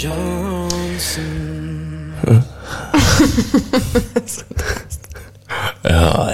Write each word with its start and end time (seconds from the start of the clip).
Johnsons. 0.00 1.18
Ja, 5.84 6.28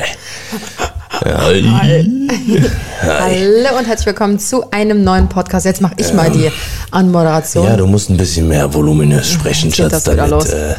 Hallo 3.03 3.79
und 3.79 3.87
herzlich 3.87 4.07
willkommen 4.07 4.39
zu 4.39 4.71
einem 4.71 5.03
neuen 5.03 5.31
Podcast. 5.31 5.65
Jetzt 5.65 5.81
mache 5.81 5.95
ich 5.97 6.13
mal 6.13 6.31
die 6.31 6.51
Anmoderation. 6.91 7.65
ja, 7.65 7.77
du 7.77 7.87
musst 7.87 8.11
ein 8.11 8.19
bisschen 8.19 8.49
mehr 8.49 8.75
voluminös 8.75 9.31
sprechen, 9.31 9.69
jetzt 9.71 9.77
geht 9.77 9.91
Schatz, 9.93 10.05
das 10.05 10.17
damit 10.17 10.49
äh, 10.51 10.75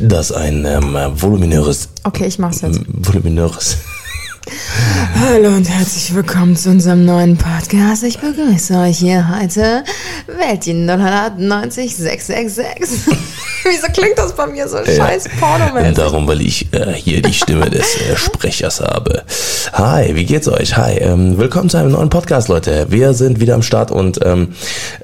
das 0.00 0.30
ein 0.30 0.64
ähm, 0.64 0.96
voluminöres, 1.14 1.88
okay, 2.04 2.26
ich 2.26 2.38
mach's 2.38 2.60
jetzt. 2.60 2.80
voluminöres. 2.86 3.78
Hallo 5.20 5.48
und 5.48 5.68
herzlich 5.68 6.14
willkommen 6.14 6.56
zu 6.56 6.70
unserem 6.70 7.04
neuen 7.04 7.36
Podcast. 7.36 8.02
Ich 8.02 8.18
begrüße 8.18 8.78
euch 8.78 8.98
hier 8.98 9.28
heute 9.40 9.84
Welti 10.26 10.72
098 10.72 11.96
666. 11.96 13.14
Wieso 13.64 13.86
klingt 13.92 14.18
das 14.18 14.34
bei 14.34 14.46
mir 14.46 14.68
so 14.68 14.78
scheiß 14.78 15.26
Und 15.26 15.40
pornomäßig? 15.40 15.94
darum, 15.96 16.26
weil 16.28 16.40
ich 16.40 16.72
äh, 16.72 16.92
hier 16.92 17.22
die 17.22 17.32
Stimme 17.32 17.68
des 17.70 17.96
äh, 18.00 18.16
Sprechers 18.16 18.80
habe. 18.80 19.22
Hi, 19.72 20.14
wie 20.14 20.24
geht's 20.24 20.48
euch? 20.48 20.76
Hi, 20.76 20.98
ähm, 20.98 21.38
willkommen 21.38 21.68
zu 21.68 21.76
einem 21.78 21.92
neuen 21.92 22.08
Podcast, 22.10 22.48
Leute. 22.48 22.86
Wir 22.90 23.14
sind 23.14 23.40
wieder 23.40 23.54
am 23.54 23.62
Start 23.62 23.90
und 23.90 24.20
ähm, 24.24 24.48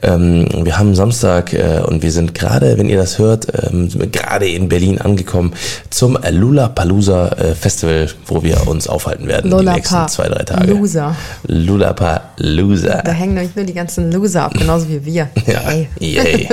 ähm, 0.03 0.49
wir 0.63 0.79
haben 0.79 0.95
Samstag 0.95 1.53
äh, 1.53 1.81
und 1.87 2.03
wir 2.03 2.13
sind 2.13 2.35
gerade, 2.35 2.79
wenn 2.79 2.89
ihr 2.89 2.97
das 2.99 3.19
hört, 3.19 3.47
ähm, 3.71 3.89
gerade 4.13 4.49
in 4.49 4.69
Berlin 4.69 5.01
angekommen 5.01 5.53
zum 5.91 6.19
Lula 6.31 6.73
äh, 6.77 7.55
Festival, 7.55 8.09
wo 8.27 8.43
wir 8.43 8.69
uns 8.69 8.89
aufhalten 8.89 9.27
werden 9.27 9.51
die 9.59 9.65
nächsten 9.65 10.09
zwei, 10.09 10.29
drei 10.29 10.45
Tage. 10.45 10.73
Loser. 10.73 11.17
Lulapalooza. 11.47 13.03
Da 13.03 13.13
hängen 13.13 13.35
nämlich 13.35 13.57
nur 13.57 13.65
die 13.65 13.75
ganzen 13.75 14.13
Loser 14.13 14.45
ab, 14.45 14.55
genauso 14.55 14.89
wie 14.89 15.05
wir. 15.05 15.29
Ja, 15.47 15.61
Ey. 15.71 15.89
yay. 16.01 16.49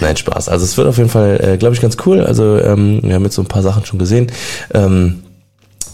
Nein, 0.00 0.16
Spaß. 0.16 0.48
Also 0.48 0.64
es 0.64 0.76
wird 0.76 0.86
auf 0.86 0.96
jeden 0.98 1.08
Fall, 1.10 1.39
äh, 1.40 1.56
glaube 1.56 1.74
ich, 1.74 1.80
ganz 1.80 1.96
cool. 2.06 2.20
Also 2.20 2.58
ähm, 2.58 3.00
wir 3.02 3.14
haben 3.14 3.24
jetzt 3.24 3.34
so 3.34 3.42
ein 3.42 3.48
paar 3.48 3.62
Sachen 3.62 3.84
schon 3.84 3.98
gesehen. 3.98 4.30
Ähm, 4.74 5.22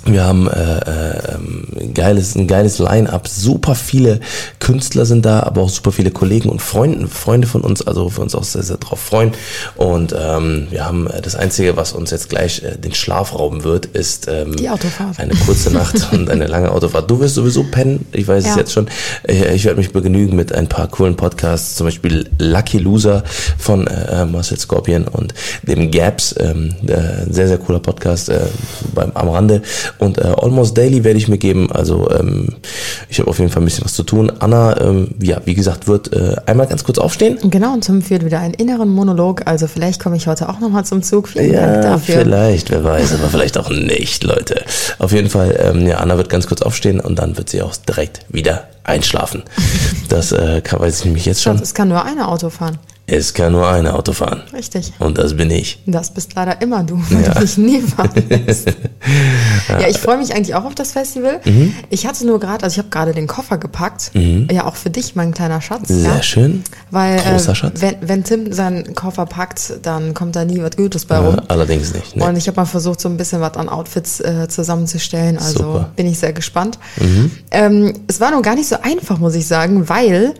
wir 0.06 0.24
haben 0.24 0.48
äh, 0.48 0.78
äh, 0.78 1.34
ähm, 1.34 1.66
ein 1.80 1.94
geiles, 1.94 2.34
ein 2.34 2.46
geiles 2.46 2.78
Line-up. 2.78 3.28
Super 3.28 3.74
viele 3.74 4.20
Künstler 4.60 5.04
sind 5.06 5.24
da, 5.26 5.40
aber 5.42 5.62
auch 5.62 5.68
super 5.68 5.92
viele 5.92 6.10
Kollegen 6.10 6.48
und 6.48 6.60
Freunde, 6.62 7.08
Freunde 7.08 7.46
von 7.46 7.62
uns, 7.62 7.86
also 7.86 8.10
wir 8.16 8.22
uns 8.22 8.34
auch 8.34 8.44
sehr, 8.44 8.62
sehr 8.62 8.76
drauf 8.76 9.00
freuen. 9.00 9.32
Und 9.76 10.14
ähm, 10.18 10.68
wir 10.70 10.84
haben 10.86 11.06
äh, 11.08 11.20
das 11.20 11.34
Einzige, 11.34 11.76
was 11.76 11.92
uns 11.92 12.10
jetzt 12.10 12.28
gleich 12.28 12.62
äh, 12.62 12.76
den 12.76 12.94
Schlaf 12.94 13.34
rauben 13.34 13.64
wird, 13.64 13.86
ist 13.86 14.28
ähm, 14.28 14.56
Die 14.56 14.68
Autofahrt. 14.68 15.18
eine 15.18 15.34
kurze 15.34 15.70
Nacht 15.72 15.96
und 16.12 16.30
eine 16.30 16.46
lange 16.46 16.70
Autofahrt. 16.70 17.10
Du 17.10 17.20
wirst 17.20 17.34
sowieso 17.34 17.64
pennen, 17.64 18.06
ich 18.12 18.26
weiß 18.28 18.44
es 18.44 18.50
Ja. 18.50 18.56
jetzt 18.58 18.72
schon. 18.72 18.88
Äh, 19.26 19.54
Ich 19.54 19.64
werde 19.64 19.78
mich 19.78 19.92
begnügen 19.92 20.36
mit 20.36 20.52
ein 20.52 20.68
paar 20.68 20.88
coolen 20.88 21.16
Podcasts, 21.16 21.74
zum 21.76 21.86
Beispiel 21.86 22.28
Lucky 22.38 22.78
Loser 22.78 23.24
von 23.58 23.86
äh, 23.86 24.24
Marcel 24.24 24.58
Scorpion 24.58 25.08
und 25.08 25.34
dem 25.62 25.90
Gaps, 25.90 26.34
ähm, 26.38 26.74
äh, 26.86 27.30
sehr, 27.32 27.48
sehr 27.48 27.58
cooler 27.58 27.80
Podcast 27.80 28.28
äh, 28.28 28.40
beim, 28.94 29.10
am 29.14 29.28
Rande. 29.28 29.62
Und 29.98 30.18
äh, 30.18 30.22
Almost 30.22 30.76
Daily 30.76 31.04
werde 31.04 31.18
ich 31.18 31.28
mir 31.28 31.38
geben. 31.38 31.70
Also 31.72 32.10
ähm, 32.10 32.48
ich 33.08 33.18
habe 33.18 33.30
auf 33.30 33.38
jeden 33.38 33.50
Fall 33.50 33.62
ein 33.62 33.64
bisschen 33.66 33.84
was 33.84 33.94
zu 33.94 34.02
tun. 34.02 34.30
Anna, 34.38 34.80
ähm, 34.80 35.08
ja, 35.20 35.40
wie 35.44 35.54
gesagt, 35.54 35.86
wird 35.88 36.12
äh, 36.12 36.36
einmal 36.46 36.66
ganz 36.66 36.84
kurz 36.84 36.98
aufstehen. 36.98 37.38
Genau, 37.50 37.72
und 37.72 37.82
Tim 37.82 38.02
führt 38.02 38.24
wieder 38.24 38.40
einen 38.40 38.54
inneren 38.54 38.88
Monolog. 38.88 39.42
Also 39.46 39.66
vielleicht 39.66 40.02
komme 40.02 40.16
ich 40.16 40.26
heute 40.26 40.48
auch 40.48 40.60
nochmal 40.60 40.84
zum 40.84 41.02
Zug. 41.02 41.28
Vielen 41.28 41.52
Dank 41.52 41.74
Ja, 41.76 41.82
dafür. 41.82 42.20
vielleicht, 42.22 42.70
wer 42.70 42.84
weiß, 42.84 43.14
aber 43.14 43.28
vielleicht 43.28 43.58
auch 43.58 43.70
nicht, 43.70 44.24
Leute. 44.24 44.62
Auf 44.98 45.12
jeden 45.12 45.30
Fall, 45.30 45.56
ähm, 45.60 45.86
ja, 45.86 45.98
Anna 45.98 46.16
wird 46.16 46.28
ganz 46.28 46.46
kurz 46.46 46.62
aufstehen 46.62 47.00
und 47.00 47.18
dann 47.18 47.36
wird 47.36 47.48
sie 47.50 47.62
auch 47.62 47.74
direkt 47.76 48.20
wieder 48.28 48.64
einschlafen. 48.84 49.42
Das 50.08 50.30
äh, 50.30 50.60
kann, 50.62 50.78
weiß 50.80 51.00
ich 51.00 51.04
nämlich 51.04 51.26
jetzt 51.26 51.42
schon. 51.42 51.56
Es 51.60 51.74
kann 51.74 51.88
nur 51.88 52.04
eine 52.04 52.28
Auto 52.28 52.48
fahren. 52.48 52.78
Es 53.08 53.34
kann 53.34 53.52
nur 53.52 53.68
eine 53.68 53.94
Auto 53.94 54.12
fahren. 54.12 54.42
Richtig. 54.52 54.92
Und 54.98 55.16
das 55.16 55.36
bin 55.36 55.48
ich. 55.50 55.80
Das 55.86 56.10
bist 56.12 56.34
leider 56.34 56.60
immer 56.60 56.82
du, 56.82 57.00
weil 57.08 57.22
Ja. 57.22 57.34
du 57.34 57.40
mich 57.40 57.56
nie 57.56 57.80
fahren 57.80 58.10
lässt. 58.28 58.66
ja, 59.68 59.86
ich 59.88 59.98
freue 59.98 60.18
mich 60.18 60.34
eigentlich 60.34 60.56
auch 60.56 60.64
auf 60.64 60.74
das 60.74 60.90
Festival. 60.90 61.40
Mhm. 61.44 61.72
Ich 61.88 62.04
hatte 62.04 62.26
nur 62.26 62.40
gerade, 62.40 62.64
also 62.64 62.74
ich 62.74 62.78
habe 62.78 62.88
gerade 62.88 63.12
den 63.12 63.28
Koffer 63.28 63.58
gepackt. 63.58 64.10
Ja, 64.50 64.64
auch 64.66 64.74
für 64.74 64.90
dich, 64.90 65.14
mein 65.14 65.32
kleiner 65.32 65.60
Schatz. 65.60 65.86
Sehr 65.86 66.16
ja. 66.16 66.22
schön. 66.22 66.64
Weil 66.90 67.18
Großer 67.18 67.52
äh, 67.52 67.54
Schatz. 67.54 67.80
Wenn, 67.80 67.94
wenn 68.00 68.24
Tim 68.24 68.52
seinen 68.52 68.94
Koffer 68.96 69.26
packt, 69.26 69.74
dann 69.82 70.12
kommt 70.12 70.34
da 70.34 70.44
nie 70.44 70.60
was 70.60 70.76
Gutes 70.76 71.04
bei 71.04 71.18
rum. 71.18 71.36
Äh, 71.36 71.42
allerdings 71.46 71.94
nicht. 71.94 72.16
Ne? 72.16 72.24
Und 72.24 72.36
ich 72.36 72.48
habe 72.48 72.56
mal 72.56 72.66
versucht, 72.66 73.00
so 73.00 73.08
ein 73.08 73.16
bisschen 73.16 73.40
was 73.40 73.54
an 73.54 73.68
Outfits 73.68 74.18
äh, 74.18 74.48
zusammenzustellen. 74.48 75.38
Also 75.38 75.58
Super. 75.58 75.80
Mhm. 75.92 75.94
bin 75.94 76.06
ich 76.08 76.18
sehr 76.18 76.32
gespannt. 76.32 76.80
Ähm, 77.52 77.92
es 78.08 78.20
war 78.20 78.32
nun 78.32 78.42
gar 78.42 78.56
nicht 78.56 78.68
so 78.68 78.76
einfach, 78.82 79.18
muss 79.18 79.36
ich 79.36 79.46
sagen, 79.46 79.88
weil 79.88 80.34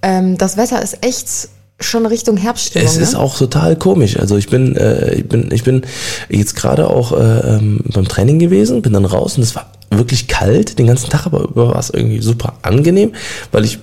ähm, 0.00 0.38
das 0.38 0.56
Wetter 0.56 0.80
ist 0.82 1.04
echt 1.04 1.48
schon 1.80 2.06
Richtung 2.06 2.36
Herbststimmung. 2.36 2.86
Es 2.86 2.96
ist 2.96 3.12
ne? 3.12 3.18
auch 3.18 3.36
total 3.36 3.76
komisch. 3.76 4.18
Also 4.18 4.36
ich 4.36 4.48
bin, 4.48 4.76
äh, 4.76 5.14
ich 5.16 5.28
bin, 5.28 5.50
ich 5.52 5.64
bin 5.64 5.82
jetzt 6.28 6.56
gerade 6.56 6.88
auch 6.88 7.12
äh, 7.12 7.56
ähm, 7.56 7.80
beim 7.92 8.08
Training 8.08 8.38
gewesen, 8.38 8.82
bin 8.82 8.92
dann 8.92 9.04
raus 9.04 9.36
und 9.36 9.42
es 9.42 9.54
war 9.54 9.70
wirklich 9.90 10.26
kalt 10.28 10.78
den 10.78 10.86
ganzen 10.86 11.10
Tag, 11.10 11.26
aber 11.26 11.42
über 11.44 11.68
war 11.68 11.78
es 11.78 11.90
irgendwie 11.90 12.20
super 12.20 12.54
angenehm, 12.62 13.12
weil 13.52 13.64
ich 13.64 13.78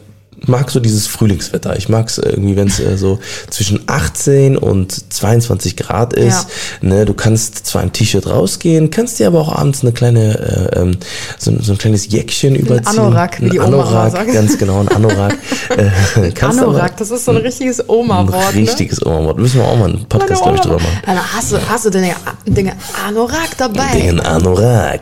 mag 0.46 0.70
so 0.70 0.80
dieses 0.80 1.08
Frühlingswetter. 1.08 1.78
Ich 1.78 1.90
mag 1.90 2.08
es 2.08 2.18
irgendwie, 2.18 2.56
wenn 2.56 2.68
es 2.68 2.80
äh, 2.80 2.98
so 2.98 3.20
zwischen 3.50 3.82
18 3.88 4.58
und 4.58 5.14
22 5.14 5.78
Grad 5.78 6.14
ist. 6.14 6.48
Ne, 6.82 7.06
du 7.06 7.14
kannst 7.14 7.66
zwar 7.66 7.84
im 7.84 7.94
T-Shirt 7.94 8.28
rausgehen, 8.28 8.90
kannst 8.90 9.20
dir 9.20 9.28
aber 9.28 9.40
auch 9.40 9.54
abends 9.54 9.82
eine 9.82 9.92
kleine, 9.92 10.72
äh, 10.74 10.80
ähm, 10.80 10.98
so, 11.38 11.54
so 11.62 11.74
ein 11.74 11.78
kleines 11.78 12.12
Jäckchen 12.12 12.56
überziehen. 12.56 13.00
Anorak, 13.00 13.40
wie 13.42 13.46
ein 13.46 13.52
die 13.52 13.60
Oma 13.60 13.68
Anorak, 13.68 14.12
sagt. 14.12 14.34
ganz 14.34 14.58
genau, 14.58 14.82
ein 14.82 14.88
Anorak. 14.90 15.34
äh, 15.70 16.32
kannst 16.32 16.60
aber- 16.60 16.70
Anorak, 16.70 16.98
das 16.98 17.12
ist 17.12 17.26
so 17.26 17.32
ein 17.32 17.38
richtiges 17.38 17.80
ein 17.80 17.90
Oma-Wort. 17.90 18.56
Ne? 18.56 18.62
richtiges 18.62 19.06
Oma-Wort. 19.06 19.38
Müssen 19.38 19.60
wir 19.60 19.66
auch 19.66 19.78
mal 19.78 19.90
einen 19.90 20.06
Podcast, 20.06 20.42
glaube 20.42 20.58
ich, 20.58 20.62
drüber 20.62 20.78
machen. 20.78 21.00
Dann 21.06 21.34
hast 21.34 21.52
du, 21.52 21.58
hast 21.70 21.86
du 21.86 21.90
den 21.90 22.12
Dinge 22.46 22.74
Anorak 23.08 23.58
dabei. 23.58 24.00
Den 24.00 24.20
Anorak. 24.20 25.02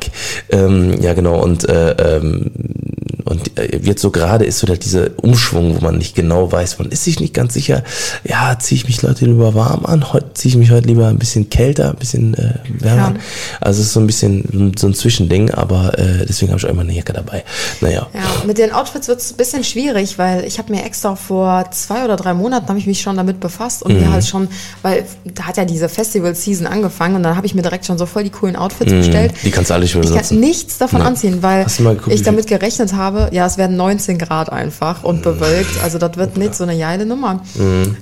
Ähm, 0.50 1.02
ja, 1.02 1.14
genau. 1.14 1.42
Und, 1.42 1.68
äh, 1.68 2.18
ähm, 2.18 2.52
und 3.24 3.58
äh, 3.60 3.78
jetzt 3.82 4.02
so 4.02 4.12
gerade 4.12 4.46
ist 4.46 4.60
so 4.60 4.68
halt 4.68 4.84
dieser 4.86 5.10
Umschwung, 5.22 5.76
wo 5.78 5.82
man 5.86 5.98
nicht 5.98 6.16
genau 6.16 6.52
weiß, 6.52 6.80
man 6.80 6.90
ist 6.90 7.04
sich 7.04 7.20
nicht 7.20 7.34
ganz 7.34 7.54
sicher, 7.54 7.84
ja, 8.24 8.58
ziehe 8.60 8.78
ich 8.78 8.88
mich 8.88 9.02
Leute 9.02 9.26
lieber 9.26 9.54
warm 9.56 9.86
an, 9.86 10.14
heute 10.14 10.34
ziehe 10.34 10.52
ich 10.52 10.58
mich 10.58 10.72
heute 10.72 10.88
lieber 10.88 11.08
ein 11.08 11.18
bisschen 11.18 11.50
kälter, 11.50 11.90
ein 11.90 11.96
bisschen 11.98 12.34
äh, 12.36 12.54
wärmer 12.80 12.98
Ja. 13.02 13.08
an. 13.08 13.20
Also 13.60 13.82
es 13.82 13.88
ist 13.88 13.94
so 13.94 14.00
ein 14.00 14.08
bisschen 14.08 14.74
so 14.78 14.88
ein 14.88 14.94
Zwischending, 14.94 15.52
aber 15.52 15.98
äh, 15.98 16.26
deswegen 16.28 16.52
habe 16.52 16.60
ich 16.60 16.66
auch 16.66 16.70
immer 16.70 16.82
eine 16.82 16.94
Jacke 16.94 17.14
dabei. 17.14 17.44
Naja. 17.82 18.08
Ja, 18.14 18.22
mit 18.46 18.58
den 18.58 18.72
Outfits 18.72 19.08
wird 19.08 19.20
es 19.20 19.32
ein 19.32 19.38
bisschen 19.38 19.64
schwierig, 19.64 20.18
weil 20.18 20.46
ich 20.46 20.58
habe 20.58 20.72
mir 20.74 20.84
extra 20.86 21.16
vor 21.16 21.66
zwei 21.72 22.04
oder 22.06 22.16
drei 22.16 22.34
Monaten 22.34 22.68
habe 22.68 22.80
ich 22.80 22.88
mich 22.88 23.02
schon 23.02 23.18
damit 23.18 23.40
befasst 23.40 23.84
und 23.84 23.94
Mhm. 23.94 24.00
mir 24.02 24.12
halt 24.12 24.26
schon, 24.26 24.48
weil 24.82 25.06
da 25.36 25.44
hat 25.44 25.58
ja 25.58 25.66
diese 25.66 25.90
Festival-Season 25.90 26.66
angefangen 26.68 27.16
und 27.16 27.24
dann 27.24 27.36
habe 27.36 27.46
ich 27.46 27.56
mir 27.56 27.62
direkt 27.62 27.86
schon 27.86 27.98
so 27.98 28.06
voll 28.06 28.24
die 28.24 28.30
coolen 28.30 28.56
Outfits 28.56 28.92
bestellt. 28.92 29.34
Die 29.44 29.52
kannst 29.52 29.70
du 29.70 29.74
alle 29.74 29.84
nicht 29.84 29.96
mehr 29.96 30.04
Ich 30.04 30.12
kann 30.30 30.40
nichts 30.40 30.78
davon 30.78 31.00
Nein. 31.00 31.08
anziehen, 31.10 31.38
weil 31.42 31.66
geguckt, 31.66 32.08
ich 32.14 32.24
damit 32.24 32.48
gerechnet 32.48 32.94
habe, 32.94 33.11
ja, 33.32 33.46
es 33.46 33.58
werden 33.58 33.78
19 33.78 34.18
Grad 34.18 34.52
einfach 34.52 35.02
Mhm. 35.04 35.10
und 35.10 35.22
bewölkt. 35.24 35.82
Also 35.84 35.98
das 35.98 36.18
wird 36.18 36.38
nicht 36.38 36.56
so 36.56 36.64
eine 36.64 36.78
geile 36.78 37.06
Nummer. 37.06 37.42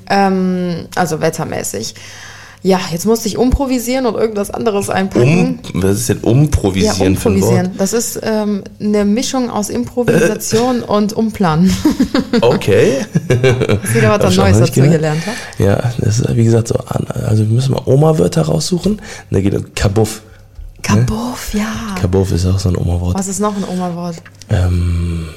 Ähm, 0.10 0.88
also 0.96 1.22
wettermäßig. 1.22 1.96
Ja, 2.62 2.78
jetzt 2.92 3.06
musste 3.06 3.30
ich 3.30 3.38
umprovisieren 3.38 4.06
und 4.06 4.16
irgendwas 4.16 4.52
anderes 4.52 4.90
einpacken. 4.90 5.62
Um, 5.74 5.82
was 5.82 6.00
ist 6.00 6.10
denn 6.10 6.20
Ja, 6.24 6.30
umprovisieren 6.30 7.08
improvisieren. 7.14 7.72
Das 7.78 7.94
ist 7.94 8.20
ähm, 8.22 8.66
eine 8.82 9.06
Mischung 9.06 9.50
aus 9.50 9.70
Improvisation 9.70 10.82
und 10.84 11.14
Umplanen. 11.14 11.74
Okay. 12.42 12.98
Wieder 13.94 14.20
was 14.20 14.36
Neues 14.36 14.60
dazu 14.60 14.82
gelernt 14.82 15.22
habe. 15.26 15.38
Ja, 15.64 15.92
das 16.00 16.20
ist 16.20 16.36
wie 16.36 16.44
gesagt 16.44 16.68
so. 16.68 16.76
Also 16.76 17.44
wir 17.48 17.54
müssen 17.54 17.72
mal 17.74 17.82
Oma-Wörter 17.86 18.42
raussuchen. 18.44 19.02
Da 19.32 19.40
geht 19.40 19.54
es 19.54 19.64
Kabuff. 20.90 21.06
Kabuff, 21.06 21.54
ja. 21.54 21.96
Kabuff 22.00 22.32
ist 22.32 22.46
auch 22.46 22.60
so 22.60 22.70
ein 22.70 22.78
Oma-Wort. 22.78 23.18
Was 23.18 23.28
ist 23.28 23.40
noch 23.40 23.56
ein 23.56 23.64
Oma-Wort? 23.64 24.22
Ähm, 24.50 25.28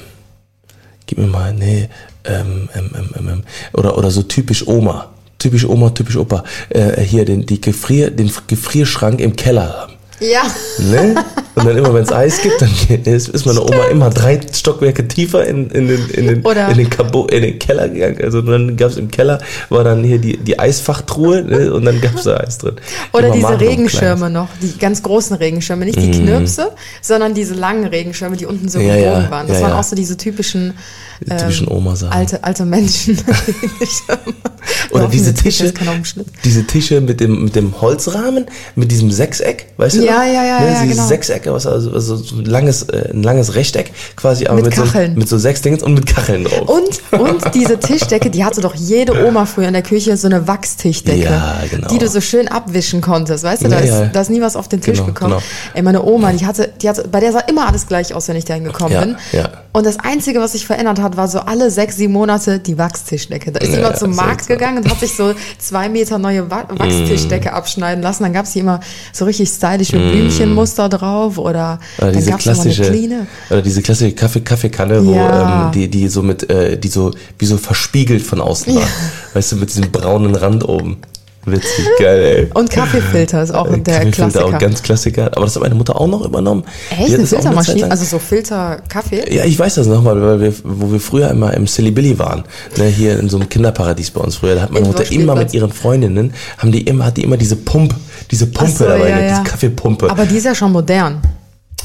gib 1.05 1.19
mir 1.19 1.27
mal, 1.27 1.53
nee, 1.53 1.89
ähm, 2.25 2.69
ähm, 2.75 2.91
ähm, 2.95 3.09
ähm, 3.17 3.29
ähm, 3.29 3.43
oder, 3.73 3.97
oder 3.97 4.09
so 4.09 4.23
typisch 4.23 4.65
Oma. 4.67 5.09
Typisch 5.37 5.65
Oma, 5.65 5.89
typisch 5.89 6.17
Opa. 6.17 6.43
Äh, 6.69 7.01
hier 7.01 7.25
den, 7.25 7.45
die 7.45 7.59
Gefrier, 7.61 8.11
den 8.11 8.31
Gefrierschrank 8.47 9.19
im 9.19 9.35
Keller 9.35 9.73
haben. 9.73 9.92
Ja. 10.23 10.43
Ne? 10.79 11.15
Und 11.55 11.65
dann 11.65 11.77
immer, 11.77 11.93
wenn 11.93 12.03
es 12.03 12.11
Eis 12.11 12.41
gibt, 12.41 12.61
dann 12.61 12.69
ist, 13.13 13.29
ist 13.29 13.45
meine 13.45 13.61
Oma 13.61 13.85
immer 13.91 14.09
drei 14.09 14.39
Stockwerke 14.51 15.07
tiefer 15.07 15.45
in, 15.45 15.69
in, 15.69 15.87
den, 15.87 16.09
in, 16.09 16.27
den, 16.27 16.41
Oder- 16.41 16.69
in, 16.69 16.77
den 16.77 16.89
Kabo, 16.89 17.27
in 17.27 17.43
den 17.43 17.59
Keller 17.59 17.89
gegangen. 17.89 18.17
Also 18.23 18.41
dann 18.41 18.75
gab 18.75 18.89
es 18.89 18.97
im 18.97 19.11
Keller, 19.11 19.39
war 19.69 19.83
dann 19.83 20.03
hier 20.03 20.17
die, 20.17 20.37
die 20.37 20.57
Eisfachtruhe 20.57 21.43
ne? 21.43 21.73
und 21.73 21.85
dann 21.85 22.01
gab 22.01 22.15
es 22.15 22.23
da 22.23 22.37
Eis 22.37 22.57
drin. 22.57 22.75
Oder 23.11 23.27
Immer 23.27 23.35
diese 23.35 23.59
Regenschirme 23.59 24.29
noch, 24.29 24.49
die 24.61 24.77
ganz 24.77 25.03
großen 25.03 25.35
Regenschirme, 25.35 25.85
nicht 25.85 26.01
die 26.01 26.11
Knirpse, 26.11 26.71
sondern 27.01 27.33
diese 27.33 27.53
langen 27.53 27.85
Regenschirme, 27.85 28.35
die 28.35 28.45
unten 28.45 28.69
so. 28.69 28.79
Ja, 28.79 28.95
gebogen 28.95 29.23
ja, 29.23 29.31
waren. 29.31 29.47
Das 29.47 29.57
ja, 29.59 29.63
waren 29.63 29.73
auch 29.73 29.83
so 29.83 29.95
diese 29.95 30.17
typischen, 30.17 30.73
Die 31.21 31.29
typischen 31.29 31.67
Oma-Sachen. 31.67 32.13
alte, 32.13 32.43
alte 32.43 32.65
Menschen. 32.65 33.17
Oder 34.91 35.07
diese 35.07 35.33
Tische 35.33 35.73
Tische, 35.73 36.25
diese 36.43 36.65
Tische 36.65 37.01
mit 37.01 37.19
dem, 37.19 37.45
mit 37.45 37.55
dem 37.55 37.81
Holzrahmen, 37.81 38.45
mit 38.75 38.91
diesem 38.91 39.11
Sechseck, 39.11 39.67
weißt 39.77 39.97
du? 39.97 40.05
Ja, 40.05 40.12
noch? 40.17 40.23
ja, 40.25 40.43
ja, 40.43 40.59
ne, 40.59 40.71
ja, 40.73 40.85
genau. 40.85 41.07
Sechseck, 41.07 41.45
was 41.47 41.65
also, 41.67 41.91
also 41.91 42.15
so 42.17 42.35
ein 42.37 42.45
langes, 42.45 42.83
äh, 42.83 43.09
ein 43.13 43.23
langes 43.23 43.55
Rechteck 43.55 43.91
quasi, 44.15 44.45
aber 44.47 44.55
Mit 44.57 44.65
mit, 44.65 44.75
so, 44.75 44.83
Kacheln. 44.83 45.15
mit 45.15 45.27
so 45.29 45.37
sechs 45.37 45.61
Dingen 45.61 45.81
und 45.81 45.93
mit 45.93 46.05
Kacheln 46.05 46.43
drauf. 46.45 46.67
Und, 46.69 47.19
und 47.19 47.55
diese 47.55 47.79
Tischdecke, 47.79 48.29
die 48.29 48.43
hatte 48.43 48.61
doch 48.61 48.75
jede 48.75 49.25
Oma 49.27 49.45
früher 49.45 49.67
in 49.67 49.73
der 49.73 49.83
Küche 49.83 50.15
so 50.17 50.27
eine 50.27 50.47
Wachstischdecke, 50.47 51.23
Ja, 51.23 51.57
genau. 51.69 51.87
die 51.87 51.97
du 51.97 52.07
so 52.07 52.21
schön 52.21 52.47
abwischen 52.47 53.01
konntest. 53.01 53.43
Weißt 53.43 53.63
du, 53.63 53.67
da, 53.69 53.77
Ja, 53.77 53.81
ist, 53.81 53.89
ja. 53.89 54.05
da 54.07 54.21
ist 54.21 54.29
nie 54.29 54.41
was 54.41 54.55
auf 54.55 54.67
den 54.67 54.81
Tisch 54.81 54.97
Genau, 54.99 55.07
gekommen. 55.07 55.31
genau. 55.33 55.43
Ey, 55.73 55.81
meine 55.81 56.03
Oma, 56.03 56.31
die 56.31 56.45
hatte, 56.45 56.69
die 56.81 56.89
hatte, 56.89 57.07
bei 57.07 57.19
der 57.19 57.31
sah 57.31 57.39
immer 57.41 57.67
alles 57.67 57.87
gleich 57.87 58.13
aus, 58.13 58.27
wenn 58.27 58.35
ich 58.35 58.45
dahin 58.45 58.63
gekommen 58.63 58.91
Ja, 58.93 59.01
bin. 59.01 59.15
ja. 59.31 59.49
Und 59.71 59.85
das 59.85 59.99
Einzige, 59.99 60.39
was 60.39 60.51
sich 60.51 60.65
verändert 60.67 61.01
hat, 61.01 61.17
war 61.17 61.27
so 61.27 61.39
alle 61.39 61.71
sechs, 61.71 61.97
sieben 61.97 62.13
Monate 62.13 62.59
die 62.59 62.77
Wachstischdecke. 62.77 63.51
Da 63.51 63.59
ist 63.59 63.71
Ja, 63.71 63.79
immer 63.79 63.89
ja, 63.91 63.95
zum 63.95 64.15
Markt 64.15 64.47
gegangen 64.47 64.77
und 64.83 64.89
hat 64.89 64.99
sich 64.99 65.15
so 65.15 65.33
zwei 65.57 65.89
Meter 65.89 66.19
neue 66.19 66.49
Wa 66.51 66.65
Wachstischdecke 66.69 67.49
Mm. 67.49 67.53
abschneiden 67.55 68.03
lassen. 68.03 68.23
Dann 68.23 68.33
gab's 68.33 68.53
die 68.53 68.59
immer 68.59 68.79
so 69.11 69.25
richtig 69.25 69.49
stylisch 69.49 69.92
mit 69.93 70.11
Blümchenmuster 70.11 70.89
drauf 70.89 71.37
oder, 71.37 71.79
Oder 71.99 72.11
dann 72.11 72.23
mal 72.23 72.33
eine 72.33 73.27
oder 73.49 73.61
diese 73.61 73.81
klassische 73.81 74.11
Kaffee, 74.13 74.41
Kaffeekanne, 74.41 75.05
wo 75.05 75.13
Ja. 75.13 75.65
ähm, 75.67 75.71
die, 75.71 75.87
die 75.89 76.07
so 76.07 76.21
mit, 76.23 76.49
äh, 76.49 76.77
die 76.77 76.87
so 76.89 77.11
wie 77.39 77.45
so 77.45 77.57
verspiegelt 77.57 78.21
von 78.23 78.41
außen 78.41 78.75
war. 78.75 78.87
Weißt 79.33 79.51
du, 79.51 79.55
mit 79.57 79.69
diesem 79.69 79.91
braunen 79.91 80.35
Rand 80.35 80.67
oben. 80.67 80.97
Witzig, 81.45 81.85
geil, 81.99 82.23
ey. 82.23 82.47
Und 82.53 82.69
Kaffeefilter 82.69 83.43
ist 83.43 83.51
auch 83.53 83.67
Äh, 83.67 83.77
der 83.79 83.95
Kaffeefilter 83.95 84.11
Klassiker. 84.29 84.45
auch 84.45 84.59
ganz 84.59 84.81
Klassiker. 84.81 85.25
Aber 85.35 85.43
das 85.43 85.55
hat 85.55 85.61
meine 85.61 85.75
Mutter 85.75 85.99
auch 85.99 86.07
noch 86.07 86.23
übernommen. 86.23 86.63
Die 86.91 86.93
Echt? 87.03 87.11
hat 87.11 87.17
Eine 87.19 87.27
Filtermaschine? 87.27 87.81
lang- 87.81 87.91
Also 87.91 88.05
so 88.05 88.17
Filter-Kaffee? 88.17 89.35
ja, 89.35 89.43
ich 89.43 89.59
weiß 89.59 89.75
das 89.75 89.87
noch 89.87 90.01
mal, 90.01 90.21
weil 90.21 90.39
wir, 90.39 90.53
wo 90.63 90.89
wir 90.93 91.01
früher 91.01 91.29
immer 91.31 91.53
im 91.53 91.67
Silly 91.67 91.91
Billy 91.91 92.17
waren, 92.17 92.45
ne, 92.77 92.85
hier 92.85 93.19
in 93.19 93.27
so 93.27 93.37
einem 93.37 93.49
Kinderparadies 93.49 94.11
bei 94.11 94.21
uns 94.21 94.37
früher, 94.37 94.55
da 94.55 94.61
hat 94.61 94.71
meine 94.71 94.85
Mutter 94.87 95.11
immer 95.11 95.35
mit 95.35 95.53
ihren 95.53 95.73
Freundinnen, 95.73 96.33
haben 96.59 96.71
die 96.71 96.83
immer, 96.83 97.07
hat 97.07 97.17
die 97.17 97.23
immer 97.23 97.35
diese 97.35 97.57
Pump, 97.57 97.93
diese 98.33 98.47
Pumpe 98.47 98.71
so, 98.71 98.85
dabei, 98.85 99.09
ja, 99.09 99.15
ne, 99.15 99.21
ja. 99.21 99.29
diese 99.29 99.43
Kaffeepumpe. 99.43 100.09
Aber 100.09 100.25
die 100.25 100.37
ist 100.37 100.45
ja 100.45 100.55
schon 100.55 100.71
modern. 100.71 101.21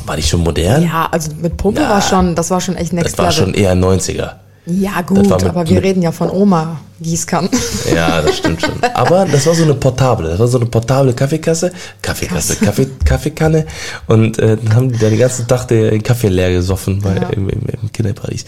war 0.07 0.17
die 0.17 0.23
schon 0.23 0.41
modern? 0.41 0.83
Ja, 0.83 1.07
also 1.11 1.31
mit 1.41 1.57
Pumpe 1.59 1.83
Na, 1.83 1.91
war 1.91 2.01
schon, 2.01 2.35
das 2.35 2.51
war 2.51 2.61
schon 2.61 2.75
echt 2.77 2.93
das 2.93 2.93
next 2.93 3.19
war 3.19 3.27
Level. 3.31 3.39
schon 3.39 3.55
eher 3.55 3.75
90er. 3.75 4.31
Ja, 4.69 5.01
gut, 5.03 5.31
aber 5.45 5.69
wir 5.69 5.83
reden 5.83 6.03
ja 6.03 6.13
von 6.13 6.31
Oma, 6.31 6.81
kann. 7.27 7.49
Ja, 7.95 8.21
das 8.23 8.39
stimmt 8.39 8.61
schon. 8.61 8.73
Aber 8.95 9.25
das 9.25 9.47
war 9.47 9.55
so 9.55 9.63
eine 9.63 9.75
portable, 9.75 10.31
das 10.31 10.39
war 10.41 10.49
so 10.49 10.59
eine 10.59 10.67
portable 10.67 11.13
Kaffeekasse, 11.13 11.71
Kaffeekasse, 12.03 12.57
Kaffee, 12.57 12.89
Kaffeekanne 13.05 13.67
und 14.09 14.39
äh, 14.41 14.57
dann 14.57 14.75
haben 14.75 14.93
die 14.93 14.99
da 14.99 15.09
den 15.09 15.19
ganzen 15.19 15.47
Tag 15.47 15.69
den 15.69 16.03
Kaffee 16.03 16.27
leer 16.29 16.51
gesoffen 16.53 17.01
bei, 17.01 17.15
Ja. 17.15 17.29
im, 17.31 17.49
im, 17.49 17.61
im 17.83 17.93
Kinderparadies. 17.93 18.45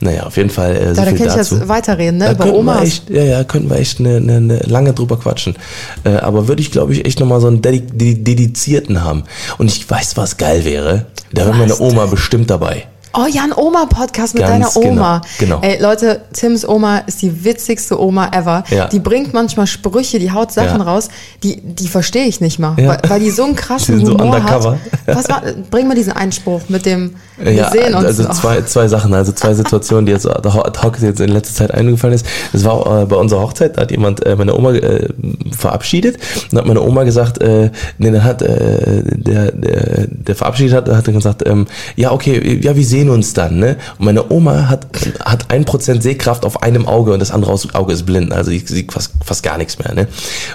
Naja, 0.00 0.24
auf 0.24 0.36
jeden 0.36 0.50
Fall 0.50 0.76
äh, 0.76 0.88
so 0.94 0.96
Da, 0.96 1.04
da 1.06 1.12
kann 1.16 1.26
ich 1.28 1.32
dazu. 1.32 1.56
jetzt 1.56 1.68
weiterreden, 1.68 2.18
ne? 2.18 2.34
Da 2.36 2.44
Über 2.44 2.54
Omas. 2.54 2.82
echt, 2.82 3.08
ja, 3.10 3.22
ja, 3.24 3.44
könnten 3.44 3.70
wir 3.70 3.76
echt 3.78 3.98
eine, 4.00 4.16
eine, 4.16 4.36
eine 4.36 4.58
lange 4.58 4.92
drüber 4.92 5.18
quatschen. 5.18 5.56
Äh, 6.04 6.16
aber 6.16 6.46
würde 6.46 6.60
ich, 6.60 6.70
glaube 6.70 6.92
ich, 6.92 7.06
echt 7.06 7.20
nochmal 7.20 7.40
so 7.40 7.46
einen 7.46 7.62
dedi 7.62 7.80
dedi 7.80 8.22
dedizierten 8.22 9.02
haben. 9.02 9.24
Und 9.56 9.68
ich 9.70 9.88
weiß, 9.88 10.16
was 10.18 10.36
geil 10.36 10.64
wäre. 10.66 11.06
Da 11.32 11.46
wäre 11.46 11.56
meine 11.56 11.80
Oma 11.80 12.04
bestimmt 12.06 12.50
dabei. 12.50 12.86
Oh 13.16 13.26
ja, 13.30 13.42
ein 13.44 13.52
Oma-Podcast 13.54 14.34
mit 14.34 14.42
Ganz 14.44 14.74
deiner 14.74 14.76
Oma. 14.90 15.22
genau, 15.38 15.60
genau. 15.60 15.66
Ey, 15.66 15.80
Leute, 15.80 16.22
Tims 16.32 16.66
Oma 16.68 16.98
ist 17.06 17.22
die 17.22 17.44
witzigste 17.44 18.00
Oma 18.00 18.28
ever. 18.32 18.64
Ja. 18.70 18.88
Die 18.88 18.98
bringt 18.98 19.32
manchmal 19.32 19.66
Sprüche, 19.66 20.18
die 20.18 20.32
haut 20.32 20.50
Sachen 20.52 20.80
Ja. 20.80 20.84
raus, 20.84 21.08
die, 21.42 21.60
die 21.60 21.86
verstehe 21.88 22.24
ich 22.26 22.40
nicht 22.40 22.58
mal. 22.58 22.74
Ja. 22.78 22.88
Weil, 22.88 23.00
weil 23.08 23.20
die 23.20 23.30
so 23.30 23.44
einen 23.44 23.54
krassen 23.54 23.98
Die 24.00 24.04
sind 24.06 24.18
so 24.18 24.24
Humor 24.24 24.36
undercover. 24.36 24.72
hat. 25.06 25.16
Was 25.16 25.28
war, 25.28 25.42
bring 25.70 25.86
mal 25.86 25.94
diesen 25.94 26.12
Einspruch 26.12 26.62
mit 26.68 26.86
dem, 26.86 27.14
wir 27.38 27.68
sehen 27.70 27.94
uns 27.94 28.04
also 28.04 28.22
noch. 28.24 28.32
zwei, 28.32 28.62
zwei 28.62 28.88
Sachen, 28.88 29.14
also 29.14 29.32
zwei 29.32 29.54
Situationen, 29.54 30.06
die 30.06 30.12
jetzt 30.12 30.26
ad 30.28 30.48
hoc 30.48 30.98
jetzt 31.00 31.20
in 31.20 31.30
letzter 31.30 31.54
Zeit 31.54 31.70
eingefallen 31.74 32.14
ist. 32.14 32.26
Es 32.52 32.64
war 32.64 33.02
äh, 33.02 33.06
bei 33.06 33.16
unserer 33.16 33.42
Hochzeit, 33.42 33.76
da 33.76 33.82
hat 33.82 33.90
jemand 33.90 34.24
äh, 34.26 34.34
meine 34.36 34.54
Oma 34.56 34.72
äh, 34.72 35.08
verabschiedet 35.56 36.18
und 36.50 36.58
hat 36.58 36.66
meine 36.66 36.80
Oma 36.82 37.04
gesagt, 37.04 37.40
äh, 37.40 37.70
nee, 37.98 38.10
dann 38.10 38.24
hat 38.24 38.42
äh, 38.42 39.02
der, 39.04 39.52
der, 39.52 40.06
der 40.08 40.34
verabschiedet 40.34 40.74
hat, 40.74 40.88
hat 40.88 41.06
dann 41.06 41.14
gesagt, 41.14 41.46
ähm, 41.46 41.66
ja 41.96 42.10
okay, 42.12 42.60
ja 42.62 42.74
wir 42.74 42.84
sehen 42.84 43.03
uns 43.08 43.32
dann, 43.34 43.58
ne? 43.58 43.76
Und 43.98 44.06
meine 44.06 44.30
Oma 44.30 44.68
hat 44.68 45.50
ein 45.50 45.64
Prozent 45.64 46.02
Sehkraft 46.02 46.44
auf 46.44 46.62
einem 46.62 46.86
Auge 46.86 47.12
und 47.12 47.20
das 47.20 47.30
andere 47.30 47.52
Auge 47.74 47.92
ist 47.92 48.04
blind, 48.06 48.32
also 48.32 48.50
ich 48.50 48.66
sieht 48.68 48.92
fast 48.92 49.12
fast 49.24 49.42
gar 49.42 49.58
nichts 49.58 49.78
mehr, 49.78 49.94
ne? 49.94 50.08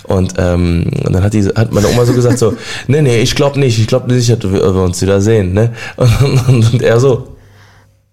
Und, 0.03 0.33
ähm, 0.37 0.91
und 1.05 1.13
dann 1.13 1.23
hat 1.23 1.33
die 1.33 1.45
hat 1.45 1.71
meine 1.71 1.87
Oma 1.87 2.05
so 2.05 2.13
gesagt 2.13 2.39
so, 2.39 2.55
nee 2.87 3.01
nee, 3.01 3.19
ich 3.19 3.35
glaube 3.35 3.59
nicht, 3.59 3.79
ich 3.79 3.87
glaube 3.87 4.13
nicht, 4.13 4.29
dass 4.29 4.51
wir, 4.51 4.75
wir 4.75 4.83
uns 4.83 5.01
wieder 5.01 5.21
sehen, 5.21 5.53
ne? 5.53 5.73
Und, 5.97 6.47
und, 6.47 6.73
und 6.73 6.81
er 6.81 6.99
so, 6.99 7.35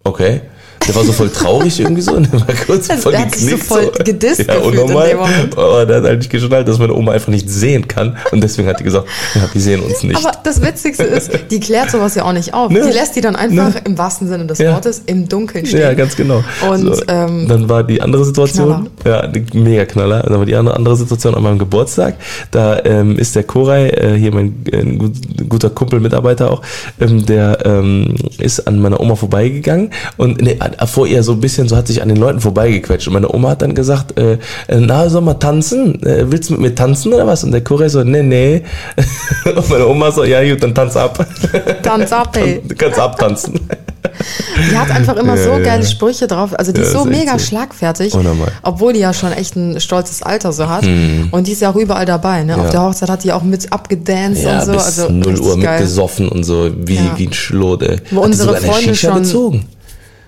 Okay. 0.07 0.41
Der 0.87 0.95
war 0.95 1.05
so 1.05 1.13
voll 1.13 1.31
traurig 1.31 1.81
irgendwie 1.81 2.03
so 2.03 2.13
und 2.13 2.33
der 2.33 2.41
war 2.41 2.55
kurz 2.67 2.89
Also 2.91 3.03
voll 3.03 3.13
der 3.13 3.23
hat 3.23 3.35
sich 3.35 3.41
so 3.51 3.57
geknickt. 3.57 3.67
voll 3.67 4.05
gedisst 4.05 4.39
ja, 4.41 4.55
gefühlt 4.55 4.75
in 4.75 4.81
unnormal. 4.81 5.09
dem 5.09 5.19
Moment. 5.19 5.59
Aber 5.59 5.87
der 5.87 5.97
hat 5.97 6.05
halt 6.05 6.19
nicht 6.19 6.31
geschnallt, 6.31 6.69
dass 6.69 6.79
meine 6.79 6.95
Oma 6.95 7.13
einfach 7.13 7.29
nicht 7.29 7.49
sehen 7.51 7.89
kann 7.89 8.17
und 8.33 8.43
deswegen 8.43 8.69
hat 8.69 8.79
die 8.81 8.85
gesagt, 8.85 9.07
ja, 9.35 9.43
wir 9.53 9.61
sehen 9.61 9.81
uns 9.83 10.03
nicht. 10.03 10.17
Aber 10.17 10.33
das 10.45 10.63
Witzigste 10.63 11.05
ist, 11.05 11.31
die 11.51 11.61
klärt 11.61 11.91
sowas 11.91 12.15
ja 12.15 12.25
auch 12.25 12.33
nicht 12.33 12.55
auf. 12.55 12.71
Ne. 12.71 12.83
Die 12.87 12.93
lässt 12.93 13.17
die 13.17 13.21
dann 13.21 13.37
einfach 13.37 13.75
Ne. 13.75 13.81
im 13.85 13.99
wahrsten 13.99 14.29
Sinne 14.29 14.47
des 14.47 14.59
Ja. 14.59 14.73
Wortes 14.75 15.03
im 15.07 15.29
Dunkeln 15.29 15.67
stehen. 15.67 15.81
ja, 15.81 15.95
ganz 15.95 16.15
genau. 16.17 16.43
Und 16.71 16.95
so, 16.97 17.03
ähm, 17.09 17.47
dann 17.49 17.69
war 17.69 17.83
die 17.85 18.01
andere 18.01 18.25
Situation, 18.25 18.89
ja, 19.05 19.27
die- 19.27 19.59
mega 19.59 19.85
Knaller. 19.87 20.21
Dann 20.23 20.39
war 20.39 20.47
die 20.47 20.55
andere, 20.55 20.77
andere 20.77 20.97
Situation 20.97 21.35
an 21.35 21.43
meinem 21.43 21.59
Geburtstag. 21.59 22.15
Da 22.51 22.81
ähm, 22.85 23.19
ist 23.19 23.35
der 23.37 23.43
Koray, 23.45 23.89
äh, 23.89 24.15
hier 24.17 24.33
mein 24.33 24.55
äh, 24.71 25.45
guter 25.49 25.71
Kumpel, 25.71 26.01
Mitarbeiter 26.01 26.51
auch, 26.51 26.63
ähm, 27.01 27.25
der 27.27 27.59
ähm, 27.65 28.15
ist 28.39 28.67
an 28.67 28.81
meiner 28.81 29.01
Oma 29.01 29.17
vorbeigegangen 29.17 29.91
und 30.17 30.41
nee, 30.41 30.57
vor 30.87 31.07
ihr 31.07 31.23
so 31.23 31.33
ein 31.33 31.41
bisschen, 31.41 31.69
so 31.69 31.77
hat 31.77 31.87
sich 31.87 32.03
an 32.03 32.09
den 32.09 32.19
Leuten 32.19 32.41
vorbeigequetscht. 32.41 33.07
Und 33.09 33.15
meine 33.15 33.33
Oma 33.33 33.51
hat 33.51 33.63
dann 33.63 33.75
gesagt, 33.75 34.19
äh, 34.19 34.35
äh, 34.69 34.79
na, 34.81 35.09
soll 35.09 35.23
mal 35.23 35.35
tanzen? 35.35 36.03
Äh, 36.05 36.31
willst 36.31 36.51
du 36.51 36.55
mit 36.55 36.61
mir 36.63 36.75
tanzen 36.75 37.13
oder 37.15 37.27
was? 37.27 37.45
Und 37.45 37.53
der 37.53 37.63
Koray 37.65 37.89
so, 37.89 38.03
nee, 38.05 38.23
nee. 38.23 38.63
Und 39.57 39.71
meine 39.71 39.87
Oma 39.87 40.11
so, 40.11 40.25
ja 40.25 40.43
gut, 40.49 40.63
dann 40.63 40.75
tanz 40.75 40.97
ab. 40.97 41.25
Tanz 41.83 42.13
ab, 42.13 42.37
ey. 42.41 42.61
Du 42.67 42.75
kannst 42.75 42.99
abtanzen. 42.99 43.61
Die 44.71 44.77
hat 44.77 44.91
einfach 44.91 45.17
immer 45.17 45.37
Ja, 45.37 45.43
so 45.43 45.51
ja, 45.51 45.59
geile 45.59 45.83
ja. 45.83 45.89
Sprüche 45.89 46.27
drauf. 46.27 46.59
Also 46.59 46.73
die 46.73 46.81
Ja, 46.81 46.87
ist 46.87 46.93
so 46.93 47.01
ist 47.01 47.07
mega 47.11 47.39
so. 47.39 47.45
schlagfertig. 47.47 48.15
Unnormal. 48.15 48.51
Obwohl 48.63 48.93
die 48.95 49.01
ja 49.01 49.13
schon 49.13 49.33
echt 49.33 49.57
ein 49.57 49.79
stolzes 49.81 50.23
Alter 50.23 50.53
so 50.53 50.69
hat. 50.69 50.85
Und 50.85 51.47
die 51.47 51.53
ist 51.53 51.61
ja 51.61 51.71
auch 51.71 51.77
überall 51.77 52.07
dabei. 52.07 52.43
Ne? 52.45 52.57
Auf 52.57 52.67
Mhm. 52.67 52.71
Der 52.71 52.83
Hochzeit 52.83 53.11
hat 53.11 53.25
die 53.25 53.33
auch 53.33 53.43
mit 53.43 53.71
abgedanced 53.73 54.45
Ja, 54.45 54.61
und 54.61 54.67
so. 54.67 54.73
bis 54.73 54.85
Also 54.85 55.09
0 55.11 55.23
richtig 55.33 55.47
Uhr 55.47 55.59
geil. 55.61 55.81
mitgesoffen 55.81 56.29
und 56.29 56.45
so, 56.45 56.71
wie, 56.85 56.95
Ja. 56.95 57.03
wie 57.17 57.27
ein 57.27 57.33
Schlot, 57.33 57.83
ey. 57.83 57.97
Wo 58.11 58.23
Hat 58.23 58.27
die 58.29 58.31
unsere 58.31 58.57
Freunde 58.57 58.95
schon- 58.95 59.15
gezogen? 59.23 59.65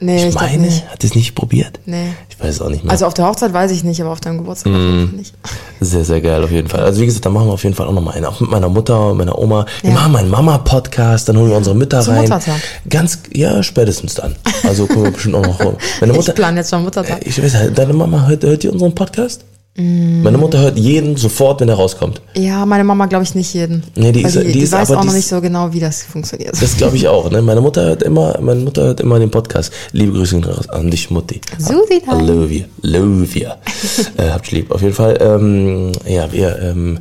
Nee, 0.01 0.17
Ich, 0.23 0.27
ich 0.29 0.35
meine, 0.35 0.59
nicht. 0.59 0.89
hat 0.89 1.03
es 1.03 1.15
nicht 1.15 1.35
probiert? 1.35 1.81
Nee. 1.87 2.13
Ich 2.29 2.39
weiß 2.39 2.61
auch 2.61 2.69
nicht 2.69 2.85
mehr. 2.85 2.93
Also 2.93 3.07
auf 3.07 3.15
der 3.15 3.27
Hochzeit 3.27 3.53
weiß 3.53 3.71
ich 3.73 3.83
nicht, 3.83 4.01
aber 4.01 4.11
auf 4.11 4.21
deinem 4.21 4.39
Geburtstag 4.39 4.73
Fall 4.73 5.07
nicht. 5.17 5.35
sehr, 5.81 6.05
sehr 6.05 6.21
geil 6.21 6.43
auf 6.45 6.51
jeden 6.53 6.69
Fall. 6.69 6.81
Also 6.81 7.01
wie 7.01 7.07
gesagt, 7.07 7.27
da 7.27 7.31
machen 7.31 7.47
wir 7.49 7.53
auf 7.55 7.65
jeden 7.65 7.75
Fall 7.75 7.87
auch 7.89 7.93
nochmal 7.93 8.15
einen. 8.15 8.27
Auch 8.27 8.41
mit 8.41 8.51
meiner 8.51 8.69
Mutter, 8.69 9.15
meiner 9.15 9.37
Oma. 9.39 9.67
Wir 9.83 9.91
Ja. 9.91 9.97
machen 9.97 10.13
mal 10.13 10.19
einen 10.21 10.31
Mama-Podcast, 10.31 11.29
dann 11.29 11.37
holen 11.37 11.51
wir 11.51 11.57
unsere 11.57 11.75
Mütter 11.75 12.01
Zum 12.01 12.15
rein. 12.15 12.23
Muttertag. 12.23 12.61
Ganz, 12.89 13.19
ja, 13.33 13.63
spätestens 13.63 14.15
dann. 14.15 14.37
Also 14.63 14.87
können 14.87 15.05
wir 15.05 15.11
bestimmt 15.11 15.35
auch 15.35 15.43
noch 15.47 15.59
holen. 15.59 15.77
Meine 16.01 16.13
Ich 16.13 16.19
Mutter, 16.19 16.33
plane 16.33 16.59
jetzt 16.61 16.71
schon 16.71 16.85
Muttertag. 16.85 17.27
ich 17.27 17.43
weiß, 17.43 17.73
deine 17.75 17.93
Mama 17.93 18.27
hört, 18.27 18.45
hört 18.45 18.63
die 18.63 18.69
unseren 18.69 18.95
Podcast? 18.95 19.45
Mm. 19.79 20.23
Meine 20.25 20.39
Mutter 20.39 20.59
hört 20.59 20.77
jeden 20.77 21.17
sofort, 21.17 21.61
wenn 21.61 21.69
er 21.69 21.77
rauskommt. 21.77 22.21
Ja, 22.37 22.67
meine 22.67 22.83
Mama 22.83 23.07
glaube 23.07 23.23
ich 23.23 23.35
nicht 23.37 23.55
jeden. 23.55 23.85
Nee, 23.95 24.11
die 24.11 24.23
ist- 24.23 24.35
die, 24.37 24.53
die 24.53 24.59
ist 24.61 24.73
weiß 24.73 24.91
aber 24.91 25.01
auch 25.01 25.05
noch 25.05 25.13
die 25.13 25.17
nicht 25.19 25.29
so 25.29 25.41
genau, 25.41 25.73
wie 25.73 25.79
das 25.79 26.03
funktioniert. 26.03 26.61
Das 26.61 26.77
glaube 26.77 26.97
ich 26.97 27.07
auch. 27.07 27.31
Ne? 27.31 27.41
Meine 27.43 27.61
Mutter 27.61 27.85
hört 27.85 28.03
immer, 28.03 28.37
meine 28.41 28.61
Mutter 28.61 28.83
hört 28.83 29.01
immer 29.01 29.21
den 29.21 29.31
Podcast. 29.31 29.73
Liebe 29.93 30.13
Grüße 30.13 30.41
an 30.71 30.91
dich, 30.91 31.11
Mutti. 31.11 31.41
Susi, 31.59 32.03
I 32.07 32.21
love 32.27 32.53
you, 32.53 32.65
love 32.83 33.39
you. 33.39 33.47
äh, 34.17 34.31
habt 34.31 34.51
lieb. 34.51 34.73
Auf 34.73 34.83
jeden 34.83 34.95
Fall, 34.95 35.17
ähm, 35.21 35.93
ja, 36.07 36.31
wir 36.33 36.59
ähm, 36.61 36.99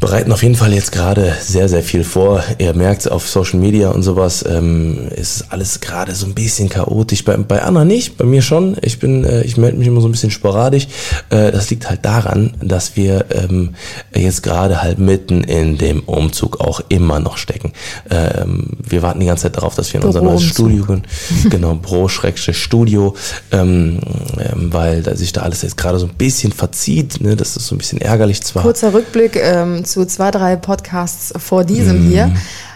bereiten 0.00 0.32
auf 0.32 0.42
jeden 0.42 0.54
Fall 0.54 0.72
jetzt 0.72 0.92
gerade 0.92 1.34
sehr, 1.40 1.68
sehr 1.68 1.82
viel 1.82 2.04
vor. 2.04 2.42
Ihr 2.58 2.74
merkt 2.74 3.10
auf 3.10 3.28
Social 3.28 3.58
Media 3.58 3.90
und 3.90 4.02
sowas, 4.02 4.44
ähm, 4.48 5.08
ist 5.14 5.46
alles 5.50 5.80
gerade 5.80 6.14
so 6.14 6.26
ein 6.26 6.34
bisschen 6.34 6.68
chaotisch. 6.68 7.24
Bei, 7.24 7.36
bei 7.36 7.62
Anna 7.62 7.84
nicht, 7.84 8.16
bei 8.16 8.24
mir 8.24 8.42
schon. 8.42 8.76
Ich 8.82 8.98
bin, 8.98 9.24
äh, 9.24 9.42
ich 9.42 9.56
melde 9.56 9.78
mich 9.78 9.86
immer 9.86 10.00
so 10.00 10.08
ein 10.08 10.12
bisschen 10.12 10.30
sporadisch. 10.30 10.88
Äh, 11.30 11.52
das 11.52 11.70
liegt 11.70 11.88
halt 11.88 12.04
daran, 12.04 12.54
dass 12.60 12.96
wir 12.96 13.26
ähm, 13.30 13.74
jetzt 14.14 14.42
gerade 14.42 14.82
halt 14.82 14.98
mitten 14.98 15.44
in 15.44 15.78
dem 15.78 16.00
Umzug 16.00 16.60
auch 16.60 16.80
immer 16.88 17.20
noch 17.20 17.36
stecken. 17.36 17.72
Ähm, 18.10 18.70
wir 18.82 19.02
warten 19.02 19.20
die 19.20 19.26
ganze 19.26 19.44
Zeit 19.44 19.56
darauf, 19.56 19.74
dass 19.74 19.92
wir 19.92 20.00
in 20.00 20.06
unser 20.06 20.22
neues. 20.22 20.42
Studio 20.42 20.84
gehen. 20.84 21.02
genau, 21.50 21.74
Bro-Studio, 21.74 23.14
ähm, 23.52 24.00
ähm, 24.38 24.72
weil 24.72 25.16
sich 25.16 25.32
da 25.32 25.42
alles 25.42 25.62
jetzt 25.62 25.76
gerade 25.76 25.98
so 25.98 26.06
ein 26.06 26.14
bisschen 26.14 26.52
verzieht. 26.52 27.20
Ne? 27.20 27.36
Das 27.36 27.56
ist 27.56 27.66
so 27.66 27.74
ein 27.74 27.78
bisschen 27.78 28.00
ärgerlich 28.00 28.42
zwar. 28.42 28.62
Kurzer 28.62 28.92
Rückblick 28.92 29.36
ähm, 29.36 29.84
zu 29.86 30.04
zwei, 30.06 30.30
drei 30.30 30.56
Podcasts 30.56 31.32
vor 31.36 31.64
diesem 31.64 32.08
hier. 32.08 32.32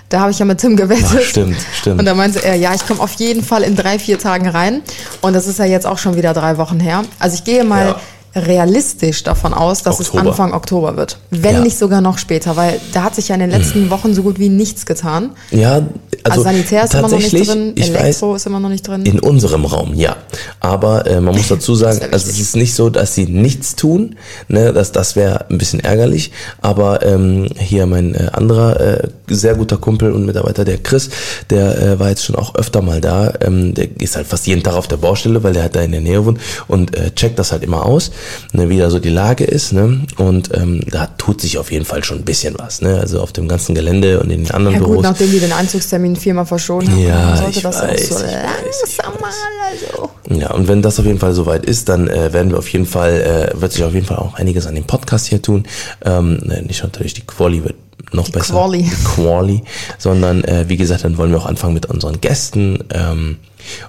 Da 0.09 0.21
habe 0.21 0.33
ich 0.33 0.39
ja 0.41 0.45
mit 0.45 0.59
Tim 0.59 0.77
gewettet. 0.77 1.07
Ach, 1.17 1.21
stimmt, 1.21 1.57
stimmt. 1.73 2.01
Und 2.01 2.05
da 2.07 2.15
meinte 2.15 2.45
er, 2.45 2.57
ja, 2.57 2.75
ich 2.75 2.85
komme 2.87 3.01
auf 3.01 3.13
jeden 3.13 3.45
Fall 3.45 3.63
in 3.63 3.77
drei, 3.77 3.99
vier 3.99 4.19
Tagen 4.19 4.49
rein. 4.49 4.83
Und 5.21 5.35
das 5.35 5.47
ist 5.47 5.59
ja 5.61 5.67
jetzt 5.67 5.87
auch 5.87 5.99
schon 5.99 6.17
wieder 6.17 6.35
drei 6.35 6.57
Wochen 6.59 6.81
her. 6.81 7.05
Also 7.21 7.37
ich 7.37 7.45
gehe 7.45 7.63
mal 7.63 7.87
Ja. 7.87 8.01
Realistisch 8.35 9.23
davon 9.25 9.53
aus, 9.55 9.83
dass 9.83 10.01
Oktober. 10.01 10.23
es 10.23 10.29
Anfang 10.29 10.53
Oktober 10.53 10.97
wird. 10.97 11.19
Wenn 11.31 11.57
Ja. 11.57 11.61
nicht 11.63 11.77
sogar 11.79 12.01
noch 12.01 12.19
später, 12.19 12.57
weil 12.57 12.81
da 12.93 13.03
hat 13.03 13.15
sich 13.15 13.29
ja 13.29 13.35
in 13.35 13.41
den 13.41 13.51
letzten 13.51 13.91
Wochen 13.91 14.15
so 14.15 14.23
gut 14.23 14.39
wie 14.39 14.49
nichts 14.49 14.87
getan. 14.87 15.31
Ja, 15.51 15.81
Also, 16.23 16.41
also, 16.41 16.43
Sanitär 16.43 16.85
ist 16.85 16.95
immer 16.95 17.09
noch 17.09 17.19
nicht 17.19 17.33
drin, 17.49 17.73
ich 17.77 17.93
weiß, 17.95 18.01
Elektro 18.01 18.35
ist 18.35 18.47
immer 18.47 18.61
noch 18.61 18.69
nicht 18.69 18.87
drin. 18.87 19.03
In 19.05 19.21
unserem 19.21 19.65
Raum, 19.65 19.95
ja. 19.95 20.17
Aber 20.61 21.07
äh, 21.07 21.21
man 21.21 21.35
muss 21.35 21.49
dazu 21.49 21.75
sagen, 21.75 21.99
also 22.13 22.29
es 22.31 22.39
ist 22.39 22.57
nicht 22.57 22.75
so, 22.75 22.91
dass 22.91 23.15
sie 23.15 23.25
nichts 23.27 23.75
tun. 23.75 24.17
Ne, 24.49 24.73
das 24.73 24.93
das 24.93 25.17
wäre 25.17 25.49
ein 25.51 25.57
bisschen 25.59 25.81
ärgerlich. 25.81 26.31
Aber 26.61 27.05
ähm, 27.07 27.49
hier 27.59 27.87
mein 27.87 28.15
äh, 28.15 28.29
anderer 28.33 28.79
äh, 28.81 29.09
sehr 29.29 29.55
guter 29.55 29.79
Kumpel 29.79 30.13
und 30.13 30.27
Mitarbeiter, 30.27 30.65
der 30.65 30.79
Chris, 30.79 31.09
der 31.49 31.79
äh, 31.81 31.99
war 31.99 32.11
jetzt 32.11 32.25
schon 32.25 32.37
auch 32.37 32.55
öfter 32.55 32.83
mal 32.83 33.01
da. 33.01 33.33
Ähm, 33.41 33.73
der 33.75 33.89
ist 34.01 34.17
halt 34.17 34.27
fast 34.27 34.47
jeden 34.47 34.63
Tag 34.63 34.75
auf 34.75 34.89
der 34.89 34.99
Baustelle, 34.99 35.43
weil 35.43 35.55
der 35.55 35.63
halt 35.63 35.75
da 35.77 35.81
in 35.81 35.93
der 35.93 36.01
Nähe 36.03 36.25
wohnt 36.27 36.39
und 36.69 36.95
äh, 36.97 37.11
checkt 37.15 37.39
das 37.39 37.51
halt 37.53 37.63
immer 37.65 37.87
aus, 37.87 38.11
ne, 38.53 38.69
wie 38.69 38.79
da 38.79 38.91
so 38.91 38.99
die 38.99 39.11
Lage 39.11 39.45
ist. 39.45 39.73
Ne? 39.73 40.01
Und 40.17 40.51
ähm, 40.57 40.81
da 40.91 41.07
tut 41.07 41.41
sich 41.41 41.59
auf 41.59 41.71
jeden 41.71 41.85
Fall 41.85 42.05
schon 42.05 42.19
ein 42.19 42.25
bisschen 42.25 42.55
was. 42.59 42.81
Ne? 42.81 42.99
Also 42.99 43.21
auf 43.21 43.33
dem 43.33 43.49
ganzen 43.49 43.75
Gelände 43.75 44.21
und 44.21 44.31
in 44.31 44.45
den 44.45 44.51
anderen 44.53 44.75
ja 44.75 44.81
gut, 44.81 44.89
Büros. 44.89 45.03
nachdem 45.03 45.31
die 45.31 45.41
den 45.41 45.53
Einzugstermin 45.53 46.17
viermal 46.17 46.47
verschoben 46.47 46.91
haben, 46.91 47.01
Ja, 47.01 47.37
sollte 47.37 47.59
ich 47.59 47.63
das 47.63 47.81
weiß, 47.81 48.13
auch 48.13 48.19
so 48.19 48.25
langsam 48.25 49.21
mal, 49.21 49.31
also. 49.71 50.11
Ja, 50.29 50.53
und 50.53 50.69
wenn 50.69 50.83
das 50.83 50.99
auf 50.99 51.07
jeden 51.07 51.19
Fall 51.19 51.33
soweit 51.35 51.65
ist, 51.67 51.89
dann 51.89 52.09
äh, 52.09 52.33
werden 52.33 52.51
wir 52.51 52.59
auf 52.59 52.69
jeden 52.69 52.87
Fall, 52.87 53.53
äh, 53.55 53.61
wird 53.61 53.73
sich 53.73 53.85
auf 53.85 53.95
jeden 53.95 54.07
Fall 54.07 54.19
auch 54.19 54.35
einiges 54.35 54.67
an 54.67 54.75
dem 54.75 54.85
Podcast 54.85 55.27
hier 55.27 55.43
tun. 55.43 55.65
Ähm, 56.05 56.39
ne, 56.45 56.63
nicht 56.63 56.83
natürlich 56.83 57.15
die 57.15 57.27
Quali 57.27 57.65
wird 57.65 57.75
noch 58.13 58.27
Die 58.27 58.33
besser. 58.33 58.55
Quali. 58.55 58.91
Quali. 59.05 59.63
Sondern 59.99 60.45
äh, 60.45 60.69
wie 60.69 60.77
gesagt, 60.77 61.05
dann 61.05 61.17
wollen 61.19 61.31
wir 61.31 61.39
auch 61.39 61.47
anfangen 61.47 61.75
mit 61.75 61.87
unseren 61.87 62.21
Gästen. 62.21 62.85
Ähm, 62.93 63.39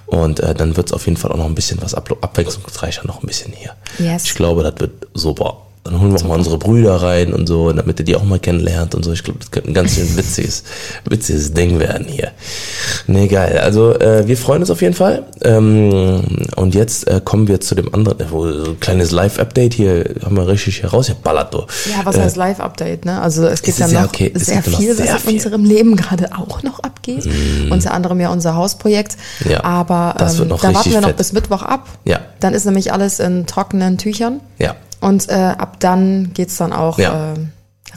und 0.06 0.40
äh, 0.40 0.54
dann 0.54 0.76
wird 0.76 0.88
es 0.88 0.92
auf 0.92 1.06
jeden 1.06 1.16
Fall 1.16 1.32
auch 1.32 1.36
noch 1.36 1.46
ein 1.46 1.54
bisschen 1.54 1.80
was 1.82 1.94
ab 1.94 2.10
abwechslungsreicher, 2.20 3.06
noch 3.06 3.22
ein 3.22 3.26
bisschen 3.26 3.52
hier. 3.52 3.74
Yes. 3.98 4.24
Ich 4.24 4.34
glaube, 4.34 4.62
das 4.62 4.74
wird 4.78 5.06
super. 5.14 5.58
Dann 5.84 6.00
holen 6.00 6.12
wir 6.12 6.20
auch 6.20 6.28
mal 6.28 6.38
unsere 6.38 6.58
Brüder 6.58 6.94
rein 7.02 7.32
und 7.32 7.48
so, 7.48 7.72
damit 7.72 7.98
ihr 7.98 8.04
die 8.04 8.14
auch 8.14 8.22
mal 8.22 8.38
kennenlernt 8.38 8.94
und 8.94 9.04
so. 9.04 9.12
Ich 9.12 9.24
glaube, 9.24 9.40
das 9.40 9.50
könnte 9.50 9.68
ein 9.68 9.74
ganz 9.74 9.96
schön 9.96 10.16
witziges, 10.16 10.62
witziges 11.08 11.54
Ding 11.54 11.80
werden 11.80 12.06
hier. 12.06 12.30
Nee, 13.08 13.26
geil. 13.26 13.58
Also 13.58 13.98
äh, 13.98 14.28
wir 14.28 14.36
freuen 14.36 14.60
uns 14.60 14.70
auf 14.70 14.80
jeden 14.80 14.94
Fall. 14.94 15.24
Ähm, 15.42 16.22
und 16.54 16.76
jetzt 16.76 17.08
äh, 17.08 17.20
kommen 17.24 17.48
wir 17.48 17.60
zu 17.60 17.74
dem 17.74 17.92
anderen, 17.92 18.20
äh, 18.20 18.30
wo, 18.30 18.46
so 18.52 18.70
ein 18.70 18.80
kleines 18.80 19.10
Live-Update 19.10 19.74
hier 19.74 20.14
haben 20.24 20.36
wir 20.36 20.46
richtig 20.46 20.84
herausgeballert. 20.84 21.52
Du. 21.52 21.58
Ja, 21.58 22.04
was 22.04 22.16
heißt 22.16 22.36
Live-Update, 22.36 23.04
ne? 23.04 23.20
Also 23.20 23.44
es 23.46 23.62
gibt 23.62 23.80
ja 23.80 23.88
noch 23.88 23.92
ja 23.92 24.04
okay, 24.04 24.30
sehr 24.36 24.62
viel, 24.62 24.94
sehr 24.94 25.14
was 25.14 25.24
in 25.24 25.34
unserem 25.34 25.64
Leben 25.64 25.96
gerade 25.96 26.30
auch 26.38 26.62
noch 26.62 26.78
abgeht. 26.78 27.28
Unter 27.70 27.92
anderem 27.92 28.20
ja 28.20 28.30
unser 28.30 28.54
Hausprojekt. 28.54 29.16
Ja, 29.48 29.64
Aber 29.64 30.14
ähm, 30.20 30.48
da 30.48 30.74
warten 30.74 30.92
wir 30.92 31.00
noch 31.00 31.08
fett. 31.08 31.16
bis 31.16 31.32
Mittwoch 31.32 31.62
ab. 31.62 31.88
Ja. 32.04 32.20
Dann 32.38 32.54
ist 32.54 32.66
nämlich 32.66 32.92
alles 32.92 33.18
in 33.18 33.46
trockenen 33.46 33.98
Tüchern. 33.98 34.38
Ja, 34.58 34.76
Und 35.02 35.28
äh, 35.28 35.32
ab 35.34 35.80
dann 35.80 36.32
geht's 36.32 36.56
dann 36.56 36.72
auch 36.72 36.98
Ja. 36.98 37.34
äh, 37.34 37.36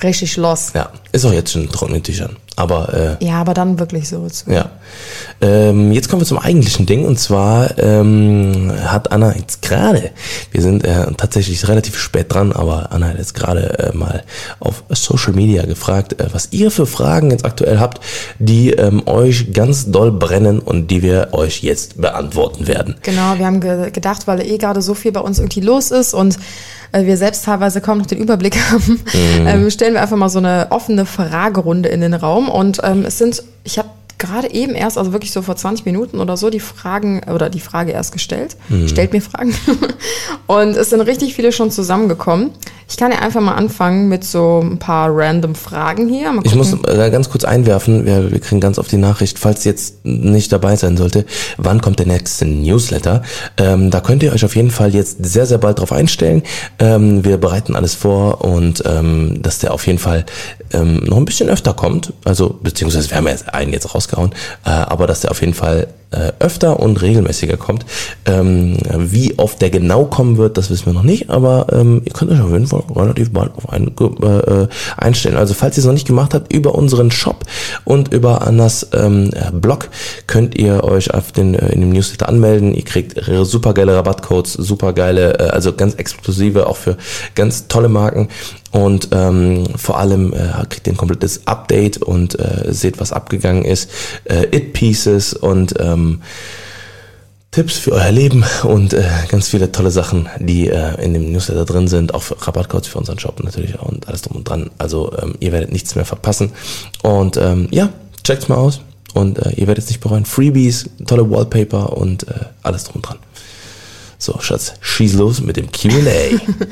richtig 0.03 0.35
los. 0.38 0.71
ja. 0.74 0.89
Ist 1.12 1.24
auch 1.24 1.31
jetzt 1.31 1.51
schon 1.53 1.62
in 1.63 1.69
trockenen 1.69 2.03
Tüchern. 2.03 2.35
Aber 2.57 3.17
äh, 3.19 3.25
Ja, 3.25 3.41
aber 3.41 3.53
dann 3.53 3.79
wirklich 3.79 4.07
so. 4.07 4.27
Zu. 4.29 4.50
Ja. 4.50 4.69
Ähm, 5.41 5.91
jetzt 5.91 6.09
kommen 6.09 6.21
wir 6.21 6.25
zum 6.27 6.38
eigentlichen 6.39 6.85
Ding 6.85 7.05
und 7.05 7.19
zwar 7.19 7.77
ähm, 7.77 8.71
hat 8.85 9.12
Anna 9.12 9.35
jetzt 9.35 9.62
gerade, 9.62 10.12
wir 10.51 10.62
sind 10.62 10.85
äh, 10.85 11.05
tatsächlich 11.17 11.67
relativ 11.67 11.97
spät 12.00 12.33
dran, 12.33 12.53
aber 12.53 12.91
Anna 12.91 13.07
hat 13.09 13.17
jetzt 13.17 13.33
gerade 13.33 13.91
äh, 13.93 13.95
mal 13.97 14.24
auf 14.59 14.83
Social 14.89 15.33
Media 15.33 15.65
gefragt, 15.65 16.19
äh, 16.19 16.27
was 16.31 16.50
ihr 16.51 16.71
für 16.71 16.85
Fragen 16.85 17.31
jetzt 17.31 17.43
aktuell 17.45 17.79
habt, 17.79 18.00
die 18.39 18.71
ähm, 18.71 19.03
euch 19.05 19.51
ganz 19.51 19.91
doll 19.91 20.12
brennen 20.12 20.59
und 20.59 20.89
die 20.91 21.01
wir 21.03 21.29
euch 21.33 21.62
jetzt 21.62 22.00
beantworten 22.01 22.67
werden. 22.67 22.95
Genau, 23.01 23.38
wir 23.38 23.45
haben 23.45 23.59
ge 23.59 23.91
gedacht, 23.91 24.27
weil 24.27 24.41
eh 24.41 24.57
gerade 24.57 24.81
so 24.81 24.93
viel 24.93 25.12
bei 25.12 25.19
uns 25.19 25.39
irgendwie 25.39 25.62
los 25.62 25.91
ist 25.91 26.13
und 26.13 26.38
äh, 26.93 27.05
wir 27.05 27.17
selbst 27.17 27.43
teilweise 27.45 27.81
kaum 27.81 27.97
noch 27.97 28.05
den 28.05 28.19
Überblick 28.19 28.55
haben, 28.71 29.01
Mhm. 29.13 29.47
ähm, 29.47 29.69
stellen 29.69 29.93
wir 29.93 30.01
einfach 30.01 30.17
mal 30.17 30.29
so 30.29 30.39
eine 30.39 30.67
offene 30.69 31.05
Fragerunde 31.05 31.89
in 31.89 32.01
den 32.01 32.13
Raum. 32.13 32.45
Und 32.50 32.82
ähm, 32.84 33.06
es 33.06 33.18
sind, 33.18 33.44
ich 33.64 33.78
habe 33.78 33.90
gerade 34.18 34.52
eben 34.52 34.74
erst, 34.74 34.98
also 34.98 35.12
wirklich 35.12 35.32
so 35.32 35.42
vor 35.42 35.56
20 35.56 35.86
Minuten 35.86 36.20
oder 36.20 36.38
so, 36.38 36.50
die 36.50 36.60
Fragen 36.60 37.22
oder 37.32 37.50
die 37.50 37.60
Frage 37.60 37.92
erst 37.92 38.14
gestellt. 38.14 38.56
Mhm. 38.70 38.88
Stellt 38.88 39.14
mir 39.14 39.22
Fragen. 39.22 39.54
und 40.48 40.75
es 40.75 40.90
sind 40.90 41.02
richtig 41.02 41.36
viele 41.36 41.52
schon 41.52 41.72
zusammengekommen. 41.72 42.52
Ich 42.88 42.98
kann 42.98 43.12
ja 43.12 43.20
einfach 43.20 43.42
mal 43.42 43.56
anfangen 43.56 44.10
mit 44.10 44.24
so 44.24 44.62
ein 44.64 44.78
paar 44.78 45.10
random 45.12 45.56
Fragen 45.56 46.08
hier. 46.08 46.40
Ich 46.44 46.54
muss 46.54 46.72
äh, 46.84 47.10
ganz 47.10 47.30
kurz 47.30 47.44
einwerfen, 47.44 48.06
wir, 48.06 48.32
wir 48.32 48.40
kriegen 48.40 48.62
ganz 48.62 48.78
oft 48.78 48.92
die 48.92 48.98
Nachricht, 48.98 49.40
falls 49.40 49.64
jetzt 49.64 50.06
nicht 50.06 50.52
dabei 50.52 50.75
sein 50.75 50.96
sollte, 50.96 51.25
wann 51.58 51.82
kommt 51.82 51.98
der 52.00 52.06
nächste 52.06 52.46
Newsletter? 52.46 53.24
Ähm, 53.58 53.90
da 53.90 54.02
könnt 54.02 54.22
ihr 54.22 54.34
euch 54.34 54.46
auf 54.46 54.56
jeden 54.56 54.70
Fall 54.70 54.94
jetzt 54.94 55.25
sehr, 55.25 55.48
sehr 55.48 55.58
bald 55.58 55.80
drauf 55.80 55.92
einstellen. 55.92 56.44
Ähm, 56.78 57.25
wir 57.25 57.38
bereiten 57.38 57.75
alles 57.75 57.96
vor 57.96 58.46
und 58.46 58.84
ähm, 58.86 59.42
dass 59.42 59.60
der 59.60 59.74
auf 59.74 59.88
jeden 59.88 60.00
Fall 60.00 60.25
ähm, 60.74 61.03
noch 61.03 61.17
ein 61.17 61.25
bisschen 61.25 61.50
öfter 61.50 61.74
kommt. 61.74 62.13
Also, 62.24 62.60
beziehungsweise 62.62 63.10
wir 63.10 63.17
haben 63.17 63.27
ja 63.27 63.36
einen 63.53 63.74
jetzt 63.74 63.93
rausgehauen, 63.93 64.31
äh, 64.65 64.69
aber 64.69 65.07
dass 65.07 65.22
der 65.22 65.31
auf 65.31 65.41
jeden 65.41 65.53
Fall 65.53 65.88
äh, 66.12 66.31
öfter 66.39 66.79
und 66.79 67.01
regelmäßiger 67.01 67.57
kommt. 67.57 67.85
Ähm, 68.25 68.77
wie 68.97 69.38
oft 69.38 69.62
der 69.62 69.69
genau 69.69 70.05
kommen 70.05 70.38
wird, 70.38 70.57
das 70.57 70.69
wissen 70.69 70.88
wir 70.88 70.93
noch 70.93 71.03
nicht, 71.03 71.29
aber 71.29 71.67
ähm, 71.71 72.01
ihr 72.05 72.13
könnt 72.13 72.31
euch 72.31 72.41
auf 72.41 72.51
jeden 72.51 72.67
Fall 72.67 72.83
relativ 72.95 73.31
bald 73.31 73.51
auf 73.55 73.69
einen 73.69 73.93
äh, 74.00 74.25
äh, 74.25 74.67
einstellen. 74.97 75.38
Also 75.38 75.53
falls 75.53 75.77
ihr 75.77 75.81
es 75.81 75.85
noch 75.85 75.93
nicht 75.93 76.07
gemacht 76.07 76.33
habt, 76.33 76.53
über 76.53 76.75
unseren 76.75 77.12
Shop 77.12 77.43
und 77.83 78.13
über 78.13 78.47
Annas 78.47 78.88
ähm, 78.93 79.31
äh, 79.33 79.51
Blog 79.51 79.89
könnt 80.27 80.55
ihr 80.55 80.83
euch 80.83 81.13
auf 81.13 81.31
den, 81.31 81.55
äh, 81.55 81.69
in 81.74 81.81
dem 81.81 81.89
Newsletter 81.91 82.29
anmelden. 82.29 82.74
Ihr 82.74 82.85
kriegt 82.85 83.19
super 83.43 83.74
geile 83.74 83.95
Rabattcodes, 83.95 84.53
super 84.53 84.93
geile, 84.93 85.39
äh, 85.39 85.50
also 85.50 85.74
ganz 85.74 85.95
exklusive, 85.95 86.67
auch 86.67 86.77
für 86.77 86.97
ganz 87.35 87.67
tolle 87.67 87.89
Marken. 87.89 88.29
Und 88.75 89.09
ähm, 89.13 89.63
vor 89.77 90.00
allem 90.00 90.33
äh, 90.33 90.65
kriegt 90.67 90.85
ihr 90.85 90.93
ein 90.93 90.97
komplettes 90.97 91.47
Update 91.47 92.01
und 92.01 92.38
äh, 92.38 92.74
seht, 92.74 93.00
was 93.00 93.13
abgegangen 93.13 93.63
ist. 93.63 93.89
Äh, 94.25 94.47
It-Pieces 94.51 95.33
und 95.33 95.75
ähm, 95.96 96.22
Tipps 97.52 97.78
für 97.78 97.94
euer 97.94 98.12
Leben 98.12 98.44
und 98.64 98.94
äh, 98.94 99.04
ganz 99.30 99.48
viele 99.48 99.72
tolle 99.72 99.90
Sachen, 99.90 100.28
die 100.40 100.68
äh, 100.68 101.02
in 101.02 101.14
dem 101.14 101.32
Newsletter 101.32 101.64
drin 101.64 101.88
sind, 101.88 102.14
auch 102.14 102.22
für 102.24 102.36
Rabattcodes 102.46 102.90
für 102.90 102.98
unseren 102.98 103.18
Shop 103.18 103.42
natürlich 103.42 103.80
auch 103.80 103.88
und 103.88 104.08
alles 104.10 104.24
drum 104.24 104.36
und 104.38 104.50
dran. 104.50 104.72
Also 104.78 105.14
ähm, 105.22 105.36
ihr 105.40 105.54
werdet 105.54 105.72
nichts 105.72 105.96
mehr 105.96 106.04
verpassen. 106.04 106.52
Und 107.02 107.38
ähm, 107.38 107.70
ja, 107.72 107.90
checkt's 108.25 108.50
mal 108.50 108.56
aus 108.58 108.82
und 109.14 109.40
äh, 109.40 109.52
ihr 109.52 109.68
werdet 109.68 109.86
es 109.86 109.90
nicht 109.90 110.02
bereuen. 110.02 110.25
Freebies, 110.25 110.90
tolle 111.08 111.30
Wallpaper 111.32 111.96
und 111.98 112.28
äh, 112.28 112.34
alles 112.62 112.84
drum 112.84 112.96
und 112.98 113.02
dran. 113.08 113.18
So, 114.18 114.38
Schatz, 114.42 114.74
schieß 114.82 115.14
los 115.14 115.40
mit 115.42 115.56
dem 115.56 115.68
Q&A. 115.72 116.36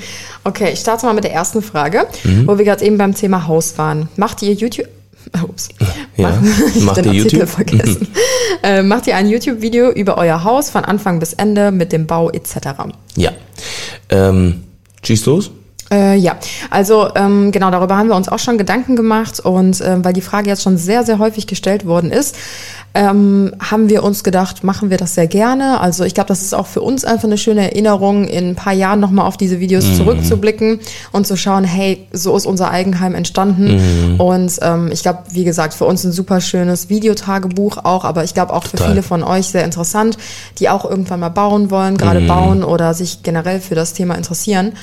Okay, 0.46 0.72
ich 0.74 0.80
starte 0.80 1.06
mal 1.06 1.14
mit 1.14 1.24
der 1.24 1.32
ersten 1.32 1.62
Frage, 1.62 2.08
Mhm. 2.26 2.46
wo 2.48 2.58
wir 2.58 2.66
gerade 2.66 2.84
eben 2.84 2.98
beim 2.98 3.16
Thema 3.16 3.48
Haus 3.48 3.78
waren. 3.78 4.10
Macht 4.18 4.42
ihr 4.42 4.52
YouTube? 4.54 4.88
Ups. 5.44 5.70
Ja, 6.18 6.30
Mach- 6.30 6.42
ich 6.76 6.84
macht 6.84 6.98
den 6.98 7.06
ihr 7.06 7.14
YouTube? 7.14 7.48
vergessen. 7.50 8.08
äh, 8.64 8.84
macht 8.84 9.08
ihr 9.08 9.16
ein 9.16 9.28
YouTube-Video 9.30 9.90
über 9.92 10.18
euer 10.18 10.44
Haus 10.44 10.70
von 10.70 10.86
Anfang 10.86 11.20
bis 11.20 11.34
Ende 11.34 11.72
mit 11.72 11.92
dem 11.92 12.06
Bau 12.08 12.30
etc.? 12.30 12.58
ja. 13.16 13.32
Ähm, 14.10 14.64
schieß 15.04 15.26
los. 15.26 15.52
Äh, 15.94 16.16
ja, 16.16 16.38
also 16.72 17.10
ähm, 17.16 17.52
genau 17.52 17.70
darüber 17.70 17.98
haben 17.98 18.10
wir 18.10 18.16
uns 18.16 18.28
auch 18.28 18.40
schon 18.40 18.58
Gedanken 18.58 18.96
gemacht 18.96 19.40
und 19.40 19.80
ähm, 19.82 20.04
weil 20.04 20.14
die 20.14 20.22
Frage 20.22 20.50
jetzt 20.50 20.64
schon 20.64 20.78
sehr, 20.78 21.04
sehr 21.04 21.20
häufig 21.20 21.46
gestellt 21.46 21.86
worden 21.86 22.12
ist, 22.12 22.36
ähm, 22.96 23.54
haben 23.60 23.90
wir 23.90 24.04
uns 24.04 24.24
gedacht, 24.24 24.64
machen 24.64 24.90
wir 24.90 24.98
das 24.98 25.16
sehr 25.16 25.28
gerne. 25.28 25.80
Also 25.82 26.04
ich 26.04 26.14
glaube, 26.14 26.28
das 26.28 26.42
ist 26.42 26.54
auch 26.54 26.68
für 26.68 26.82
uns 26.82 27.06
einfach 27.06 27.26
eine 27.26 27.38
schöne 27.38 27.72
Erinnerung, 27.72 28.26
in 28.26 28.50
ein 28.50 28.56
paar 28.56 28.74
Jahren 28.74 29.00
nochmal 29.00 29.28
auf 29.28 29.38
diese 29.38 29.60
Videos 29.60 29.98
zurückzublicken 29.98 30.80
und 31.12 31.28
zu 31.28 31.36
schauen, 31.36 31.64
hey, 31.64 32.08
so 32.12 32.36
ist 32.36 32.46
unser 32.46 32.72
Eigenheim 32.72 33.16
entstanden. 33.16 34.18
Und 34.20 34.60
ähm, 34.62 34.90
ich 34.92 35.02
glaube, 35.02 35.20
wie 35.32 35.44
gesagt, 35.44 35.74
für 35.74 35.86
uns 35.86 36.04
ein 36.04 36.12
super 36.12 36.40
schönes 36.42 36.90
Videotagebuch 36.90 37.78
auch, 37.84 38.06
aber 38.06 38.24
ich 38.24 38.34
glaube 38.34 38.54
auch 38.54 38.64
für 38.64 38.78
Total. 38.78 38.90
viele 38.90 39.04
von 39.04 39.24
euch 39.24 39.48
sehr 39.48 39.64
interessant, 39.64 40.18
die 40.60 40.70
auch 40.70 40.86
irgendwann 40.86 41.20
mal 41.20 41.30
bauen 41.30 41.72
wollen, 41.72 41.98
gerade 41.98 42.22
bauen 42.22 42.64
oder 42.64 42.94
sich 42.94 43.24
generell 43.24 43.60
für 43.60 43.76
das 43.76 43.94
Thema 43.94 44.16
interessieren. 44.16 44.74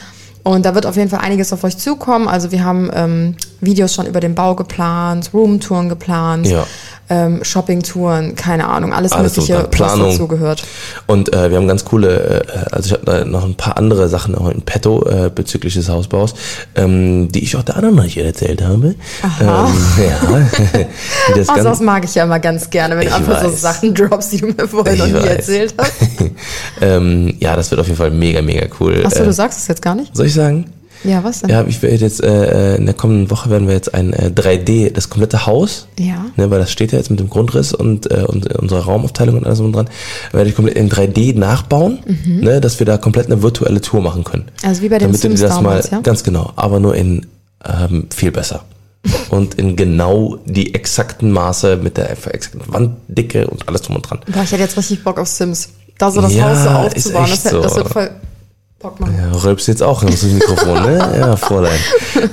Und 0.43 0.65
da 0.65 0.75
wird 0.75 0.87
auf 0.87 0.97
jeden 0.97 1.11
Fall 1.11 1.21
einiges 1.21 1.53
auf 1.53 1.65
euch 1.65 1.77
zukommen. 1.77 2.27
Also 2.29 2.51
wir 2.51 2.65
haben 2.65 2.91
ähm, 2.95 3.37
Videos 3.61 3.95
schon 3.95 4.07
über 4.07 4.21
den 4.21 4.35
Bau 4.35 4.55
geplant, 4.55 5.31
Roomtouren 5.35 5.89
geplant, 5.89 6.47
Ja. 6.47 6.67
Ähm, 7.11 7.43
Shoppingtouren, 7.45 8.37
keine 8.37 8.69
Ahnung, 8.69 8.93
alles, 8.95 9.13
Alles 9.13 9.37
Mögliche, 9.37 9.65
Planung. 9.65 10.07
was 10.07 10.15
dazu 10.15 10.29
gehört. 10.29 10.63
Und 11.07 11.35
äh, 11.35 11.51
wir 11.51 11.57
haben 11.59 11.67
ganz 11.69 11.85
coole, 11.85 12.41
äh, 12.49 12.59
also 12.71 12.87
ich 12.87 12.93
habe 12.93 13.05
da 13.05 13.25
noch 13.25 13.45
ein 13.45 13.57
paar 13.57 13.77
andere 13.77 14.09
Sachen 14.09 14.35
auch 14.37 14.49
in 14.49 14.63
petto 14.63 15.05
äh, 15.07 15.29
bezüglich 15.35 15.75
des 15.75 15.89
Hausbaus, 15.89 16.35
ähm, 16.77 17.29
die 17.33 17.43
ich 17.43 17.57
auch 17.57 17.63
der 17.65 17.77
anderen 17.77 17.97
noch 17.97 18.05
nicht 18.05 18.17
erzählt 18.17 18.63
habe. 18.63 18.95
Aha. 19.23 19.69
Ähm, 19.69 19.75
ja. 20.09 20.87
das 21.37 21.49
Also 21.49 21.65
das 21.69 21.81
mag 21.81 22.05
ich 22.05 22.15
ja 22.15 22.25
immer 22.25 22.39
ganz 22.39 22.71
gerne, 22.71 22.95
wenn 22.97 23.03
Ich 23.03 23.09
du 23.11 23.17
einfach 23.17 23.43
so. 23.43 23.51
Sachen 23.51 23.93
droppst, 23.95 24.33
die 24.33 24.39
du 24.39 24.47
mir 24.47 24.69
vorher 24.69 24.97
noch 24.97 25.07
nie 25.07 25.15
weiß. 25.15 25.27
erzählt 25.27 25.75
hast. 25.77 25.93
ähm, 26.81 27.35
ja, 27.41 27.57
das 27.57 27.71
wird 27.71 27.81
auf 27.81 27.87
jeden 27.87 27.99
Fall 27.99 28.11
mega, 28.11 28.41
mega 28.41 28.67
cool. 28.79 29.03
Achso, 29.05 29.23
Äh, 29.23 29.25
du 29.27 29.33
sagst 29.33 29.59
es 29.59 29.67
jetzt 29.69 29.83
gar 29.83 29.95
nicht? 29.95 30.17
soll 30.17 30.27
ich 30.27 30.35
sagen? 30.35 30.67
Ja, 31.05 31.25
was 31.25 31.41
denn? 31.41 31.51
Ja, 31.51 31.65
ich 31.67 31.81
werde 31.83 31.97
jetzt 31.97 32.23
äh, 32.23 32.77
in 32.77 32.85
der 32.87 32.95
kommenden 32.95 33.31
Woche 33.31 33.49
werden 33.51 33.67
wir 33.69 33.75
jetzt 33.75 33.95
ein 33.95 34.13
äh, 34.13 34.31
3D, 34.35 34.91
das 34.93 35.09
komplette 35.09 35.47
Haus, 35.47 35.87
Ja. 35.99 36.27
ne, 36.37 36.51
weil 36.51 36.59
das 36.59 36.71
steht 36.71 36.93
ja 36.93 36.99
jetzt 36.99 37.11
mit 37.11 37.21
dem 37.21 37.31
Grundriss 37.31 37.73
und, 37.73 38.11
äh, 38.11 38.25
und 38.27 38.53
unserer 38.59 38.81
Raumaufteilung 38.85 39.39
und 39.39 39.47
alles 39.47 39.61
und 39.61 39.73
dran, 39.73 39.89
werde 40.33 40.51
ich 40.51 40.57
komplett 40.57 40.77
in 40.77 40.91
3D 40.91 41.37
nachbauen, 41.39 42.01
ne, 42.27 42.61
dass 42.61 42.79
wir 42.79 42.87
da 42.87 42.99
komplett 42.99 43.27
eine 43.27 43.43
virtuelle 43.43 43.81
Tour 43.81 44.01
machen 44.03 44.25
können. 44.25 44.45
Mhm. 44.63 44.69
Also 44.69 44.83
wie 44.83 44.89
bei 44.89 44.99
den 44.99 45.09
Damit 45.09 45.21
Sims 45.21 45.41
du 45.41 45.47
das 45.47 45.57
damals, 45.57 45.91
mal, 45.91 45.97
ja? 45.99 46.03
ganz 46.03 46.23
genau, 46.23 46.53
aber 46.57 46.81
nur 46.81 46.95
in 46.95 47.27
ähm, 47.65 48.07
viel 48.15 48.31
besser. 48.33 48.65
und 49.31 49.55
in 49.55 49.77
genau 49.77 50.37
die 50.45 50.75
exakten 50.75 51.31
Maße 51.31 51.79
mit 51.79 51.97
der 51.97 52.11
exakten 52.11 52.61
Wanddicke 52.67 53.47
und 53.47 53.67
alles 53.67 53.81
drum 53.83 53.97
und 53.97 54.03
dran. 54.03 54.19
Boah, 54.31 54.43
ich 54.43 54.53
hätte 54.53 54.63
jetzt 54.63 54.77
richtig 54.77 55.03
Bock 55.03 55.19
auf 55.19 55.29
Sims. 55.29 55.71
Da 55.97 56.11
so 56.11 56.21
das 56.21 56.35
Ja, 56.35 56.45
Haus 56.51 56.91
so 56.93 56.97
ist 56.97 57.07
aufzubauen, 57.07 57.27
das, 57.31 57.45
hätte- 57.47 57.61
das 57.63 57.73
so. 57.73 57.79
wird 57.79 57.89
voll 57.89 58.11
Bock 58.81 58.99
machen. 58.99 59.15
Ja, 59.15 59.31
rülpst 59.39 59.69
jetzt 59.69 59.83
auch 59.83 60.03
ins 60.03 60.23
Mikrofon, 60.23 60.83
ne? 60.83 61.15
Ja, 61.19 61.37
Fräulein. 61.37 61.79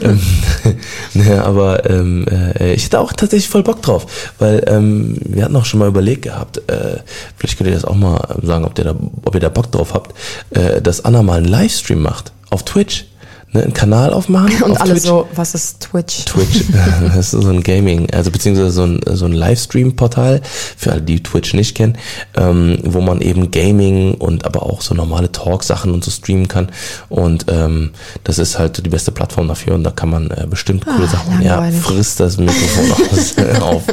ähm, 0.01 0.21
ne, 1.13 1.43
aber 1.43 1.89
ähm, 1.89 2.25
äh, 2.57 2.73
ich 2.73 2.85
hätte 2.85 3.01
auch 3.01 3.11
tatsächlich 3.11 3.49
voll 3.49 3.63
Bock 3.63 3.81
drauf, 3.81 4.31
weil 4.39 4.63
ähm, 4.67 5.17
wir 5.25 5.43
hatten 5.43 5.57
auch 5.57 5.65
schon 5.65 5.81
mal 5.81 5.89
überlegt 5.89 6.21
gehabt, 6.21 6.59
äh, 6.69 6.99
vielleicht 7.35 7.57
könnt 7.57 7.69
ihr 7.69 7.75
das 7.75 7.83
auch 7.83 7.95
mal 7.95 8.39
sagen, 8.43 8.63
ob 8.63 8.77
ihr 8.79 8.85
da, 8.85 8.95
ob 9.25 9.35
ihr 9.35 9.41
da 9.41 9.49
Bock 9.49 9.69
drauf 9.73 9.93
habt, 9.93 10.15
äh, 10.51 10.81
dass 10.81 11.03
Anna 11.03 11.21
mal 11.21 11.39
einen 11.39 11.47
Livestream 11.47 12.01
macht 12.01 12.31
auf 12.49 12.63
Twitch, 12.63 13.07
ne, 13.51 13.63
einen 13.63 13.73
Kanal 13.73 14.13
aufmachen 14.13 14.61
Und 14.63 14.71
auf 14.71 14.81
alle 14.81 14.93
Twitch. 14.93 15.03
so, 15.05 15.27
was 15.35 15.53
ist 15.53 15.79
Twitch? 15.81 16.25
Twitch, 16.25 16.65
das 17.15 17.33
ist 17.33 17.41
so 17.41 17.49
ein 17.49 17.63
Gaming, 17.63 18.09
also 18.13 18.31
beziehungsweise 18.31 18.71
so 18.71 18.83
ein, 18.83 18.99
so 19.13 19.25
ein 19.25 19.31
Livestream-Portal, 19.33 20.41
für 20.77 20.91
alle, 20.91 21.01
die 21.01 21.21
Twitch 21.23 21.53
nicht 21.53 21.75
kennen, 21.75 21.97
ähm, 22.35 22.79
wo 22.83 23.01
man 23.01 23.21
eben 23.21 23.51
Gaming 23.51 24.13
und 24.15 24.45
aber 24.45 24.63
auch 24.63 24.81
so 24.81 24.93
normale 24.95 25.31
Talk-Sachen 25.31 25.91
und 25.93 26.03
so 26.03 26.11
streamen 26.11 26.47
kann. 26.47 26.69
Und 27.09 27.45
ähm, 27.49 27.91
das 28.23 28.37
ist 28.39 28.59
halt 28.59 28.85
die 28.85 28.89
beste 28.89 29.11
Plattform 29.11 29.47
dafür 29.47 29.75
und 29.75 29.83
da 29.83 29.91
kann 29.91 30.09
man 30.09 30.29
äh, 30.31 30.45
bestimmt 30.49 30.85
coole 30.85 31.07
Sachen. 31.07 31.41
Ja, 31.41 31.55
Ah, 31.57 31.61
langweilig. 31.61 31.81
frisst 31.81 32.19
das 32.19 32.37
Mikrofon 32.37 32.91
aus, 33.11 33.35
auf. 33.61 33.83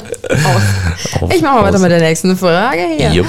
auf. 1.23 1.35
Ich 1.35 1.43
mache 1.43 1.55
mal 1.55 1.65
weiter 1.65 1.79
mit 1.79 1.91
der 1.91 2.01
nächsten 2.01 2.37
Frage 2.37 2.81
hier. 2.97 3.11
Jupp. 3.13 3.27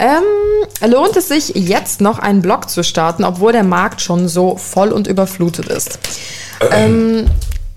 Ähm, 0.00 0.90
lohnt 0.90 1.16
es 1.16 1.28
sich 1.28 1.48
jetzt 1.54 2.00
noch 2.00 2.18
einen 2.20 2.40
Blog 2.40 2.70
zu 2.70 2.84
starten, 2.84 3.24
obwohl 3.24 3.52
der 3.52 3.64
Markt 3.64 4.00
schon 4.00 4.28
so 4.28 4.56
voll 4.56 4.90
und 4.92 5.06
überflutet 5.08 5.66
ist? 5.66 5.98
Ähm, 6.70 7.26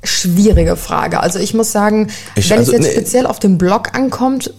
schwierige 0.03 0.75
Frage. 0.75 1.19
Also 1.19 1.39
ich 1.39 1.53
muss 1.53 1.71
sagen, 1.71 2.09
Ich- 2.35 2.49
wenn 2.49 2.59
also, 2.59 2.71
es 2.73 2.77
jetzt 2.77 2.87
nee. 2.87 2.93
speziell 3.01 3.25
auf 3.25 3.39
den 3.39 3.57
Blog 3.57 3.95
ankommt, 3.97 4.53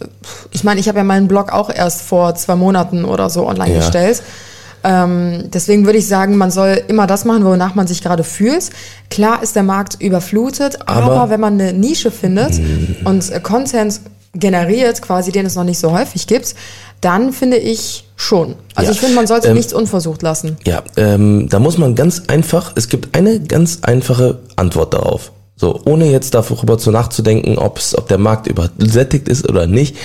ich 0.50 0.64
meine, 0.64 0.80
ich 0.80 0.88
habe 0.88 0.98
ja 0.98 1.04
meinen 1.04 1.28
Blog 1.28 1.52
auch 1.52 1.70
erst 1.70 2.02
vor 2.02 2.34
zwei 2.34 2.56
Monaten 2.56 3.04
oder 3.04 3.30
so 3.30 3.46
online 3.46 3.72
Ja. 3.74 3.78
gestellt. 3.78 4.22
Ähm, 4.84 5.44
deswegen 5.52 5.86
würde 5.86 5.98
ich 5.98 6.08
sagen, 6.08 6.36
man 6.36 6.50
soll 6.50 6.82
immer 6.88 7.06
das 7.06 7.24
machen, 7.24 7.44
wonach 7.44 7.76
man 7.76 7.86
sich 7.86 8.02
gerade 8.02 8.24
fühlt. 8.24 8.70
Klar 9.10 9.40
ist 9.40 9.54
der 9.54 9.62
Markt 9.62 10.00
überflutet, 10.00 10.80
aber, 10.86 11.12
Aber- 11.12 11.30
wenn 11.30 11.38
man 11.38 11.60
eine 11.60 11.72
Nische 11.72 12.10
findet 12.10 12.60
und 13.04 13.30
äh, 13.30 13.38
Content 13.38 14.00
generiert, 14.34 15.02
quasi 15.02 15.30
den 15.32 15.46
es 15.46 15.54
noch 15.56 15.64
nicht 15.64 15.78
so 15.78 15.92
häufig 15.92 16.26
gibt, 16.26 16.54
dann 17.00 17.32
finde 17.32 17.56
ich 17.58 18.04
schon. 18.16 18.54
Also 18.74 18.88
Ja. 18.90 18.94
ich 18.94 19.00
finde, 19.00 19.14
man 19.16 19.26
sollte 19.26 19.48
Ähm, 19.48 19.54
nichts 19.56 19.72
unversucht 19.72 20.22
lassen. 20.22 20.56
Ja, 20.64 20.82
ähm, 20.96 21.48
da 21.50 21.58
muss 21.58 21.76
man 21.78 21.94
ganz 21.94 22.22
einfach, 22.28 22.72
es 22.76 22.88
gibt 22.88 23.14
eine 23.16 23.40
ganz 23.40 23.80
einfache 23.82 24.38
Antwort 24.56 24.94
darauf. 24.94 25.32
So, 25.56 25.80
ohne 25.84 26.10
jetzt 26.10 26.34
darüber 26.34 26.78
zu 26.78 26.90
nachzudenken, 26.90 27.58
ob's, 27.58 27.94
ob 27.94 28.08
der 28.08 28.18
Markt 28.18 28.46
übersättigt 28.46 29.28
ist 29.28 29.48
oder 29.48 29.66
nicht. 29.66 29.96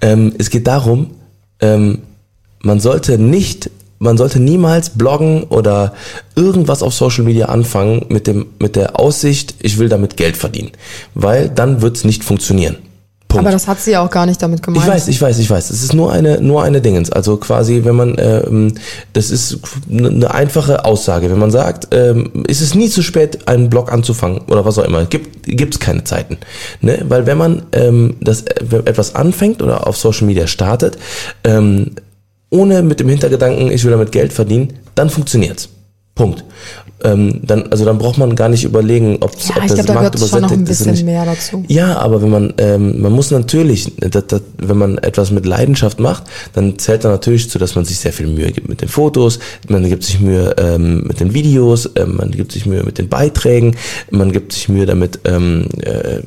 Ähm, 0.00 0.32
es 0.38 0.48
geht 0.50 0.66
darum, 0.66 1.10
ähm, 1.60 2.02
man 2.60 2.78
sollte 2.80 3.18
nicht, 3.18 3.68
man 3.98 4.16
sollte 4.16 4.38
niemals 4.40 4.90
bloggen 4.90 5.44
oder 5.44 5.94
irgendwas 6.36 6.82
auf 6.82 6.94
Social 6.94 7.24
Media 7.24 7.46
anfangen 7.46 8.06
mit 8.08 8.26
dem, 8.26 8.46
mit 8.58 8.76
der 8.76 8.98
Aussicht, 9.00 9.54
ich 9.60 9.78
will 9.78 9.88
damit 9.88 10.16
Geld 10.16 10.36
verdienen. 10.36 10.70
Weil 11.14 11.48
dann 11.48 11.82
wird's 11.82 12.04
nicht 12.04 12.22
funktionieren. 12.24 12.76
Punkt. 13.32 13.46
Aber 13.46 13.52
das 13.52 13.66
hat 13.66 13.80
sie 13.80 13.92
ja 13.92 14.04
auch 14.04 14.10
gar 14.10 14.26
nicht 14.26 14.42
damit 14.42 14.62
gemeint. 14.62 14.84
Ich 14.84 14.90
weiß, 14.90 15.08
ich 15.08 15.20
weiß, 15.20 15.38
ich 15.38 15.48
weiß. 15.48 15.70
Es 15.70 15.82
ist 15.82 15.94
nur 15.94 16.12
eine, 16.12 16.40
nur 16.40 16.62
eine 16.62 16.80
Dingens. 16.80 17.10
Also 17.10 17.36
quasi, 17.36 17.84
wenn 17.84 17.96
man, 17.96 18.16
ähm, 18.18 18.74
das 19.12 19.30
ist 19.30 19.58
eine 19.90 20.32
einfache 20.32 20.84
Aussage. 20.84 21.30
Wenn 21.30 21.38
man 21.38 21.50
sagt, 21.50 21.88
ähm, 21.92 22.44
ist 22.46 22.60
es 22.60 22.74
nie 22.74 22.88
zu 22.88 23.02
spät, 23.02 23.48
einen 23.48 23.70
Blog 23.70 23.92
anzufangen 23.92 24.42
oder 24.48 24.64
was 24.64 24.78
auch 24.78 24.84
immer. 24.84 25.04
Gibt 25.06 25.42
gibt's 25.44 25.80
keine 25.80 26.04
Zeiten, 26.04 26.38
ne? 26.80 27.04
Weil 27.08 27.26
wenn 27.26 27.38
man 27.38 27.62
ähm, 27.72 28.16
das 28.20 28.42
äh, 28.42 28.54
wenn 28.62 28.86
etwas 28.86 29.14
anfängt 29.14 29.62
oder 29.62 29.86
auf 29.86 29.96
Social 29.96 30.26
Media 30.26 30.46
startet, 30.46 30.98
ähm, 31.44 31.92
ohne 32.50 32.82
mit 32.82 33.00
dem 33.00 33.08
Hintergedanken, 33.08 33.70
ich 33.70 33.82
will 33.84 33.90
damit 33.90 34.12
Geld 34.12 34.32
verdienen, 34.32 34.74
dann 34.94 35.10
funktioniert's. 35.10 35.70
Punkt. 36.14 36.44
Ähm, 37.04 37.40
dann, 37.44 37.64
also 37.70 37.84
dann 37.84 37.98
braucht 37.98 38.18
man 38.18 38.34
gar 38.36 38.48
nicht 38.48 38.64
überlegen, 38.64 39.18
ob's, 39.20 39.48
Ja, 39.48 39.56
ob 39.56 39.62
ich 39.64 39.72
das 39.72 39.84
glaube, 39.84 39.86
da 39.88 39.94
Markt 39.94 40.14
ein 40.14 40.18
übersättigt 40.18 40.52
ist 40.52 40.58
oder 40.58 40.64
bisschen 40.66 40.90
nicht. 40.92 41.04
mehr 41.04 41.24
dazu. 41.24 41.64
Ja, 41.68 41.96
aber 41.98 42.22
wenn 42.22 42.30
man, 42.30 42.54
ähm, 42.58 43.00
man 43.00 43.12
muss 43.12 43.30
natürlich, 43.30 43.92
das, 43.98 44.26
das, 44.28 44.42
wenn 44.58 44.78
man 44.78 44.98
etwas 44.98 45.30
mit 45.30 45.46
Leidenschaft 45.46 46.00
macht, 46.00 46.24
dann 46.52 46.78
zählt 46.78 47.04
da 47.04 47.08
natürlich 47.08 47.50
zu, 47.50 47.58
dass 47.58 47.74
man 47.74 47.84
sich 47.84 47.98
sehr 47.98 48.12
viel 48.12 48.26
Mühe 48.26 48.52
gibt 48.52 48.68
mit 48.68 48.80
den 48.80 48.88
Fotos, 48.88 49.38
man 49.68 49.88
gibt 49.88 50.04
sich 50.04 50.20
Mühe 50.20 50.54
ähm, 50.58 51.02
mit 51.06 51.20
den 51.20 51.34
Videos, 51.34 51.90
ähm, 51.96 52.16
man 52.16 52.30
gibt 52.30 52.52
sich 52.52 52.66
Mühe 52.66 52.82
mit 52.84 52.98
den 52.98 53.08
Beiträgen, 53.08 53.76
man 54.10 54.32
gibt 54.32 54.52
sich 54.52 54.68
Mühe 54.68 54.86
damit, 54.86 55.20
ähm, 55.24 55.66
äh, 55.82 56.20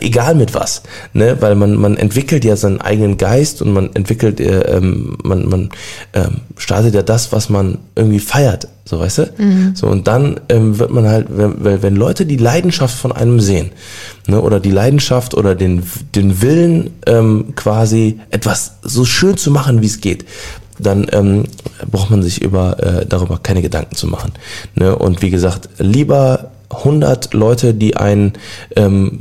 egal 0.00 0.34
mit 0.34 0.52
was, 0.54 0.82
ne, 1.12 1.36
weil 1.40 1.54
man 1.54 1.76
man 1.76 1.96
entwickelt 1.96 2.44
ja 2.44 2.56
seinen 2.56 2.80
eigenen 2.80 3.18
Geist 3.18 3.62
und 3.62 3.72
man 3.72 3.90
entwickelt, 3.94 4.40
äh, 4.40 4.62
ähm, 4.62 5.16
man 5.22 5.48
man 5.48 5.70
ähm, 6.12 6.38
startet 6.56 6.94
ja 6.94 7.02
das, 7.02 7.30
was 7.30 7.50
man 7.50 7.78
irgendwie 7.94 8.18
feiert, 8.18 8.66
so 8.90 8.98
weißt 8.98 9.18
du, 9.18 9.32
so 9.74 9.86
und 9.86 10.08
dann 10.08 10.40
ähm, 10.48 10.80
wird 10.80 10.90
man 10.90 11.06
halt, 11.06 11.28
wenn, 11.30 11.62
wenn 11.62 11.82
wenn 11.82 11.94
Leute 11.94 12.26
die 12.26 12.36
Leidenschaft 12.36 12.98
von 12.98 13.12
einem 13.12 13.38
sehen, 13.38 13.70
ne, 14.26 14.40
oder 14.40 14.58
die 14.58 14.72
Leidenschaft 14.72 15.34
oder 15.34 15.54
den 15.54 15.84
den 16.16 16.42
Willen 16.42 16.90
ähm, 17.06 17.54
quasi 17.54 18.18
etwas 18.30 18.72
so 18.82 19.04
schön 19.04 19.36
zu 19.36 19.52
machen, 19.52 19.80
wie 19.80 19.86
es 19.86 20.00
geht, 20.00 20.24
dann 20.80 21.06
ähm, 21.12 21.44
braucht 21.88 22.10
man 22.10 22.22
sich 22.22 22.42
über 22.42 22.82
äh, 22.82 23.06
darüber 23.06 23.38
keine 23.38 23.62
Gedanken 23.62 23.94
zu 23.94 24.08
machen. 24.08 24.32
Ne? 24.74 24.96
Und 24.96 25.22
wie 25.22 25.30
gesagt, 25.30 25.68
lieber 25.78 26.50
100 26.70 27.32
Leute, 27.32 27.74
die 27.74 27.96
einen, 27.96 28.32
ähm, 28.74 29.20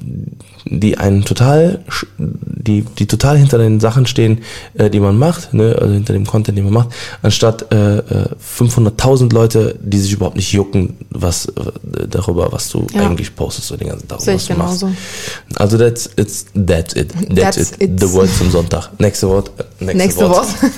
die 0.72 0.98
einen 0.98 1.26
total, 1.26 1.80
die, 2.18 2.82
die 2.84 3.08
total 3.08 3.38
hinter 3.38 3.58
den 3.58 3.80
Sachen 3.80 4.06
stehen, 4.06 4.40
äh, 4.76 4.90
die 4.90 5.00
man 5.00 5.18
macht, 5.18 5.54
ne? 5.54 5.76
also 5.80 5.94
hinter 5.94 6.14
dem 6.14 6.26
Content, 6.28 6.58
den 6.58 6.66
man 6.66 6.74
macht, 6.74 6.90
anstatt 7.24 7.72
äh, 7.74 7.98
äh, 7.98 8.30
500.000 8.58 9.34
Leute, 9.34 9.76
die 9.82 9.98
sich 10.00 10.14
überhaupt 10.14 10.36
nicht 10.36 10.52
jucken, 10.54 10.98
was 11.10 11.48
äh, 11.48 11.52
darüber, 12.08 12.52
was 12.52 12.70
du 12.70 12.86
Ja. 12.94 13.02
eigentlich 13.08 13.36
postest 13.36 13.72
oder 13.72 13.80
den 13.80 13.90
ganzen 13.90 14.08
Tag, 14.08 14.22
Sehe 14.22 14.36
was 14.36 14.42
ich 14.44 14.48
du 14.50 14.54
machst. 14.56 14.80
genauso. 14.82 14.96
Also 15.56 15.78
that's 15.78 16.10
it's 16.18 16.46
that's 16.54 16.94
it. 16.96 17.14
That's, 17.36 17.56
That's 17.58 17.72
it. 17.72 17.82
it. 17.82 18.00
The 18.00 18.14
word 18.14 18.30
zum 18.38 18.52
Sonntag. 18.52 18.90
Nächste 19.00 19.28
Wort. 19.28 19.52
äh, 19.58 19.64
Nächste, 19.86 19.98
Nächste 19.98 20.30
Wort. 20.30 20.48
Wort. 20.62 20.72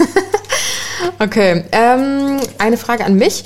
okay, 1.20 1.66
ähm, 1.72 2.40
eine 2.58 2.78
Frage 2.78 3.04
an 3.06 3.16
mich. 3.16 3.44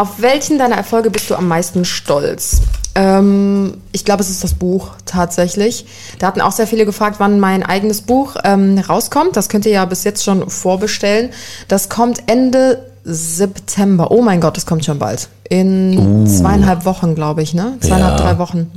Auf 0.00 0.22
welchen 0.22 0.56
deiner 0.56 0.76
Erfolge 0.76 1.10
bist 1.10 1.28
du 1.28 1.34
am 1.34 1.46
meisten 1.46 1.84
stolz? 1.84 2.62
Ähm, 2.94 3.74
ich 3.92 4.06
glaube, 4.06 4.22
es 4.22 4.30
ist 4.30 4.42
das 4.42 4.54
Buch 4.54 4.92
tatsächlich. 5.04 5.84
Da 6.18 6.26
hatten 6.26 6.40
auch 6.40 6.52
sehr 6.52 6.66
viele 6.66 6.86
gefragt, 6.86 7.16
wann 7.18 7.38
mein 7.38 7.62
eigenes 7.62 8.00
Buch 8.00 8.36
ähm, 8.42 8.78
rauskommt. 8.78 9.36
Das 9.36 9.50
könnt 9.50 9.66
ihr 9.66 9.72
ja 9.72 9.84
bis 9.84 10.04
jetzt 10.04 10.24
schon 10.24 10.48
vorbestellen. 10.48 11.28
Das 11.68 11.90
kommt 11.90 12.22
Ende 12.28 12.86
September. 13.04 14.10
Oh 14.10 14.22
mein 14.22 14.40
Gott, 14.40 14.56
das 14.56 14.64
kommt 14.64 14.86
schon 14.86 14.98
bald. 14.98 15.28
In 15.50 16.26
zweieinhalb 16.26 16.86
Wochen, 16.86 17.14
glaube 17.14 17.42
ich, 17.42 17.52
ne? 17.52 17.74
Zweieinhalb, 17.80 18.14
Uh. 18.14 18.22
Ja. 18.22 18.24
drei 18.24 18.38
Wochen. 18.38 18.70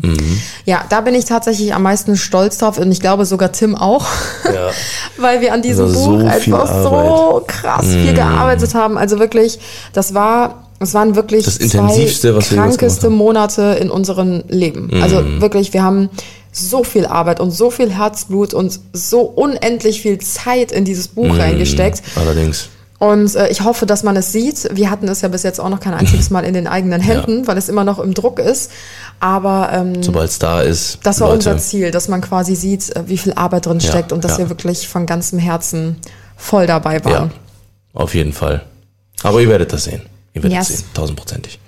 Ja, 0.66 0.82
da 0.90 1.00
bin 1.00 1.16
ich 1.16 1.24
tatsächlich 1.24 1.74
am 1.74 1.84
meisten 1.84 2.18
stolz 2.18 2.58
drauf 2.58 2.78
und 2.80 2.92
ich 2.92 3.00
glaube 3.00 3.26
sogar 3.26 3.54
Tim 3.54 3.76
auch. 3.76 4.06
Ja. 4.44 4.72
Weil 5.18 5.40
wir 5.40 5.54
an 5.54 5.62
diesem 5.62 5.86
war 5.86 5.94
Buch 5.94 6.20
so 6.20 6.28
einfach 6.28 6.84
so 6.84 7.44
krass 7.48 7.86
viel 7.86 8.14
gearbeitet 8.14 8.76
haben. 8.76 8.98
Also 8.98 9.20
wirklich, 9.20 9.60
das 9.94 10.14
war, 10.14 10.66
es 10.80 10.94
waren 10.94 11.16
wirklich 11.16 11.46
Das 11.46 11.58
Intensivste, 11.58 12.36
was 12.36 12.50
krankeste 12.50 13.10
Monate 13.10 13.78
in 13.80 13.90
unserem 13.90 14.44
Leben. 14.50 14.90
Also 15.02 15.24
wirklich, 15.40 15.74
wir 15.74 15.84
haben 15.84 16.10
so 16.52 16.84
viel 16.84 17.06
Arbeit 17.06 17.40
und 17.40 17.52
so 17.52 17.72
viel 17.72 17.92
Herzblut 17.92 18.54
und 18.54 18.80
so 18.94 19.22
unendlich 19.22 20.02
viel 20.02 20.20
Zeit 20.20 20.72
in 20.72 20.86
dieses 20.86 21.08
Buch 21.08 21.38
reingesteckt. 21.38 22.02
Allerdings. 22.16 22.70
Und 23.00 23.36
äh, 23.36 23.50
ich 23.50 23.62
hoffe, 23.62 23.86
dass 23.86 24.04
man 24.04 24.16
es 24.16 24.32
sieht. 24.32 24.70
Wir 24.74 24.90
hatten 24.90 25.10
es 25.10 25.20
ja 25.22 25.28
bis 25.28 25.44
jetzt 25.44 25.60
auch 25.60 25.68
noch 25.68 25.80
kein 25.82 25.94
einziges 25.94 26.30
Mal 26.30 26.46
in 26.46 26.54
den 26.54 26.68
eigenen 26.68 27.02
Händen, 27.02 27.48
weil 27.48 27.58
es 27.58 27.68
immer 27.68 27.84
noch 27.84 28.00
im 28.00 28.14
Druck 28.14 28.40
ist. 28.40 28.72
Aber 29.20 29.72
ähm, 29.74 30.02
Sobald 30.02 30.30
es 30.30 30.40
da 30.40 30.62
ist. 30.62 31.00
das 31.04 31.20
war 31.20 31.28
Leute, 31.28 31.50
unser 31.50 31.58
Ziel, 31.58 31.92
dass 31.92 32.08
man 32.08 32.22
quasi 32.22 32.56
sieht, 32.56 32.96
äh, 32.96 33.04
wie 33.08 33.18
viel 33.18 33.34
Arbeit 33.34 33.66
drin 33.66 33.80
Ja, 33.80 33.90
steckt 33.90 34.12
und 34.14 34.24
dass 34.24 34.34
ja. 34.34 34.38
wir 34.40 34.50
wirklich 34.50 34.88
von 34.88 35.06
ganzem 35.06 35.38
Herzen 35.40 35.98
voll 36.38 36.66
dabei 36.66 37.00
Ja, 37.00 37.06
waren. 37.06 37.32
auf 37.94 38.16
jeden 38.16 38.32
Fall. 38.32 38.64
Aber 39.24 39.42
ihr 39.42 39.50
werdet 39.50 39.74
das 39.74 39.84
sehen. 39.86 40.02
Ihr 40.34 40.44
werdet 40.44 40.58
Yes. 40.58 40.70
es 40.70 40.78
sehen. 40.80 40.88
Tausendprozentig. 40.94 41.60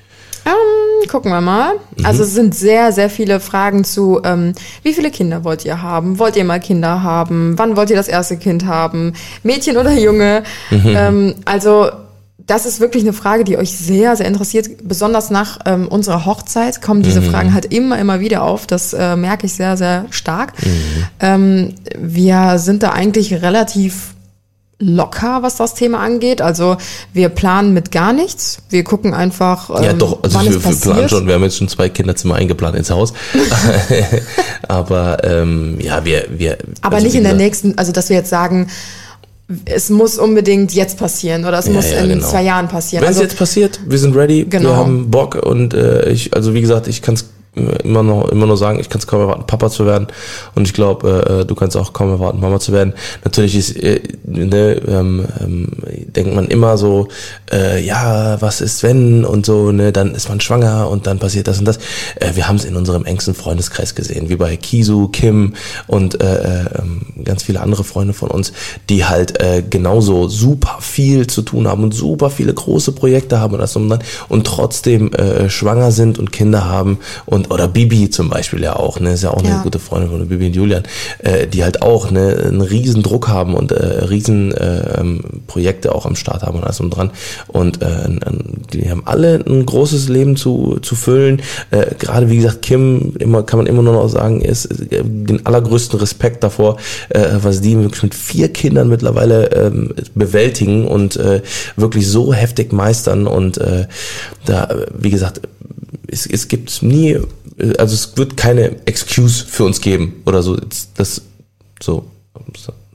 Ähm, 0.45 1.09
gucken 1.09 1.31
wir 1.31 1.41
mal. 1.41 1.73
Mhm. 1.97 2.05
Also 2.05 2.23
es 2.23 2.33
sind 2.33 2.53
sehr, 2.53 2.91
sehr 2.91 3.09
viele 3.09 3.39
Fragen 3.39 3.83
zu, 3.83 4.21
ähm, 4.23 4.53
wie 4.83 4.93
viele 4.93 5.09
Kinder 5.09 5.43
wollt 5.43 5.65
ihr 5.65 5.81
haben? 5.81 6.19
Wollt 6.19 6.35
ihr 6.35 6.43
mal 6.45 6.59
Kinder 6.59 7.01
haben? 7.01 7.57
Wann 7.57 7.75
wollt 7.75 7.89
ihr 7.89 7.95
das 7.95 8.07
erste 8.07 8.37
Kind 8.37 8.65
haben? 8.65 9.13
Mädchen 9.43 9.77
oder 9.77 9.91
Junge? 9.93 10.43
Mhm. 10.69 10.81
Ähm, 10.85 11.35
also 11.45 11.89
das 12.47 12.67
ist 12.67 12.79
wirklich 12.79 13.01
eine 13.01 13.13
Frage, 13.13 13.43
die 13.43 13.57
euch 13.57 13.75
sehr, 13.75 14.15
sehr 14.15 14.27
interessiert. 14.27 14.67
Besonders 14.83 15.31
nach 15.31 15.59
ähm, 15.65 15.87
unserer 15.87 16.25
Hochzeit 16.25 16.79
kommen 16.79 17.01
diese 17.01 17.23
Fragen 17.23 17.55
halt 17.55 17.73
immer, 17.73 17.97
immer 17.97 18.19
wieder 18.19 18.43
auf. 18.43 18.67
Das 18.67 18.93
äh, 18.93 19.15
merke 19.15 19.47
ich 19.47 19.53
sehr, 19.53 19.77
sehr 19.77 20.05
stark. 20.11 20.53
Ähm, 21.19 21.73
wir 21.97 22.59
sind 22.59 22.83
da 22.83 22.91
eigentlich 22.91 23.33
relativ 23.41 24.14
locker, 24.79 25.41
was 25.41 25.55
das 25.55 25.73
Thema 25.73 25.99
angeht. 25.99 26.41
Also 26.41 26.77
wir 27.13 27.29
planen 27.29 27.73
mit 27.73 27.91
gar 27.91 28.11
nichts. 28.13 28.59
Wir 28.69 28.83
gucken 28.83 29.13
einfach, 29.13 29.69
ähm, 29.69 29.83
Ja, 29.83 29.93
doch, 29.93 30.21
also 30.23 30.41
wir, 30.41 30.63
wir 30.63 30.75
planen 30.75 31.09
schon, 31.09 31.27
wir 31.27 31.33
haben 31.35 31.43
jetzt 31.43 31.57
schon 31.57 31.69
zwei 31.69 31.89
Kinderzimmer 31.89 32.35
eingeplant 32.35 32.75
ins 32.75 32.89
Haus. 32.89 33.13
Aber 34.67 35.23
ähm, 35.23 35.77
ja, 35.79 36.03
wir, 36.05 36.25
wir. 36.29 36.57
Aber 36.81 36.95
also 36.97 37.07
nicht 37.07 37.15
in 37.15 37.23
der 37.23 37.33
nächsten, 37.33 37.77
also 37.77 37.91
dass 37.91 38.09
wir 38.09 38.17
jetzt 38.17 38.29
sagen, 38.29 38.67
es 39.65 39.89
muss 39.89 40.17
unbedingt 40.17 40.73
jetzt 40.73 40.97
passieren 40.97 41.45
oder 41.45 41.59
es 41.59 41.67
Ja, 41.67 41.73
muss 41.73 41.91
ja, 41.91 41.99
in 41.99 42.09
genau. 42.09 42.27
zwei 42.27 42.43
Jahren 42.43 42.67
passieren. 42.67 43.03
Wenn 43.03 43.11
es 43.11 43.17
Also, 43.17 43.27
jetzt 43.27 43.37
passiert, 43.37 43.79
wir 43.85 43.99
sind 43.99 44.15
ready, 44.15 44.45
Genau. 44.49 44.69
wir 44.69 44.75
haben 44.75 45.11
Bock 45.11 45.35
und 45.35 45.73
äh, 45.73 46.09
ich, 46.09 46.33
also 46.33 46.53
wie 46.53 46.61
gesagt, 46.61 46.87
ich 46.87 47.01
kann 47.01 47.13
es 47.13 47.25
immer 47.83 48.03
noch 48.03 48.29
immer 48.29 48.45
nur 48.45 48.57
sagen, 48.57 48.79
ich 48.79 48.89
kann 48.89 48.99
es 48.99 49.07
kaum 49.07 49.21
erwarten, 49.21 49.45
Papa 49.47 49.69
zu 49.69 49.85
werden 49.85 50.07
und 50.55 50.67
ich 50.67 50.73
glaube, 50.73 51.41
äh, 51.41 51.45
du 51.45 51.55
kannst 51.55 51.77
auch 51.77 51.93
kaum 51.93 52.09
erwarten, 52.09 52.39
Mama 52.39 52.59
zu 52.59 52.71
werden. 52.71 52.93
Natürlich 53.23 53.55
ist, 53.55 53.75
äh, 53.77 54.01
ne, 54.23 54.81
ähm, 54.87 55.25
ähm, 55.39 55.67
denkt 56.15 56.35
man 56.35 56.47
immer 56.47 56.77
so, 56.77 57.07
äh, 57.51 57.83
ja, 57.83 58.41
was 58.41 58.61
ist 58.61 58.83
wenn 58.83 59.25
und 59.25 59.45
so, 59.45 59.71
ne, 59.71 59.91
dann 59.91 60.15
ist 60.15 60.29
man 60.29 60.41
schwanger 60.41 60.89
und 60.89 61.07
dann 61.07 61.19
passiert 61.19 61.47
das 61.47 61.59
und 61.59 61.65
das. 61.65 61.77
Äh, 62.15 62.35
wir 62.35 62.47
haben 62.47 62.57
es 62.57 62.65
in 62.65 62.75
unserem 62.75 63.05
engsten 63.05 63.33
Freundeskreis 63.33 63.95
gesehen, 63.95 64.29
wie 64.29 64.35
bei 64.35 64.55
Kisu, 64.57 65.07
Kim 65.07 65.53
und 65.87 66.21
äh, 66.21 66.35
äh, 66.35 66.65
ähm, 66.79 67.01
ganz 67.23 67.43
viele 67.43 67.61
andere 67.61 67.83
Freunde 67.83 68.13
von 68.13 68.29
uns, 68.29 68.53
die 68.89 69.05
halt 69.05 69.41
äh, 69.41 69.63
genauso 69.67 70.27
super 70.27 70.77
viel 70.79 71.27
zu 71.27 71.41
tun 71.41 71.67
haben 71.67 71.83
und 71.83 71.93
super 71.93 72.29
viele 72.29 72.53
große 72.53 72.91
Projekte 72.91 73.39
haben 73.39 73.53
und 73.53 73.59
das 73.59 73.75
und 73.75 73.89
dann 73.89 73.99
und 74.27 74.45
trotzdem 74.45 75.13
äh, 75.13 75.49
schwanger 75.49 75.91
sind 75.91 76.19
und 76.19 76.31
Kinder 76.31 76.65
haben 76.65 76.99
und 77.25 77.44
oder 77.49 77.67
Bibi 77.67 78.09
zum 78.09 78.29
Beispiel 78.29 78.61
ja 78.61 78.75
auch, 78.75 78.99
ne, 78.99 79.13
ist 79.13 79.23
ja 79.23 79.31
auch 79.31 79.39
eine 79.43 79.49
Ja. 79.49 79.63
gute 79.63 79.79
Freundin 79.79 80.09
von 80.09 80.27
Bibi 80.27 80.47
und 80.47 80.55
Julian, 80.55 80.83
äh, 81.19 81.47
die 81.47 81.63
halt 81.63 81.81
auch 81.81 82.11
ne, 82.11 82.43
einen 82.47 82.61
riesen 82.61 83.03
Druck 83.03 83.27
haben 83.27 83.53
und 83.55 83.71
äh, 83.71 84.05
riesen 84.05 84.51
äh, 84.53 84.99
ähm, 84.99 85.21
Projekte 85.47 85.93
auch 85.93 86.05
am 86.05 86.15
Start 86.15 86.43
haben 86.43 86.57
und 86.57 86.63
alles 86.63 86.79
und 86.79 86.89
dran 86.91 87.11
und 87.47 87.81
äh, 87.81 88.09
die 88.73 88.89
haben 88.89 89.03
alle 89.05 89.43
ein 89.47 89.65
großes 89.65 90.09
Leben 90.09 90.35
zu, 90.35 90.79
zu 90.81 90.95
füllen. 90.95 91.41
Äh, 91.71 91.95
Gerade 91.99 92.29
wie 92.29 92.37
gesagt, 92.37 92.61
Kim, 92.61 93.13
immer 93.19 93.43
kann 93.43 93.57
man 93.59 93.67
immer 93.67 93.81
nur 93.81 93.93
noch 93.93 94.07
sagen, 94.09 94.41
ist 94.41 94.65
äh, 94.91 95.03
den 95.03 95.45
allergrößten 95.45 95.99
Respekt 95.99 96.43
davor, 96.43 96.77
äh, 97.09 97.21
was 97.41 97.61
die 97.61 97.77
wirklich 97.77 98.03
mit 98.03 98.15
vier 98.15 98.49
Kindern 98.49 98.89
mittlerweile 98.89 99.51
ähm, 99.51 99.93
bewältigen 100.15 100.87
und 100.87 101.15
äh, 101.17 101.41
wirklich 101.75 102.07
so 102.07 102.33
heftig 102.33 102.73
meistern 102.73 103.27
und 103.27 103.57
äh, 103.57 103.87
da, 104.45 104.65
äh, 104.65 104.85
wie 104.97 105.09
gesagt, 105.09 105.41
es, 106.07 106.25
es 106.25 106.47
gibt 106.47 106.81
nie, 106.83 107.11
äh, 107.57 107.77
also 107.77 107.93
es 107.93 108.17
wird 108.17 108.37
keine 108.37 108.85
Excuse 108.85 109.45
für 109.45 109.65
uns 109.65 109.81
geben 109.81 110.21
oder 110.25 110.43
so. 110.43 110.55
Das, 110.55 110.89
das 110.95 111.21
so, 111.81 112.05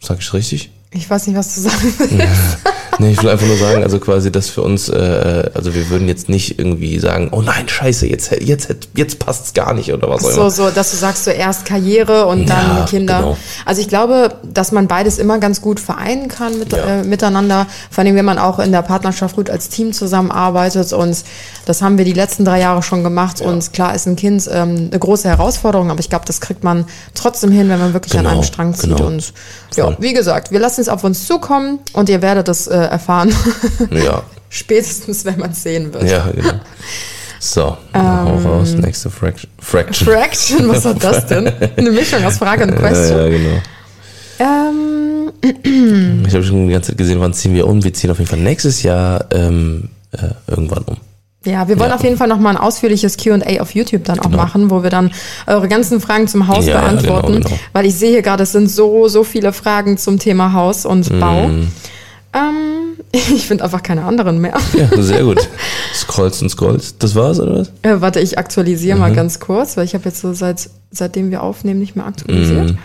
sag 0.01 0.19
ich 0.21 0.33
richtig? 0.33 0.71
ich 0.93 1.09
weiß 1.09 1.27
nicht, 1.27 1.37
was 1.37 1.55
du 1.55 1.61
sagen 1.61 1.95
willst. 1.99 2.59
Nee, 3.01 3.13
ich 3.13 3.23
will 3.23 3.31
einfach 3.31 3.47
nur 3.47 3.57
sagen, 3.57 3.83
also 3.83 3.99
quasi, 3.99 4.31
dass 4.31 4.49
für 4.51 4.63
uns, 4.63 4.89
äh, 4.91 5.51
also 5.55 5.75
wir 5.75 5.89
würden 5.89 6.07
jetzt 6.07 6.29
nicht 6.29 6.59
irgendwie 6.59 6.99
sagen, 6.99 7.29
oh 7.33 7.41
nein, 7.41 7.69
scheiße, 7.69 8.07
jetzt, 8.07 8.31
jetzt, 8.41 8.69
jetzt 8.95 9.19
passt's 9.19 9.55
gar 9.55 9.73
nicht 9.75 9.93
oder 9.93 10.09
was 10.11 10.25
auch 10.25 10.31
So, 10.31 10.41
immer. 10.43 10.51
so, 10.51 10.71
dass 10.71 10.91
du 10.91 10.97
sagst, 10.99 11.25
zuerst 11.25 11.65
Karriere 11.65 12.27
und 12.27 12.49
dann 12.51 12.77
Ja, 12.79 12.85
Kinder. 12.89 13.19
genau. 13.19 13.37
Also 13.65 13.81
ich 13.81 13.89
glaube, 13.89 14.35
dass 14.45 14.71
man 14.71 14.87
beides 14.87 15.19
immer 15.19 15.39
ganz 15.39 15.61
gut 15.63 15.81
vereinen 15.81 16.29
kann 16.29 16.59
mit, 16.59 16.73
Ja. 16.73 17.01
äh, 17.01 17.03
miteinander. 17.05 17.67
Vor 17.91 18.05
allem, 18.05 18.15
wenn 18.17 18.25
man 18.25 18.39
auch 18.39 18.59
in 18.59 18.71
der 18.71 18.83
Partnerschaft 18.83 19.35
gut 19.37 19.49
als 19.51 19.69
Team 19.71 19.93
zusammenarbeitet. 19.95 20.93
Und 20.93 21.17
das 21.67 21.83
haben 21.83 21.97
wir 21.99 22.05
die 22.05 22.13
letzten 22.13 22.45
drei 22.45 22.61
Jahre 22.61 22.83
schon 22.83 23.03
gemacht. 23.03 23.41
Und 23.41 23.73
klar 23.73 23.95
ist 23.95 24.07
ein 24.07 24.17
Kind 24.17 24.49
ähm, 24.53 24.89
eine 24.91 24.99
große 24.99 25.29
Herausforderung, 25.29 25.91
aber 25.91 26.01
ich 26.01 26.11
glaube, 26.11 26.25
das 26.27 26.41
kriegt 26.41 26.65
man 26.65 26.85
trotzdem 27.15 27.51
hin, 27.51 27.69
wenn 27.69 27.79
man 27.79 27.93
wirklich 27.95 28.13
an 28.15 28.21
Genau, 28.25 28.31
einem 28.35 28.43
Strang 28.43 28.75
zieht. 28.75 28.97
genau. 28.97 29.07
Und 29.07 29.33
ja, 29.77 29.85
Voll. 29.85 29.97
wie 30.01 30.13
gesagt, 30.13 30.51
wir 30.51 30.61
lassen 30.61 30.81
es 30.81 30.89
auf 30.89 31.05
uns 31.05 31.27
zukommen 31.27 31.79
und 31.93 32.09
ihr 32.09 32.23
werdet 32.23 32.49
es 32.49 32.67
äh, 32.67 32.75
erfahren. 32.91 33.33
Ja, 33.91 34.23
Spätestens, 34.53 35.25
wenn 35.25 35.39
man 35.39 35.53
es 35.53 35.63
sehen 35.63 35.93
wird. 35.95 36.05
ja, 36.11 36.29
genau. 36.35 36.55
So, 37.43 37.75
Ähm. 37.95 38.03
hau 38.03 38.37
raus, 38.59 38.75
nächste 38.75 39.09
Fraction. 39.09 39.49
Fraction. 39.59 40.07
Fraction, 40.09 40.69
was 40.69 40.85
hat 40.85 41.03
das 41.03 41.25
denn? 41.27 41.51
Eine 41.77 41.91
Mischung 41.91 42.23
aus 42.23 42.37
Frage 42.37 42.65
und 42.65 42.73
Ja, 42.73 42.77
Question. 42.77 43.19
ja, 43.19 43.29
genau. 43.31 43.63
Ähm, 44.41 45.33
Ich 46.27 46.35
habe 46.35 46.45
schon 46.45 46.67
die 46.67 46.73
ganze 46.73 46.89
Zeit 46.91 46.99
gesehen, 46.99 47.19
wann 47.21 47.33
ziehen 47.33 47.55
wir 47.55 47.67
um. 47.67 47.83
Wir 47.83 47.95
ziehen 47.95 48.11
auf 48.11 48.19
jeden 48.19 48.29
Fall 48.31 48.41
nächstes 48.41 48.83
Jahr 48.83 49.25
ähm, 49.33 49.89
äh, 50.13 50.19
irgendwann 50.49 50.83
um. 50.85 50.97
Ja, 51.47 51.67
wir 51.69 51.79
wollen 51.79 51.89
Ja. 51.89 51.97
auf 51.97 52.05
jeden 52.05 52.19
Fall 52.19 52.29
noch 52.29 52.39
mal 52.39 52.51
ein 52.51 52.57
ausführliches 52.59 53.17
Q&A 53.17 53.61
auf 53.63 53.75
YouTube 53.75 54.05
dann 54.05 54.19
auch 54.19 54.25
Genau. 54.25 54.37
machen, 54.37 54.71
wo 54.71 54.83
wir 54.83 54.91
dann 54.91 55.11
eure 55.47 55.69
ganzen 55.69 56.01
Fragen 56.03 56.29
zum 56.29 56.47
Haus 56.47 56.67
Ja, 56.67 56.75
ja, 56.75 56.81
beantworten. 56.83 57.33
genau, 57.37 57.49
genau. 57.49 57.61
Weil 57.73 57.87
ich 57.87 57.95
sehe 57.95 58.11
hier 58.11 58.23
gerade, 58.23 58.43
es 58.43 58.53
sind 58.53 58.71
so, 58.71 59.09
so 59.09 59.25
viele 59.25 59.55
Fragen 59.55 59.97
zum 59.97 60.19
Thema 60.19 60.53
Haus 60.53 60.85
und 60.85 61.09
Bau. 61.19 61.45
Ähm, 61.45 61.69
ich 63.13 63.47
finde 63.47 63.65
einfach 63.65 63.83
keine 63.83 64.05
anderen 64.05 64.41
mehr. 64.41 64.55
Ja, 64.77 65.03
sehr 65.03 65.23
gut. 65.25 65.39
Scrollst 65.95 66.43
und 66.43 66.49
scrollst. 66.51 67.03
Das 67.03 67.15
war's, 67.15 67.41
oder 67.41 67.61
was? 67.61 67.69
Äh, 67.83 68.01
warte, 68.01 68.21
ich 68.21 68.39
aktualisiere 68.39 68.95
Mhm. 68.97 69.01
mal 69.01 69.13
ganz 69.15 69.41
kurz, 69.41 69.77
weil 69.77 69.85
ich 69.85 69.95
habe 69.95 70.05
jetzt 70.07 70.21
so 70.21 70.33
seit 70.33 70.71
seitdem 70.93 71.31
wir 71.31 71.43
aufnehmen 71.43 71.79
nicht 71.79 71.95
mehr 71.95 72.07
aktualisiert. 72.07 72.71
Mhm. 72.73 72.79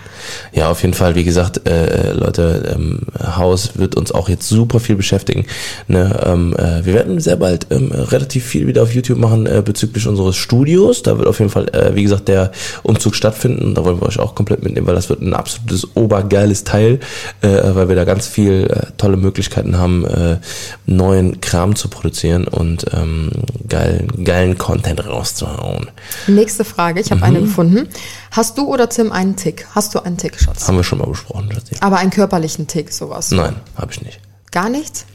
Ja, 0.54 0.70
auf 0.70 0.82
jeden 0.84 0.94
Fall, 0.94 1.16
wie 1.16 1.24
gesagt, 1.24 1.68
äh, 1.68 2.14
Leute, 2.14 2.74
ähm, 2.76 3.02
Haus 3.36 3.78
wird 3.78 3.96
uns 3.96 4.12
auch 4.12 4.30
jetzt 4.30 4.48
super 4.48 4.80
viel 4.80 4.96
beschäftigen. 4.96 5.46
Ne? 5.88 6.20
Ähm, 6.24 6.56
äh, 6.56 6.86
wir 6.86 6.94
werden 6.94 7.20
sehr 7.20 7.36
bald 7.36 7.68
ähm, 7.72 7.92
relativ 7.92 8.46
viel 8.46 8.68
wieder 8.68 8.84
auf 8.84 8.94
YouTube 8.94 9.18
machen 9.18 9.48
äh, 9.48 9.62
bezüglich 9.66 10.08
unseres 10.08 10.36
Studios. 10.36 11.02
Da 11.04 11.18
wird 11.18 11.28
auf 11.28 11.40
jeden 11.40 11.52
Fall, 11.52 11.68
äh, 11.70 11.96
wie 11.96 12.04
gesagt, 12.04 12.28
der 12.28 12.52
Umzug 12.84 13.16
stattfinden. 13.16 13.74
Da 13.74 13.84
wollen 13.84 14.00
wir 14.00 14.08
euch 14.08 14.20
auch 14.20 14.36
komplett 14.36 14.64
mitnehmen, 14.64 14.86
weil 14.88 14.96
das 14.96 15.10
wird 15.10 15.22
ein 15.22 15.34
absolutes 15.34 15.96
obergeiles 15.96 16.64
Teil, 16.64 17.00
äh, 17.42 17.48
weil 17.74 17.90
wir 17.90 17.96
da 17.96 18.04
ganz 18.04 18.28
viel 18.28 18.68
äh, 18.70 18.92
tolle 18.98 19.18
Möglichkeiten 19.18 19.78
haben, 19.78 20.06
äh, 20.06 20.38
neuen 20.86 21.42
Kram 21.42 21.76
zu 21.76 21.88
produzieren 21.88 22.48
und 22.48 22.86
ähm, 22.94 23.32
geilen, 23.68 24.24
geilen 24.24 24.58
Content 24.58 25.06
rauszuhauen. 25.06 25.88
Nächste 26.28 26.64
Frage, 26.64 27.02
ich 27.02 27.08
habe 27.12 27.22
Mhm. 27.22 27.24
eine 27.26 27.42
gefunden. 27.42 27.88
Hast 28.32 28.58
du 28.58 28.68
oder 28.68 28.90
Tim 28.90 29.12
einen 29.12 29.36
Tick? 29.36 29.68
Hast 29.74 29.96
du 29.96 30.00
einen 30.00 30.18
Tick, 30.18 30.40
Schatz? 30.40 30.68
Haben 30.68 30.78
wir 30.78 30.84
schon 30.84 31.00
mal 31.00 31.08
besprochen, 31.08 31.52
Schatzi. 31.52 31.76
Aber 31.82 31.98
einen 31.98 32.12
körperlichen 32.12 32.68
Tick, 32.68 32.92
sowas? 32.92 33.32
Nein, 33.32 33.56
habe 33.78 33.92
ich 33.92 34.02
nicht. 34.02 34.20
Gar 34.52 34.70
nichts? 34.70 35.06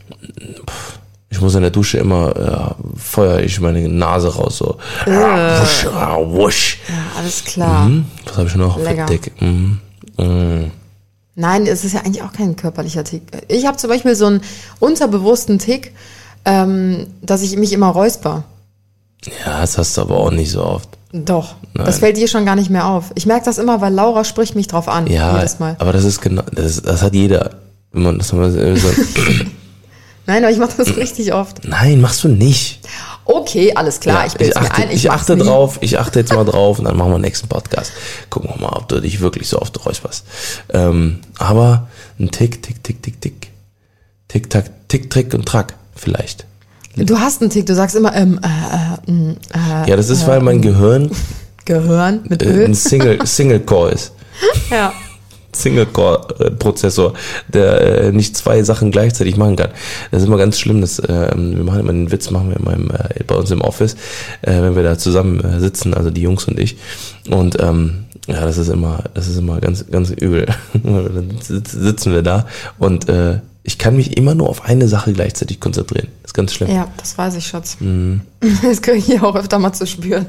Ich 1.28 1.40
muss 1.40 1.54
in 1.54 1.62
der 1.62 1.70
Dusche 1.70 1.98
immer, 1.98 2.76
äh, 2.76 2.98
feuer 2.98 3.40
ich 3.40 3.60
meine 3.60 3.88
Nase 3.88 4.34
raus, 4.34 4.58
so. 4.58 4.78
Wusch, 5.06 5.86
ah, 5.86 6.16
wusch. 6.20 6.78
Ja, 6.88 7.20
alles 7.20 7.44
klar. 7.44 7.84
Hm, 7.86 8.04
Was 8.26 8.36
habe 8.36 8.48
ich 8.48 8.54
noch? 8.56 8.78
Lecker. 8.78 9.06
Dick. 9.06 9.40
Mhm. 9.40 9.78
Mhm. 10.18 10.70
Nein, 11.36 11.66
es 11.66 11.84
ist 11.84 11.92
ja 11.92 12.00
eigentlich 12.00 12.22
auch 12.22 12.32
kein 12.32 12.56
körperlicher 12.56 13.04
Tick. 13.04 13.22
Ich 13.48 13.66
habe 13.66 13.76
zum 13.76 13.88
Beispiel 13.88 14.14
so 14.14 14.26
einen 14.26 14.42
unterbewussten 14.80 15.58
Tick, 15.58 15.94
ähm, 16.44 17.06
dass 17.22 17.42
ich 17.42 17.56
mich 17.56 17.72
immer 17.72 17.88
räusper. 17.88 18.44
Ja, 19.46 19.60
das 19.60 19.78
hast 19.78 19.96
du 19.96 20.02
aber 20.02 20.16
auch 20.16 20.30
nicht 20.30 20.50
so 20.50 20.64
oft. 20.64 20.88
Doch, 21.12 21.54
das 21.74 21.98
fällt 21.98 22.16
dir 22.16 22.28
schon 22.28 22.44
gar 22.46 22.54
nicht 22.56 22.70
mehr 22.70 22.86
auf. 22.86 23.10
Ich 23.16 23.26
merke 23.26 23.44
das 23.44 23.58
immer, 23.58 23.80
weil 23.80 23.92
Laura 23.92 24.22
spricht 24.24 24.54
mich 24.54 24.68
drauf 24.68 24.86
an. 24.88 25.06
Ja, 25.08 25.36
Jedes 25.38 25.58
Mal. 25.58 25.74
aber 25.78 25.92
das 25.92 26.04
ist 26.04 26.20
genau, 26.20 26.42
das, 26.52 26.80
das 26.82 27.02
hat 27.02 27.14
jeder. 27.14 27.50
Wenn 27.92 28.02
man 28.04 28.18
das 28.18 28.32
mal 28.32 28.50
so, 28.52 28.58
Nein, 30.26 30.44
aber 30.44 30.52
ich 30.52 30.58
mache 30.58 30.74
das 30.76 30.96
richtig 30.96 31.32
oft. 31.34 31.64
nein, 31.66 32.00
machst 32.00 32.22
du 32.22 32.28
nicht. 32.28 32.80
Okay, 33.24 33.72
alles 33.74 33.98
klar, 33.98 34.20
Ja, 34.20 34.26
ich 34.26 34.34
bilde 34.34 34.52
ich 34.52 34.56
es 34.56 34.62
mir 34.62 34.70
achte, 34.70 34.82
ein. 34.82 34.90
ich 34.90 35.04
mach's 35.08 35.20
achte 35.22 35.36
nie. 35.36 35.42
drauf, 35.42 35.78
ich 35.80 35.98
achte 35.98 36.20
jetzt 36.20 36.32
mal 36.32 36.44
drauf 36.44 36.78
und 36.78 36.84
dann 36.84 36.96
machen 36.96 37.10
wir 37.10 37.18
den 37.18 37.22
nächsten 37.22 37.48
Podcast. 37.48 37.90
Gucken 38.28 38.50
wir 38.54 38.60
mal, 38.60 38.76
ob 38.76 38.88
du 38.88 39.00
dich 39.00 39.20
wirklich 39.20 39.48
so 39.48 39.60
oft 39.60 39.84
räusperst. 39.84 40.24
Ähm, 40.72 41.18
aber 41.38 41.88
ein 42.20 42.30
Tick, 42.30 42.62
Tick, 42.62 42.82
Tick, 42.84 43.02
Tick, 43.02 43.20
Tick. 43.20 43.50
Tick, 44.28 44.48
Tack, 44.50 44.70
Tick, 44.88 45.10
Trick 45.10 45.34
und 45.34 45.46
Track 45.46 45.74
vielleicht. 45.96 46.46
Du 46.96 47.18
hast 47.18 47.40
einen 47.40 47.50
Tick, 47.50 47.66
du 47.66 47.74
sagst 47.74 47.94
immer 47.96 48.14
ähm, 48.16 48.40
äh, 48.42 49.10
äh, 49.10 49.12
mm, 49.12 49.30
äh, 49.54 49.90
Ja, 49.90 49.96
das 49.96 50.10
ist, 50.10 50.26
weil 50.26 50.40
mein 50.40 50.60
Gehirn 50.60 51.10
Gehirn 51.64 52.20
mit 52.28 52.42
äh, 52.42 52.46
Öl. 52.50 52.64
ein 52.66 52.74
Single, 52.74 53.18
Single 53.26 53.60
Core 53.60 53.92
ist. 53.92 54.12
Ja. 54.70 54.92
Single 55.52 55.86
Core 55.86 56.26
äh, 56.40 56.50
Prozessor, 56.50 57.14
der 57.48 57.80
äh, 58.04 58.12
nicht 58.12 58.36
zwei 58.36 58.62
Sachen 58.62 58.90
gleichzeitig 58.90 59.36
machen 59.36 59.56
kann. 59.56 59.70
Das 60.10 60.22
ist 60.22 60.26
immer 60.28 60.36
ganz 60.36 60.58
schlimm. 60.58 60.80
Das, 60.80 60.98
äh, 61.00 61.32
wir 61.36 61.64
machen 61.64 61.80
immer 61.80 61.92
den 61.92 62.10
Witz, 62.12 62.30
machen 62.30 62.50
wir 62.50 62.56
immer 62.56 62.72
im, 62.74 62.90
äh, 62.90 63.22
bei 63.26 63.34
uns 63.34 63.50
im 63.50 63.60
Office, 63.60 63.94
äh, 64.42 64.52
wenn 64.62 64.74
wir 64.76 64.82
da 64.82 64.96
zusammen 64.98 65.40
äh, 65.40 65.58
sitzen, 65.60 65.92
also 65.94 66.10
die 66.10 66.22
Jungs 66.22 66.44
und 66.46 66.58
ich. 66.58 66.76
Und 67.30 67.58
ähm, 67.60 68.04
ja, 68.28 68.42
das 68.44 68.58
ist 68.58 68.68
immer, 68.68 69.04
das 69.14 69.26
ist 69.28 69.38
immer 69.38 69.60
ganz, 69.60 69.84
ganz 69.90 70.10
übel. 70.10 70.46
Dann 70.72 71.30
sitz- 71.40 71.72
sitzen 71.72 72.12
wir 72.12 72.22
da 72.22 72.46
und 72.78 73.08
äh, 73.08 73.40
ich 73.70 73.78
kann 73.78 73.94
mich 73.94 74.16
immer 74.16 74.34
nur 74.34 74.48
auf 74.48 74.64
eine 74.64 74.88
Sache 74.88 75.12
gleichzeitig 75.12 75.60
konzentrieren. 75.60 76.08
Das 76.22 76.30
ist 76.30 76.34
ganz 76.34 76.52
schlimm. 76.52 76.70
ja, 76.70 76.88
das 76.96 77.16
weiß 77.16 77.36
ich, 77.36 77.46
Schatz. 77.46 77.76
Mhm. 77.78 78.22
Das 78.62 78.82
kriege 78.82 78.98
ich 78.98 79.04
hier 79.04 79.22
auch 79.22 79.36
öfter 79.36 79.60
mal 79.60 79.72
zu 79.72 79.86
spüren. 79.86 80.26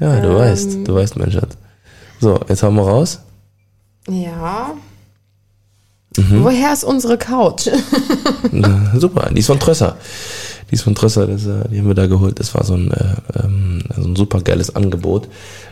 Ja, 0.00 0.16
Ähm. 0.16 0.22
du 0.22 0.34
weißt, 0.34 0.78
du 0.84 0.94
weißt, 0.94 1.16
mein 1.18 1.30
Schatz. 1.30 1.58
So, 2.18 2.40
jetzt 2.48 2.62
haben 2.62 2.76
wir 2.76 2.82
raus. 2.82 3.20
Ja. 4.08 4.72
Woher 6.16 6.72
ist 6.72 6.82
unsere 6.82 7.18
Couch? 7.18 7.68
Na, 8.50 8.92
super, 8.98 9.28
die 9.30 9.40
ist 9.40 9.46
von 9.46 9.60
Trösser. 9.60 9.96
Die 10.70 10.74
ist 10.76 10.82
von 10.82 10.94
Trösser, 10.94 11.26
das, 11.26 11.44
äh, 11.46 11.68
die 11.70 11.78
haben 11.78 11.86
wir 11.88 11.94
da 11.94 12.06
geholt. 12.06 12.40
Das 12.40 12.54
war 12.54 12.64
so 12.64 12.74
ein, 12.74 12.90
äh, 12.90 13.14
ähm, 13.44 13.82
so 13.96 14.08
ein 14.08 14.16
super 14.16 14.40
geiles 14.40 14.74
Angebot. 14.74 15.28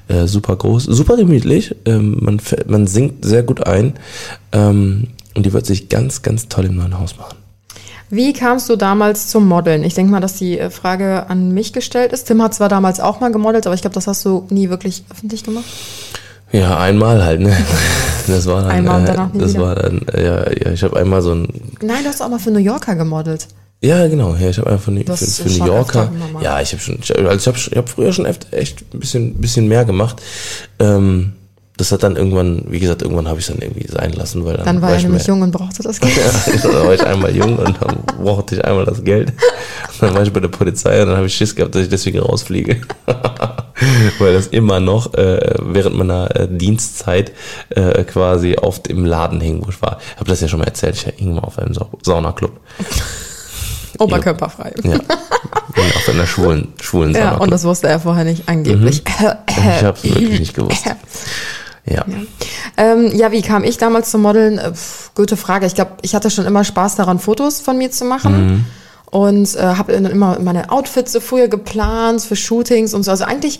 Äh, 0.09 0.27
super 0.27 0.55
groß, 0.57 0.85
super 0.85 1.17
gemütlich. 1.17 1.75
Ähm, 1.87 2.19
man, 2.21 2.41
man 2.67 2.87
singt 2.87 3.25
sehr 3.25 3.43
gut 3.43 3.67
ein. 3.67 3.95
Ähm, 4.53 5.09
und 5.39 5.47
die 5.47 5.53
wird 5.53 5.65
sich 5.67 5.89
ganz, 5.89 6.23
ganz 6.23 6.49
toll 6.49 6.67
im 6.67 6.77
neuen 6.77 6.99
Haus 6.99 7.17
machen. 7.17 7.37
Wie 8.11 8.33
kamst 8.33 8.69
du 8.69 8.77
damals 8.77 9.29
zum 9.29 9.47
Modeln? 9.47 9.85
Ich 9.85 9.95
denke 9.95 10.11
mal, 10.11 10.21
dass 10.21 10.35
die 10.35 10.59
äh, 10.59 10.69
Frage 10.71 11.29
an 11.29 11.53
mich 11.53 11.73
gestellt 11.73 12.13
ist. 12.13 12.25
Tim 12.25 12.43
hat 12.43 12.55
zwar 12.55 12.69
damals 12.69 13.01
auch 13.01 13.21
mal 13.21 13.31
gemodelt, 13.31 13.67
aber 13.67 13.75
ich 13.75 13.83
glaube, 13.83 13.95
das 13.95 14.07
hast 14.07 14.25
du 14.25 14.47
nie 14.51 14.69
wirklich 14.69 15.05
öffentlich 15.11 15.45
gemacht. 15.45 15.65
Ja, 16.51 16.79
einmal 16.79 17.25
halt, 17.25 17.41
ne? 17.41 17.57
Das 18.27 18.45
war 18.47 18.61
dann, 18.61 18.71
Einmal 18.71 19.01
und 19.01 19.05
äh, 19.05 19.13
danach 19.13 19.33
nie 19.33 19.39
das 19.39 19.55
wieder. 19.55 19.63
war 19.63 19.75
dann, 19.75 20.03
äh, 20.09 20.23
ja, 20.23 20.53
ja, 20.53 20.73
ich 20.73 20.83
habe 20.83 20.99
einmal 20.99 21.23
so 21.23 21.35
ein, 21.35 21.49
Nein, 21.81 22.03
du 22.03 22.11
hast 22.11 22.21
auch 22.21 22.29
mal 22.29 22.39
für 22.39 22.51
New 22.51 22.59
Yorker 22.59 22.95
gemodelt. 22.95 23.47
ja 23.81 24.07
genau, 24.07 24.35
ja, 24.35 24.51
ich 24.51 24.59
habe 24.59 24.69
einfach 24.71 24.93
für, 24.93 25.05
Das 25.05 25.21
für, 25.39 25.49
für 25.49 25.59
New 25.61 25.65
Yorker, 25.67 26.13
ja, 26.43 26.61
ich 26.61 26.73
habe 26.73 26.83
schon, 26.83 26.99
ich, 27.01 27.17
also 27.17 27.35
ich 27.35 27.47
habe 27.47 27.57
ich 27.57 27.75
hab 27.79 27.89
früher 27.89 28.13
schon 28.13 28.27
echt, 28.27 28.53
echt 28.53 28.83
ein 28.93 29.01
bisschen, 29.01 29.35
bisschen 29.41 29.67
mehr 29.67 29.87
gemacht. 29.87 30.21
Ähm, 30.79 31.33
das 31.79 31.93
hat 31.93 32.03
dann 32.03 32.17
irgendwann, 32.17 32.65
wie 32.69 32.81
gesagt, 32.81 33.03
irgendwann 33.03 33.29
habe 33.29 33.39
ich 33.39 33.47
dann 33.47 33.59
irgendwie 33.59 33.87
sein 33.87 34.13
lassen, 34.13 34.45
weil 34.45 34.57
dann, 34.57 34.67
Dann 34.67 34.83
war 34.83 34.91
er 34.91 34.97
ich 34.97 35.05
nämlich 35.05 35.25
jung 35.27 35.43
und 35.43 35.53
brauchte 35.53 35.85
das 35.85 36.01
Geld. 36.01 36.17
Ja, 36.17 36.71
dann 36.71 36.87
war 36.87 36.93
ich 36.93 37.07
einmal 37.07 37.35
jung 37.35 37.57
und 37.57 37.77
dann 37.81 37.99
brauchte 38.21 38.57
ich 38.57 38.65
einmal 38.65 38.85
das 38.85 39.05
Geld. 39.05 39.33
Dann 40.01 40.13
war 40.13 40.23
ich 40.23 40.33
bei 40.33 40.41
der 40.41 40.49
Polizei 40.49 41.01
und 41.01 41.07
dann 41.09 41.17
habe 41.17 41.29
ich 41.29 41.35
Schiss 41.35 41.55
gehabt, 41.55 41.77
dass 41.77 41.83
ich 41.83 41.89
deswegen 41.89 42.19
rausfliege. 42.19 42.81
Weil 44.19 44.33
das 44.33 44.49
immer 44.49 44.81
noch 44.81 45.15
äh, 45.15 45.55
während 45.61 45.97
meiner 45.97 46.35
äh, 46.35 46.49
Dienstzeit 46.51 47.31
äh, 47.71 48.03
quasi 48.03 48.57
oft 48.57 48.89
im 48.89 49.05
Laden 49.05 49.41
hing, 49.41 49.65
wo 49.65 49.71
ich 49.71 49.81
war. 49.81 49.99
Ich 50.15 50.17
habe 50.21 50.29
das 50.31 50.41
ja 50.41 50.49
schon 50.49 50.59
mal 50.59 50.67
erzählt, 50.67 50.97
ich 50.97 51.03
hing 51.17 51.35
mal 51.35 51.43
auf 51.43 51.61
einem 51.61 51.75
Sa 51.75 51.87
Saunaclub. 52.03 52.59
Oberkörperfrei. 54.01 54.75
Ja. 54.83 54.95
Und 54.95 55.97
auf 55.97 56.09
einer 56.09 56.27
schwulen, 56.27 56.73
schwulen 56.81 57.13
Ja, 57.13 57.19
Saunaclub. 57.21 57.43
und 57.43 57.51
das 57.53 57.63
wusste 57.63 57.87
er 57.87 58.01
vorher 58.01 58.25
nicht, 58.25 58.49
angeblich. 58.49 59.03
ich 59.07 59.21
habe 59.85 59.97
es 59.97 60.05
wirklich 60.05 60.41
nicht 60.41 60.55
gewusst. 60.55 60.85
Ja. 61.91 62.05
Ähm, 62.77 63.11
ja, 63.17 63.33
wie 63.33 63.43
kam 63.43 63.65
ich 63.65 63.79
damals 63.79 64.11
zum 64.11 64.23
Modeln? 64.23 64.59
Äh, 64.59 64.73
pf, 64.75 65.11
gute 65.15 65.37
Frage. 65.37 65.67
Ich 65.67 65.75
glaube, 65.75 65.93
ich 66.03 66.15
hatte 66.15 66.31
schon 66.31 66.45
immer 66.47 66.65
Spaß 66.65 66.97
daran, 66.97 67.19
Fotos 67.19 67.61
von 67.61 67.77
mir 67.79 67.91
zu 67.91 68.05
machen. 68.05 68.67
Und 69.11 69.55
äh, 69.57 69.61
habe 69.63 69.93
dann 69.93 70.05
immer 70.05 70.39
meine 70.39 70.71
Outfits 70.71 71.13
so 71.13 71.21
früher 71.21 71.49
geplant 71.49 72.21
für 72.21 72.37
Shootings 72.37 72.93
und 72.93 73.05
so. 73.05 73.11
Also 73.11 73.25
eigentlich 73.25 73.59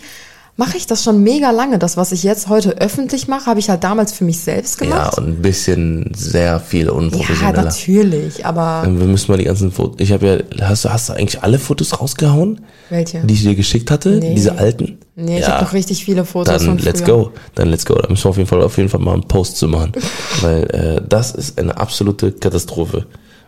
mache 0.57 0.77
ich 0.77 0.85
das 0.85 1.03
schon 1.03 1.23
mega 1.23 1.49
lange. 1.49 1.79
Das, 1.79 1.97
was 1.97 2.11
ich 2.11 2.21
jetzt 2.21 2.49
heute 2.49 2.77
öffentlich 2.79 3.27
mache, 3.27 3.47
habe 3.47 3.59
ich 3.59 3.69
halt 3.69 3.83
damals 3.83 4.11
für 4.13 4.25
mich 4.25 4.41
selbst 4.41 4.79
Ja, 4.79 4.85
gemacht. 4.85 5.17
und 5.17 5.27
ein 5.27 5.41
bisschen 5.41 6.11
sehr 6.15 6.59
viel 6.59 6.85
Ja, 6.87 6.91
unprofessioneller. 6.91 7.63
natürlich, 7.63 8.45
aber 8.45 8.83
Ähm, 8.85 8.99
Wir 8.99 9.07
müssen 9.07 9.31
mal 9.31 9.37
die 9.37 9.45
ganzen 9.45 9.71
Fotos. 9.71 9.95
Ich 10.01 10.11
habe 10.11 10.45
ja, 10.59 10.67
hast 10.67 10.85
du, 10.85 10.89
hast 10.93 11.09
du 11.09 11.13
eigentlich 11.13 11.41
alle 11.41 11.57
Fotos 11.57 11.99
rausgehauen? 11.99 12.61
welche? 12.91 13.21
Die 13.21 13.33
ich 13.33 13.41
dir 13.41 13.55
geschickt 13.55 13.89
hatte? 13.89 14.09
Nee. 14.09 14.35
Diese 14.35 14.57
alten? 14.59 14.98
Nee, 15.19 15.39
ich 15.39 15.45
ja, 15.47 15.53
habe 15.53 15.65
noch 15.65 15.73
richtig 15.73 16.03
viele 16.05 16.25
Fotos 16.25 16.57
Dann 16.57 16.65
von 16.65 16.77
let's 16.79 17.01
früher. 17.01 17.15
go. 17.17 17.31
Dann 17.55 17.69
let's 17.69 17.85
go. 17.85 17.95
Da 17.95 18.07
müssen 18.09 18.23
wir 18.25 18.29
auf 18.29 18.37
jeden 18.37 18.49
Fall, 18.49 18.61
auf 18.63 18.77
jeden 18.77 18.89
Fall 18.89 18.99
mal 19.01 19.13
einen 19.13 19.27
Post 19.27 19.57
zu 19.57 19.67
machen. 19.67 19.91
Weil 20.41 20.63
äh, 20.71 21.01
das 21.07 21.31
ist 21.31 21.59
eine 21.59 21.77
absolute 21.77 22.31
Katastrophe. 22.31 23.05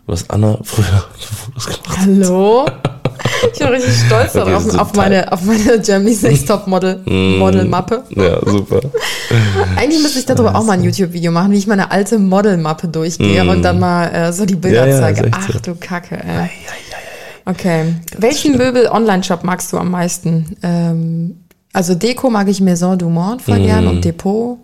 Was 0.08 0.30
Anna 0.30 0.58
früher 0.64 0.86
Fotos 1.20 1.66
gemacht 1.66 1.90
hat. 1.90 1.98
Hallo? 2.00 2.66
Ich 3.54 3.60
bin 3.60 3.68
richtig 3.70 3.94
stolz 4.08 4.36
Okay, 4.36 4.54
auf 4.54 4.66
total- 4.66 4.88
meine, 4.96 5.32
auf 5.32 5.42
meine 5.44 5.80
Germany's 5.80 6.22
Next 6.22 6.48
Top 6.48 6.68
Model, 6.68 7.02
Mm. 7.06 7.38
Modelmappe. 7.40 8.04
Ja, 8.16 8.40
super. 8.46 8.82
Eigentlich 9.76 10.02
müsste 10.02 10.20
ich 10.20 10.26
darüber 10.26 10.56
auch 10.56 10.64
mal 10.64 10.74
ein 10.74 10.84
YouTube-Video 10.84 11.32
machen, 11.32 11.52
wie 11.52 11.58
ich 11.58 11.68
meine 11.68 11.92
alte 11.92 12.18
Modelmappe 12.20 12.88
durchgehe 12.88 13.48
und 13.48 13.62
dann 13.64 13.80
mal 13.80 14.08
äh, 14.08 14.34
so 14.34 14.46
die 14.46 14.56
Bilder 14.56 14.86
Mm. 14.86 14.90
Ja, 14.90 14.94
ja, 14.96 15.00
zeige. 15.02 15.32
Ach 15.32 15.62
du 15.62 15.76
Kacke, 15.76 16.16
ey. 16.24 16.50
Okay. 17.46 17.96
Welchen 18.18 18.58
Möbel-Online-Shop 18.58 19.44
magst 19.44 19.72
du 19.74 19.78
am 19.78 19.92
meisten? 19.92 20.56
Ähm, 20.64 21.36
also 21.74 21.96
Deko 21.96 22.30
mag 22.30 22.48
ich 22.48 22.62
Maison 22.62 22.98
du 22.98 23.10
Monde 23.10 23.44
voll 23.44 23.60
gern 23.62 23.88
und 23.88 24.04
Depot. 24.04 24.58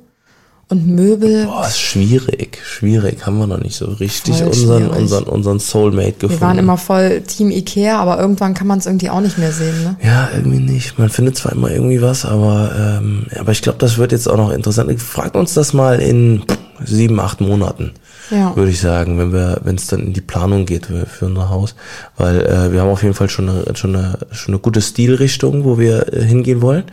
Und 0.70 0.86
Möbel, 0.86 1.46
Mm. 1.46 1.48
Boah, 1.48 1.66
ist 1.66 1.80
schwierig. 1.80 2.60
Schwierig. 2.62 3.26
Haben 3.26 3.38
wir 3.38 3.48
noch 3.48 3.62
nicht 3.62 3.78
so 3.78 3.86
richtig 3.86 4.36
Voll 4.36 4.48
unseren, 4.48 4.84
schwierig. 4.84 4.98
unseren, 5.02 5.24
unseren 5.24 5.60
Soulmate 5.60 6.12
gefunden. 6.12 6.34
wir 6.34 6.42
waren 6.42 6.58
immer 6.58 6.78
voll 6.78 7.22
Team 7.22 7.52
Ikea, 7.52 7.98
aber 7.98 8.20
irgendwann 8.20 8.54
kann 8.54 8.68
man 8.68 8.80
es 8.80 8.86
irgendwie 8.86 9.10
auch 9.10 9.22
nicht 9.22 9.38
mehr 9.38 9.54
sehen, 9.54 9.82
ne? 9.86 9.96
Ja, 10.04 10.28
irgendwie 10.36 10.60
nicht. 10.60 11.00
Man 11.00 11.08
findet 11.08 11.38
zwar 11.38 11.54
immer 11.54 11.72
irgendwie 11.72 12.02
was, 12.02 12.26
aber, 12.26 12.72
ähm, 12.78 13.28
aber 13.40 13.54
ich 13.54 13.62
glaube, 13.62 13.78
das 13.80 13.98
wird 13.98 14.12
jetzt 14.12 14.28
auch 14.28 14.36
noch 14.36 14.52
interessant. 14.52 15.02
Fragt 15.02 15.38
uns 15.38 15.54
das 15.54 15.72
mal 15.72 16.02
in 16.02 16.44
sieben, 16.84 17.18
acht 17.22 17.40
Monaten, 17.40 17.94
Ja. 18.30 18.56
würde 18.56 18.72
ich 18.72 18.80
sagen, 18.80 19.18
wenn 19.18 19.32
wir, 19.32 19.62
wenn 19.64 19.76
es 19.76 19.88
dann 19.88 20.02
in 20.02 20.14
die 20.14 20.22
Planung 20.22 20.66
geht 20.66 20.88
für, 20.88 21.06
für 21.06 21.26
unser 21.26 21.50
Haus. 21.50 21.76
Weil 22.18 22.42
äh, 22.42 22.72
wir 22.72 22.82
haben 22.82 22.90
auf 22.90 23.04
jeden 23.04 23.16
Fall 23.16 23.30
schon 23.30 23.50
eine, 23.50 23.76
schon 23.76 23.96
eine, 23.96 24.20
schon 24.32 24.54
eine 24.54 24.60
gute 24.60 24.82
Stilrichtung, 24.82 25.64
wo 25.64 25.78
wir 25.78 26.14
äh, 26.14 26.24
hingehen 26.24 26.62
wollen. 26.62 26.84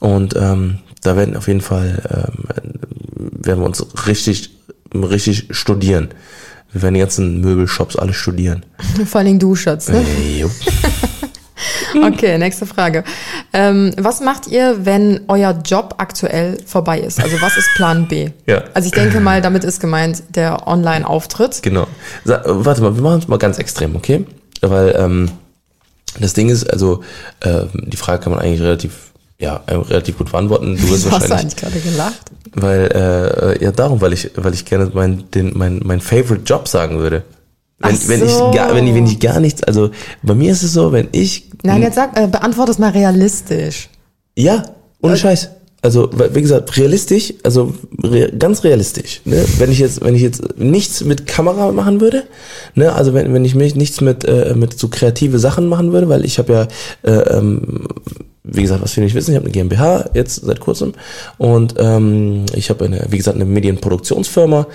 Und 0.00 0.34
ähm, 0.36 0.78
da 1.02 1.16
werden 1.16 1.36
auf 1.36 1.48
jeden 1.48 1.60
Fall 1.60 2.02
ähm, 2.10 2.44
werden 3.44 3.60
wir 3.60 3.66
uns 3.66 3.84
richtig, 4.06 4.50
richtig 4.94 5.48
studieren. 5.50 6.08
Wir 6.72 6.82
werden 6.82 6.94
die 6.94 7.00
ganzen 7.00 7.40
Möbelshops 7.40 7.96
alle 7.96 8.14
studieren. 8.14 8.64
Vor 9.06 9.18
allen 9.18 9.26
Dingen 9.26 9.38
du, 9.38 9.54
Schatz, 9.54 9.88
ne? 9.88 9.98
Äh. 9.98 10.46
Okay, 11.94 12.38
nächste 12.38 12.66
Frage. 12.66 13.04
Ähm, 13.52 13.92
was 13.98 14.20
macht 14.20 14.46
ihr, 14.46 14.84
wenn 14.84 15.20
euer 15.28 15.58
Job 15.64 15.94
aktuell 15.98 16.58
vorbei 16.66 17.00
ist? 17.00 17.20
Also 17.22 17.40
was 17.40 17.56
ist 17.56 17.68
Plan 17.76 18.08
B? 18.08 18.30
Ja. 18.46 18.64
Also 18.74 18.86
ich 18.86 18.92
denke 18.92 19.20
mal, 19.20 19.42
damit 19.42 19.64
ist 19.64 19.80
gemeint 19.80 20.22
der 20.30 20.66
Online-Auftritt. 20.66 21.62
Genau. 21.62 21.86
Sa 22.24 22.42
warte 22.44 22.82
mal, 22.82 22.94
wir 22.94 23.02
machen 23.02 23.18
es 23.18 23.28
mal 23.28 23.38
ganz 23.38 23.58
extrem, 23.58 23.96
okay? 23.96 24.24
Weil 24.60 24.94
ähm, 24.98 25.30
das 26.20 26.34
Ding 26.34 26.48
ist, 26.48 26.70
also 26.70 27.02
äh, 27.40 27.64
die 27.74 27.96
Frage 27.96 28.22
kann 28.22 28.32
man 28.32 28.40
eigentlich 28.40 28.60
relativ, 28.60 29.12
ja, 29.38 29.60
äh, 29.66 29.74
relativ 29.74 30.18
gut 30.18 30.30
beantworten. 30.30 30.76
Du 30.76 30.90
wirst 30.90 31.04
hast 31.10 31.26
du 31.26 31.30
wahrscheinlich, 31.30 31.40
eigentlich 31.40 31.56
gerade 31.56 31.80
gelacht? 31.80 32.32
weil 32.54 33.56
äh, 33.60 33.64
ja 33.64 33.72
darum, 33.72 34.00
weil 34.00 34.12
ich, 34.12 34.30
weil 34.36 34.54
ich 34.54 34.64
gerne 34.64 34.90
mein 34.92 35.30
den 35.30 35.56
mein 35.56 35.80
mein 35.84 36.00
Favorite 36.00 36.44
Job 36.44 36.68
sagen 36.68 36.98
würde. 36.98 37.24
Wenn, 37.82 37.94
Ach 37.94 38.08
wenn 38.08 38.24
ich 38.24 38.30
so. 38.30 38.50
gar, 38.52 38.74
wenn 38.74 38.86
ich, 38.86 38.94
wenn 38.94 39.06
ich 39.06 39.18
gar 39.18 39.40
nichts, 39.40 39.62
also 39.62 39.90
bei 40.22 40.34
mir 40.34 40.52
ist 40.52 40.62
es 40.62 40.72
so, 40.72 40.92
wenn 40.92 41.08
ich 41.12 41.50
Nein, 41.64 41.82
jetzt 41.82 41.96
sag, 41.96 42.16
äh, 42.18 42.26
beantworte 42.26 42.70
es 42.70 42.78
mal 42.78 42.90
realistisch. 42.90 43.88
Ja, 44.36 44.62
ohne 45.00 45.16
Scheiß. 45.16 45.50
Also, 45.84 46.08
wie 46.12 46.40
gesagt, 46.40 46.76
realistisch, 46.76 47.34
also 47.42 47.74
re 48.04 48.30
ganz 48.38 48.62
realistisch. 48.62 49.20
Ne? 49.24 49.44
Wenn 49.58 49.72
ich 49.72 49.80
jetzt, 49.80 50.00
wenn 50.00 50.14
ich 50.14 50.22
jetzt 50.22 50.56
nichts 50.56 51.02
mit 51.02 51.26
Kamera 51.26 51.72
machen 51.72 52.00
würde, 52.00 52.22
ne, 52.76 52.92
also 52.92 53.14
wenn, 53.14 53.34
wenn 53.34 53.44
ich 53.44 53.56
mich 53.56 53.74
nichts 53.74 54.00
mit, 54.00 54.24
äh, 54.24 54.54
mit 54.54 54.78
so 54.78 54.86
kreative 54.86 55.40
Sachen 55.40 55.66
machen 55.66 55.92
würde, 55.92 56.08
weil 56.08 56.24
ich 56.24 56.38
habe 56.38 56.52
ja, 56.52 56.68
äh, 57.02 57.36
ähm, 57.36 57.88
wie 58.44 58.62
gesagt, 58.62 58.82
was 58.82 58.92
viele 58.92 59.06
nicht 59.06 59.14
wissen, 59.14 59.30
ich 59.30 59.36
habe 59.36 59.44
eine 59.46 59.52
GmbH 59.52 60.10
jetzt 60.14 60.36
seit 60.44 60.58
kurzem 60.58 60.94
und 61.38 61.74
ähm, 61.78 62.44
ich 62.54 62.70
habe 62.70 62.84
eine, 62.86 63.06
wie 63.08 63.16
gesagt, 63.16 63.36
eine 63.36 63.44
Medienproduktionsfirma 63.44 64.66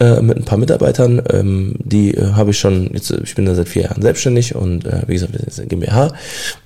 äh, 0.00 0.20
mit 0.20 0.38
ein 0.38 0.44
paar 0.44 0.58
Mitarbeitern, 0.58 1.22
ähm, 1.30 1.76
die 1.78 2.14
äh, 2.14 2.32
habe 2.32 2.50
ich 2.50 2.58
schon, 2.58 2.90
jetzt, 2.92 3.12
ich 3.12 3.34
bin 3.36 3.46
da 3.46 3.54
seit 3.54 3.68
vier 3.68 3.82
Jahren 3.82 4.02
selbstständig 4.02 4.56
und 4.56 4.86
äh, 4.86 5.02
wie 5.06 5.14
gesagt, 5.14 5.32
wir 5.32 5.38
sind 5.38 5.46
jetzt 5.48 5.58
eine 5.60 5.68
GmbH 5.68 6.12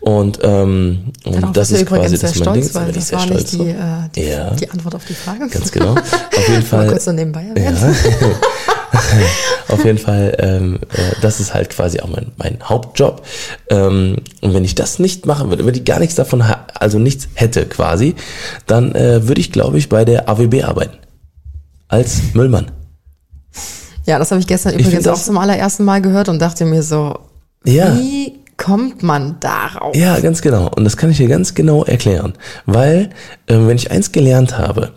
und, 0.01 0.39
ähm, 0.43 1.13
und 1.25 1.35
Darauf 1.37 1.53
das 1.53 1.71
ist 1.73 1.85
quasi 1.87 2.17
sehr 2.17 2.31
das 2.31 2.39
mein 2.39 2.55
Ding, 2.55 2.75
weil 2.75 2.93
das 2.93 3.13
war 3.13 3.21
nicht 3.27 3.33
stolz 3.33 3.51
die, 3.51 3.57
drauf. 3.59 3.69
äh, 3.69 4.09
die, 4.15 4.23
Ja. 4.23 4.51
die 4.53 4.71
Antwort 4.71 4.95
auf 4.95 5.05
die 5.05 5.15
Frage. 5.15 5.49
Ganz 5.49 5.71
genau. 5.71 5.93
Auf 5.93 6.49
jeden 6.49 6.63
Fall. 6.63 6.87
kurz 6.89 7.05
so 7.05 7.13
nebenbei 7.13 7.45
erwähnt. 7.55 7.79
Ja. 7.79 7.93
Auf 9.69 9.85
jeden 9.85 9.99
Fall, 9.99 10.37
ähm, 10.39 10.79
äh, 10.93 11.21
das 11.23 11.41
ist 11.41 11.55
halt 11.55 11.71
quasi 11.71 12.01
auch 12.01 12.09
mein, 12.09 12.33
mein 12.37 12.59
Hauptjob. 12.63 13.23
Ähm, 13.71 14.17
und 14.41 14.55
wenn 14.55 14.65
ich 14.65 14.75
das 14.75 14.99
nicht 14.99 15.27
machen 15.27 15.51
würde, 15.51 15.67
wenn 15.67 15.75
ich 15.75 15.85
gar 15.85 15.99
nichts 15.99 16.15
davon, 16.15 16.43
also 16.75 16.99
nichts 16.99 17.29
hätte 17.35 17.67
quasi, 17.67 18.15
dann 18.67 18.95
äh, 18.95 19.27
würde 19.27 19.41
ich, 19.41 19.53
glaube 19.53 19.79
ich, 19.79 19.89
bei 19.89 20.05
der 20.05 20.29
AWB 20.29 20.63
arbeiten. 20.63 20.99
Als 21.89 22.35
Müllmann. 22.35 22.71
Ja, 24.07 24.19
das 24.19 24.31
habe 24.31 24.41
ich 24.41 24.47
gestern 24.47 24.75
Ich 24.75 24.81
übrigens 24.87 25.07
auch 25.09 25.21
zum 25.21 25.37
allerersten 25.39 25.85
Mal 25.85 26.01
gehört 26.01 26.29
und 26.29 26.41
dachte 26.41 26.65
mir 26.65 26.83
so, 26.83 27.19
Ja. 27.65 27.97
wie 27.97 28.35
kommt 28.57 29.03
man 29.03 29.37
darauf? 29.41 29.95
Ja, 29.95 30.19
ganz 30.21 30.41
genau. 30.41 30.71
Und 30.75 30.85
das 30.85 30.97
kann 30.97 31.11
ich 31.11 31.19
dir 31.19 31.29
ganz 31.29 31.55
genau 31.55 31.85
erklären. 31.85 32.35
Weil, 32.65 33.11
ähm, 33.49 33.69
wenn 33.69 33.77
ich 33.77 33.91
eins 33.91 34.13
gelernt 34.13 34.59
habe, 34.59 34.93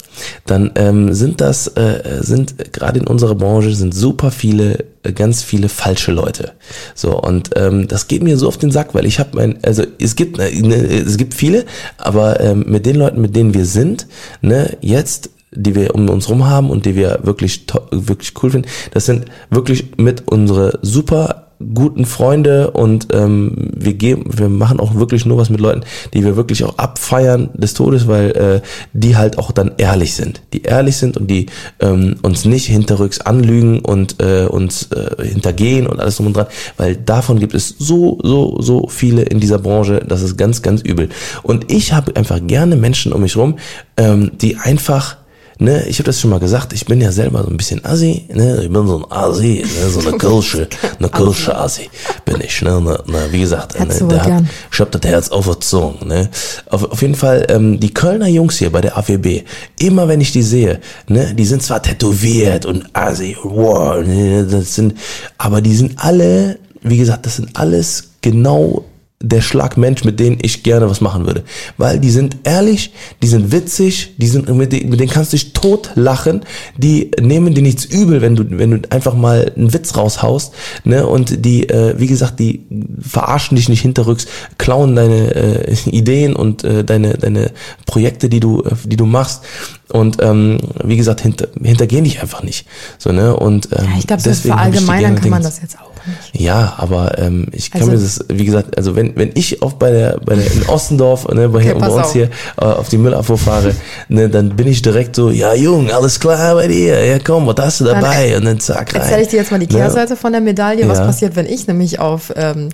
dann 0.46 0.72
ähm, 0.76 1.14
sind 1.14 1.42
das, 1.42 1.68
äh, 1.68 2.20
sind 2.22 2.60
äh, 2.60 2.66
gerade 2.72 3.00
in 3.00 3.08
unserer 3.08 3.36
Branche 3.36 3.74
sind 3.76 3.94
super 3.94 4.32
viele, 4.32 4.86
äh, 5.04 5.12
ganz 5.12 5.44
viele 5.44 5.70
falsche 5.70 6.12
Leute. 6.12 6.54
So, 6.96 7.22
und 7.22 7.52
ähm, 7.56 7.88
das 7.88 8.08
geht 8.08 8.24
mir 8.24 8.38
so 8.38 8.48
auf 8.48 8.58
den 8.58 8.72
Sack, 8.72 8.96
weil 8.96 9.06
ich 9.06 9.20
habe 9.20 9.32
mein, 9.34 9.60
also 9.64 9.84
es 10.00 10.16
gibt, 10.16 10.40
äh, 10.40 10.52
ne, 10.62 10.76
es 10.76 11.18
gibt 11.18 11.34
viele, 11.34 11.66
aber 11.98 12.40
ähm, 12.40 12.66
mit 12.68 12.86
den 12.86 12.96
Leuten, 12.96 13.22
mit 13.22 13.36
denen 13.36 13.54
wir 13.54 13.66
sind, 13.66 14.08
ne, 14.42 14.78
jetzt 14.82 15.32
die 15.52 15.74
wir 15.74 15.96
um 15.96 16.08
uns 16.10 16.30
rum 16.30 16.48
haben 16.48 16.70
und 16.70 16.86
die 16.86 16.96
wir 16.96 17.22
wirklich 17.24 17.66
wirklich 17.90 18.34
cool 18.44 18.52
finden, 18.52 18.70
das 18.92 19.08
sind 19.08 19.26
wirklich 19.50 19.98
mit 19.98 20.28
unsere 20.28 20.78
super 20.84 21.49
guten 21.74 22.06
Freunde 22.06 22.72
und 22.72 23.08
ähm, 23.12 23.72
wir 23.76 23.94
geben, 23.94 24.26
wir 24.38 24.48
machen 24.48 24.80
auch 24.80 24.96
wirklich 24.96 25.26
nur 25.26 25.38
was 25.38 25.50
mit 25.50 25.60
Leuten, 25.60 25.82
die 26.14 26.24
wir 26.24 26.38
wirklich 26.38 26.64
auch 26.64 26.78
abfeiern 26.78 27.50
des 27.54 27.74
Todes, 27.74 28.08
weil 28.08 28.32
äh, 28.32 28.62
die 28.94 29.18
halt 29.18 29.38
auch 29.38 29.52
dann 29.52 29.74
ehrlich 29.78 30.14
sind, 30.14 30.42
die 30.54 30.64
ehrlich 30.64 30.96
sind 30.98 31.18
und 31.18 31.30
die 31.30 31.48
ähm, 31.82 32.16
uns 32.22 32.46
nicht 32.46 32.66
hinterrücks 32.66 33.20
anlügen 33.20 33.80
und 33.80 34.22
äh, 34.22 34.46
uns 34.46 34.90
äh, 34.92 35.26
hintergehen 35.26 35.86
und 35.86 36.00
alles 36.00 36.16
drum 36.16 36.28
und 36.28 36.38
dran, 36.38 36.48
weil 36.78 36.96
davon 36.96 37.40
gibt 37.40 37.54
es 37.54 37.76
so 37.78 38.20
so 38.24 38.62
so 38.62 38.88
viele 38.88 39.24
in 39.24 39.40
dieser 39.40 39.60
Branche, 39.60 40.04
das 40.08 40.22
ist 40.22 40.38
ganz 40.38 40.62
ganz 40.62 40.82
übel. 40.82 41.10
Und 41.44 41.72
ich 41.72 41.94
habe 41.94 42.16
einfach 42.16 42.40
gerne 42.46 42.78
Menschen 42.78 43.12
um 43.12 43.22
mich 43.22 43.36
rum, 43.36 43.58
ähm, 43.98 44.32
die 44.40 44.56
einfach 44.58 45.18
ne, 45.60 45.86
ich 45.88 46.00
habe 46.00 46.06
das 46.06 46.20
schon 46.20 46.30
mal 46.30 46.40
gesagt, 46.40 46.74
ich 46.74 46.86
bin 46.86 47.02
ja 47.02 47.12
selber 47.12 47.44
so 47.44 47.50
ein 47.50 47.58
bisschen 47.58 47.84
Assi, 47.84 48.26
ne, 48.34 48.64
ich 48.64 48.72
bin 48.72 48.88
so 48.88 48.98
ein 48.98 49.12
Assi, 49.12 49.64
ne, 49.64 49.90
so 49.90 50.00
eine 50.00 50.18
Kirsche, 50.18 50.68
eine 50.98 51.10
Kirsche 51.10 51.56
Assi 51.56 51.90
bin 52.26 52.42
ich, 52.42 52.62
ne, 52.62 52.82
ne, 52.82 52.98
ne 53.06 53.28
wie 53.32 53.42
gesagt, 53.42 53.78
ne, 53.78 54.08
der 54.08 54.24
hat, 54.24 54.44
ich 54.72 54.80
hab 54.80 54.92
das 54.92 55.02
Herz 55.04 55.30
auferzogen, 55.30 56.08
ne. 56.08 56.30
Auf, 56.70 56.92
auf 56.92 57.02
jeden 57.02 57.16
Fall, 57.16 57.46
ähm, 57.50 57.80
die 57.80 57.94
Kölner 57.94 58.28
Jungs 58.28 58.58
hier 58.58 58.72
bei 58.72 58.82
der 58.82 58.98
AWB, 58.98 59.44
immer 59.80 60.08
wenn 60.08 60.22
ich 60.22 60.32
die 60.32 60.44
sehe, 60.44 60.80
ne, 61.08 61.34
die 61.36 61.46
sind 61.46 61.62
zwar 61.62 61.84
tätowiert 61.84 62.66
und 62.66 62.86
Assi, 62.94 63.36
wow, 63.44 64.02
ne, 64.02 64.46
das 64.46 64.76
sind, 64.76 64.96
aber 65.38 65.62
die 65.62 65.76
sind 65.76 65.94
alle, 65.98 66.58
wie 66.82 66.98
gesagt, 66.98 67.26
das 67.26 67.36
sind 67.36 67.56
alles 67.56 68.12
genau 68.22 68.86
der 69.22 69.42
Schlag 69.42 69.76
Mensch, 69.76 70.06
mit 70.06 70.18
denen 70.20 70.38
ich 70.42 70.64
gerne 70.64 70.90
was 70.90 71.02
machen 71.02 71.26
würde. 71.26 71.44
Weil 71.76 72.00
die 72.00 72.10
sind 72.10 72.38
ehrlich, 72.44 72.94
die 73.22 73.28
sind 73.28 73.52
witzig, 73.52 74.16
die 74.18 74.28
sind, 74.28 74.48
mit 74.56 74.72
denen, 74.72 74.90
mit 74.90 75.02
denen 75.02 75.10
kannst 75.10 75.34
du 75.34 75.38
dich 75.38 75.52
tot 75.52 75.92
lachen, 75.96 76.42
die 76.78 77.12
nehmen 77.20 77.54
dir 77.54 77.62
nichts 77.62 77.84
übel, 77.84 78.22
wenn 78.22 78.38
du, 78.38 78.46
wenn 78.50 78.72
du 78.72 78.92
einfach 78.92 79.16
mal 79.16 79.52
einen 79.58 79.74
Witz 79.74 79.98
raushaust, 79.98 80.54
ne, 80.86 81.06
und 81.06 81.44
die, 81.44 81.68
äh, 81.68 82.00
wie 82.00 82.08
gesagt, 82.08 82.40
die 82.40 82.66
verarschen 83.02 83.58
dich 83.58 83.68
nicht 83.68 83.82
hinterrücks, 83.82 84.26
klauen 84.58 84.96
deine 84.96 85.36
äh, 85.36 85.76
Ideen 85.90 86.34
und 86.34 86.64
äh, 86.64 86.86
deine, 86.86 87.18
deine 87.18 87.52
Projekte, 87.86 88.30
die 88.30 88.40
du, 88.40 88.62
äh, 88.64 88.76
die 88.86 88.96
du 88.96 89.06
machst. 89.06 89.44
Und 89.92 90.22
ähm, 90.22 90.60
wie 90.84 90.98
gesagt, 90.98 91.22
hinter, 91.22 91.48
hintergehen 91.62 92.04
dich 92.04 92.22
einfach 92.22 92.44
nicht. 92.44 92.68
So, 93.00 93.12
ne? 93.12 93.36
Und 93.36 93.70
ähm, 93.72 93.86
Ja, 93.86 93.98
ich 93.98 94.08
glaube, 94.08 94.22
so 94.22 94.32
verallgemeinern 94.34 95.16
kann 95.16 95.30
man 95.30 95.44
das 95.44 95.60
jetzt 95.62 95.78
auch. 95.80 95.89
Ja, 96.34 96.74
aber 96.78 97.18
ähm, 97.18 97.48
ich 97.52 97.72
kann 97.72 97.82
Also- 97.82 97.92
mir 97.92 97.98
das, 98.00 98.20
wie 98.30 98.46
gesagt, 98.46 98.78
also 98.78 98.96
wenn 98.96 99.16
wenn 99.16 99.32
ich 99.36 99.62
auf 99.62 99.78
bei 99.78 99.92
der 99.92 100.20
bei 100.26 100.36
der 100.36 100.52
in 100.52 100.68
Ostendorf, 100.68 101.28
ne, 101.30 101.50
bei, 101.50 101.62
hier, 101.62 101.76
bei 101.76 101.88
uns 101.88 102.04
auf. 102.06 102.14
hier 102.14 102.30
äh, 102.60 102.66
auf 102.66 102.90
die 102.90 102.98
Müllabfuhr 102.98 103.38
fahre, 103.38 103.76
ne, 104.08 104.30
dann 104.30 104.56
bin 104.56 104.68
ich 104.68 104.82
direkt 104.82 105.16
so, 105.16 105.30
ja 105.30 105.54
Jung, 105.54 105.92
alles 105.92 106.20
klar 106.20 106.56
bei 106.56 106.68
dir, 106.68 107.04
ja 107.06 107.20
komm, 107.20 107.48
was 107.48 107.56
hast 107.60 107.80
du 107.82 107.86
dabei? 107.86 108.36
Und 108.38 108.46
dann 108.46 108.60
zack 108.60 108.94
rein. 108.96 109.02
Erzähle 109.02 109.22
ich 109.24 109.28
dir 109.30 109.38
jetzt 109.38 109.52
mal 109.52 109.60
die 109.60 109.68
Ne? 109.68 109.80
Kehrseite 109.80 110.16
von 110.16 110.32
der 110.32 110.42
Medaille, 110.42 110.88
was 110.88 111.00
Ja. 111.00 111.06
passiert, 111.06 111.36
wenn 111.36 111.46
ich 111.46 111.68
nämlich 111.68 112.00
auf 112.00 112.32
ähm, 112.36 112.70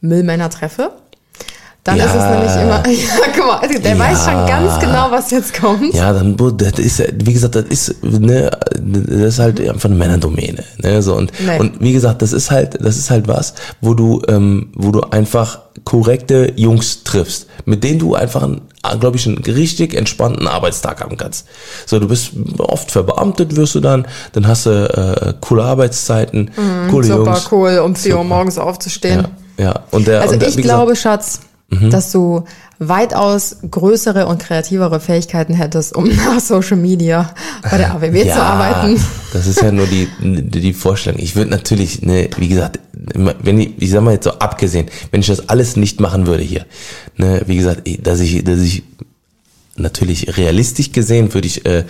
Müllmänner 0.00 0.50
treffe. 0.50 0.90
Dann 1.84 1.98
Ja. 1.98 2.04
ist 2.06 2.14
es 2.14 2.24
nämlich 2.24 2.52
immer, 2.62 2.82
ja, 2.88 3.32
guck 3.36 3.46
mal, 3.46 3.58
also 3.58 3.78
der 3.78 3.92
Ja. 3.94 3.98
weiß 3.98 4.24
schon 4.24 4.46
ganz 4.46 4.80
genau, 4.80 5.10
was 5.10 5.30
jetzt 5.30 5.52
kommt. 5.52 5.92
Ja, 5.92 6.14
dann, 6.14 6.34
das 6.56 6.78
ist, 6.78 7.02
wie 7.22 7.32
gesagt, 7.34 7.54
das 7.56 7.64
ist, 7.64 8.02
ne, 8.02 8.50
das 8.80 9.34
ist 9.34 9.38
halt 9.38 9.60
einfach 9.60 9.90
eine 9.90 9.94
Männerdomäne, 9.98 10.64
ne, 10.78 11.02
so 11.02 11.14
und, 11.14 11.30
Nee. 11.46 11.58
und 11.60 11.80
wie 11.82 11.92
gesagt, 11.92 12.22
das 12.22 12.32
ist 12.32 12.50
halt, 12.50 12.78
das 12.82 12.96
ist 12.96 13.10
halt 13.10 13.28
was, 13.28 13.52
wo 13.82 13.92
du, 13.92 14.22
ähm, 14.28 14.70
wo 14.74 14.92
du 14.92 15.02
einfach 15.02 15.58
korrekte 15.84 16.52
Jungs 16.56 17.04
triffst, 17.04 17.48
mit 17.66 17.84
denen 17.84 17.98
du 17.98 18.14
einfach, 18.14 18.48
glaube 19.00 19.18
ich, 19.18 19.26
einen 19.26 19.38
richtig 19.38 19.92
entspannten 19.92 20.48
Arbeitstag 20.48 21.02
haben 21.02 21.18
kannst. 21.18 21.46
So, 21.84 21.98
du 21.98 22.08
bist 22.08 22.30
oft 22.58 22.90
verbeamtet, 22.92 23.56
wirst 23.56 23.74
du 23.74 23.80
dann, 23.80 24.06
dann 24.32 24.46
hast 24.48 24.64
du 24.64 24.70
äh, 24.70 25.34
coole 25.42 25.64
Arbeitszeiten, 25.64 26.50
coole 26.90 27.06
Mhm, 27.06 27.12
Super 27.12 27.24
Jungs. 27.32 27.48
cool, 27.52 27.78
um 27.84 27.94
4 27.94 28.16
Uhr 28.16 28.24
morgens 28.24 28.56
aufzustehen. 28.56 29.26
Ja, 29.58 29.64
ja, 29.66 29.80
und 29.90 30.06
der, 30.06 30.22
Also 30.22 30.32
und 30.34 30.40
der, 30.40 30.48
ich 30.48 30.56
wie 30.56 30.62
gesagt, 30.62 30.80
Mhm. 31.70 31.90
dass 31.90 32.12
du 32.12 32.44
weitaus 32.78 33.56
größere 33.70 34.26
und 34.26 34.38
kreativere 34.38 35.00
Fähigkeiten 35.00 35.54
hättest, 35.54 35.94
um 35.94 36.08
nach 36.16 36.40
Social 36.40 36.76
Media 36.76 37.34
bei 37.62 37.78
der 37.78 37.94
AWB 37.94 38.24
zu 38.24 38.42
arbeiten. 38.42 39.00
Das 39.32 39.46
ist 39.46 39.62
ja 39.62 39.72
nur 39.72 39.86
die, 39.86 40.08
die, 40.20 40.60
die 40.60 40.72
Vorstellung. 40.72 41.18
Ich 41.20 41.36
würde 41.36 41.50
natürlich, 41.50 42.02
ne, 42.02 42.28
wie 42.36 42.48
gesagt, 42.48 42.80
wenn 42.92 43.58
ich, 43.58 43.70
ich 43.78 43.90
sag 43.90 44.02
mal 44.02 44.14
jetzt 44.14 44.24
so 44.24 44.32
abgesehen, 44.32 44.86
wenn 45.10 45.20
ich 45.20 45.26
das 45.26 45.48
alles 45.48 45.76
nicht 45.76 46.00
machen 46.00 46.26
würde 46.26 46.42
hier, 46.42 46.66
ne, 47.16 47.42
wie 47.46 47.56
gesagt, 47.56 47.88
dass 48.02 48.20
ich, 48.20 48.44
dass 48.44 48.60
ich 48.60 48.82
natürlich 49.76 50.36
realistisch 50.36 50.92
gesehen 50.92 51.32
würde 51.34 51.46
ich, 51.46 51.66
äh, 51.66 51.84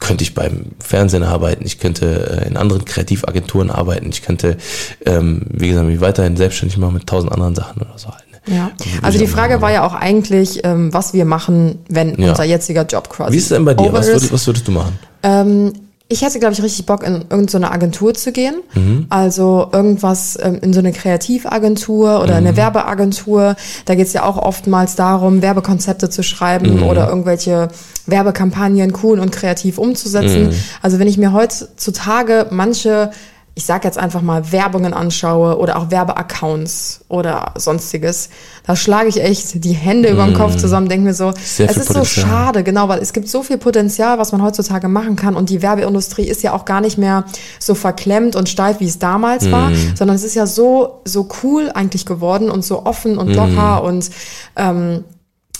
könnte 0.00 0.24
ich 0.24 0.34
beim 0.34 0.72
Fernsehen 0.80 1.22
arbeiten, 1.22 1.64
ich 1.64 1.78
könnte 1.78 2.42
äh, 2.42 2.48
in 2.48 2.56
anderen 2.56 2.84
Kreativagenturen 2.84 3.70
arbeiten, 3.70 4.08
ich 4.08 4.22
könnte, 4.22 4.56
ähm, 5.04 5.42
wie 5.50 5.68
gesagt, 5.68 5.86
mich 5.86 6.00
weiterhin 6.00 6.36
selbstständig 6.36 6.78
machen 6.78 6.94
mit 6.94 7.06
tausend 7.06 7.30
anderen 7.30 7.54
Sachen 7.54 7.82
oder 7.82 7.96
so 7.96 8.08
halt. 8.08 8.31
Ja. 8.46 8.70
Also 9.02 9.18
die 9.18 9.26
Frage 9.28 9.60
war 9.60 9.70
ja 9.70 9.84
auch 9.86 9.94
eigentlich, 9.94 10.64
ähm, 10.64 10.92
was 10.92 11.12
wir 11.14 11.24
machen, 11.24 11.78
wenn 11.88 12.16
Ja. 12.20 12.30
unser 12.30 12.44
jetziger 12.44 12.84
Job 12.84 13.08
quasi 13.08 13.32
Wie 13.32 13.36
ist 13.36 13.44
es 13.44 13.48
denn 13.50 13.64
bei 13.64 13.74
dir? 13.74 13.92
Was 13.92 14.06
würdest, 14.08 14.32
was 14.32 14.46
würdest 14.46 14.66
du 14.66 14.72
machen? 14.72 14.98
Ähm, 15.22 15.72
ich 16.08 16.20
hätte, 16.22 16.38
glaube 16.40 16.52
ich, 16.52 16.62
richtig 16.62 16.84
Bock, 16.84 17.04
in 17.04 17.14
irgendeine 17.14 17.48
so 17.48 17.56
eine 17.56 17.70
Agentur 17.70 18.12
zu 18.12 18.32
gehen. 18.32 18.56
Mhm. 18.74 19.06
Also 19.08 19.68
irgendwas 19.72 20.36
ähm, 20.42 20.58
in 20.60 20.72
so 20.74 20.80
eine 20.80 20.92
Kreativagentur 20.92 22.18
oder 22.22 22.32
Mhm. 22.40 22.46
eine 22.48 22.56
Werbeagentur. 22.56 23.56
Da 23.86 23.94
geht 23.94 24.08
es 24.08 24.12
ja 24.12 24.24
auch 24.24 24.36
oftmals 24.36 24.94
darum, 24.96 25.40
Werbekonzepte 25.40 26.10
zu 26.10 26.22
schreiben 26.22 26.76
Mhm. 26.78 26.82
oder 26.82 27.08
irgendwelche 27.08 27.68
Werbekampagnen 28.06 28.92
cool 29.02 29.20
und 29.20 29.32
kreativ 29.32 29.78
umzusetzen. 29.78 30.48
Mhm. 30.48 30.54
Also 30.82 30.98
wenn 30.98 31.06
ich 31.08 31.16
mir 31.16 31.32
heutzutage 31.32 32.46
manche 32.50 33.10
ich 33.54 33.66
sag 33.66 33.84
jetzt 33.84 33.98
einfach 33.98 34.22
mal 34.22 34.50
Werbungen 34.50 34.94
anschaue 34.94 35.58
oder 35.58 35.76
auch 35.76 35.90
Werbeaccounts 35.90 37.04
oder 37.08 37.52
sonstiges, 37.56 38.30
da 38.66 38.76
schlage 38.76 39.08
ich 39.08 39.22
echt 39.22 39.62
die 39.64 39.72
Hände 39.74 40.08
über 40.10 40.24
den 40.24 40.34
Kopf 40.34 40.56
zusammen, 40.56 40.88
denke 40.88 41.04
mir 41.04 41.14
so. 41.14 41.32
Sehr 41.44 41.68
es 41.68 41.76
ist 41.76 41.88
so 41.88 41.94
Potenzial. 41.94 42.26
schade, 42.26 42.62
genau, 42.64 42.88
weil 42.88 43.00
es 43.00 43.12
gibt 43.12 43.28
so 43.28 43.42
viel 43.42 43.58
Potenzial, 43.58 44.18
was 44.18 44.32
man 44.32 44.42
heutzutage 44.42 44.88
machen 44.88 45.16
kann 45.16 45.36
und 45.36 45.50
die 45.50 45.60
Werbeindustrie 45.60 46.24
ist 46.26 46.42
ja 46.42 46.54
auch 46.54 46.64
gar 46.64 46.80
nicht 46.80 46.96
mehr 46.96 47.24
so 47.58 47.74
verklemmt 47.74 48.36
und 48.36 48.48
steif, 48.48 48.80
wie 48.80 48.86
es 48.88 48.98
damals 48.98 49.50
war, 49.50 49.70
Mhm. 49.70 49.96
sondern 49.96 50.16
es 50.16 50.24
ist 50.24 50.34
ja 50.34 50.46
so, 50.46 51.00
so 51.04 51.28
cool 51.42 51.70
eigentlich 51.74 52.06
geworden 52.06 52.50
und 52.50 52.64
so 52.64 52.86
offen 52.86 53.18
und 53.18 53.34
locker 53.34 53.82
und 53.84 54.08
ähm, 54.56 55.04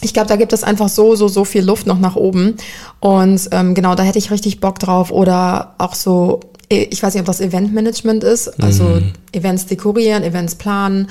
ich 0.04 0.12
glaube, 0.12 0.26
da 0.28 0.34
gibt 0.34 0.52
es 0.52 0.64
einfach 0.64 0.88
so, 0.88 1.14
so, 1.14 1.28
so 1.28 1.44
viel 1.44 1.62
Luft 1.64 1.86
noch 1.86 2.00
nach 2.00 2.16
oben. 2.16 2.56
Und 2.98 3.48
ähm, 3.52 3.72
genau, 3.74 3.94
da 3.94 4.02
hätte 4.02 4.18
ich 4.18 4.32
richtig 4.32 4.58
Bock 4.58 4.80
drauf. 4.80 5.12
Oder 5.12 5.76
auch 5.78 5.94
so, 5.94 6.40
ich 6.74 7.02
weiß 7.02 7.14
nicht, 7.14 7.20
ob 7.20 7.26
das 7.26 7.40
Eventmanagement 7.40 8.24
ist, 8.24 8.48
also 8.62 8.84
Mhm. 8.84 9.12
Events 9.32 9.66
dekorieren, 9.66 10.22
Events 10.22 10.54
planen, 10.56 11.08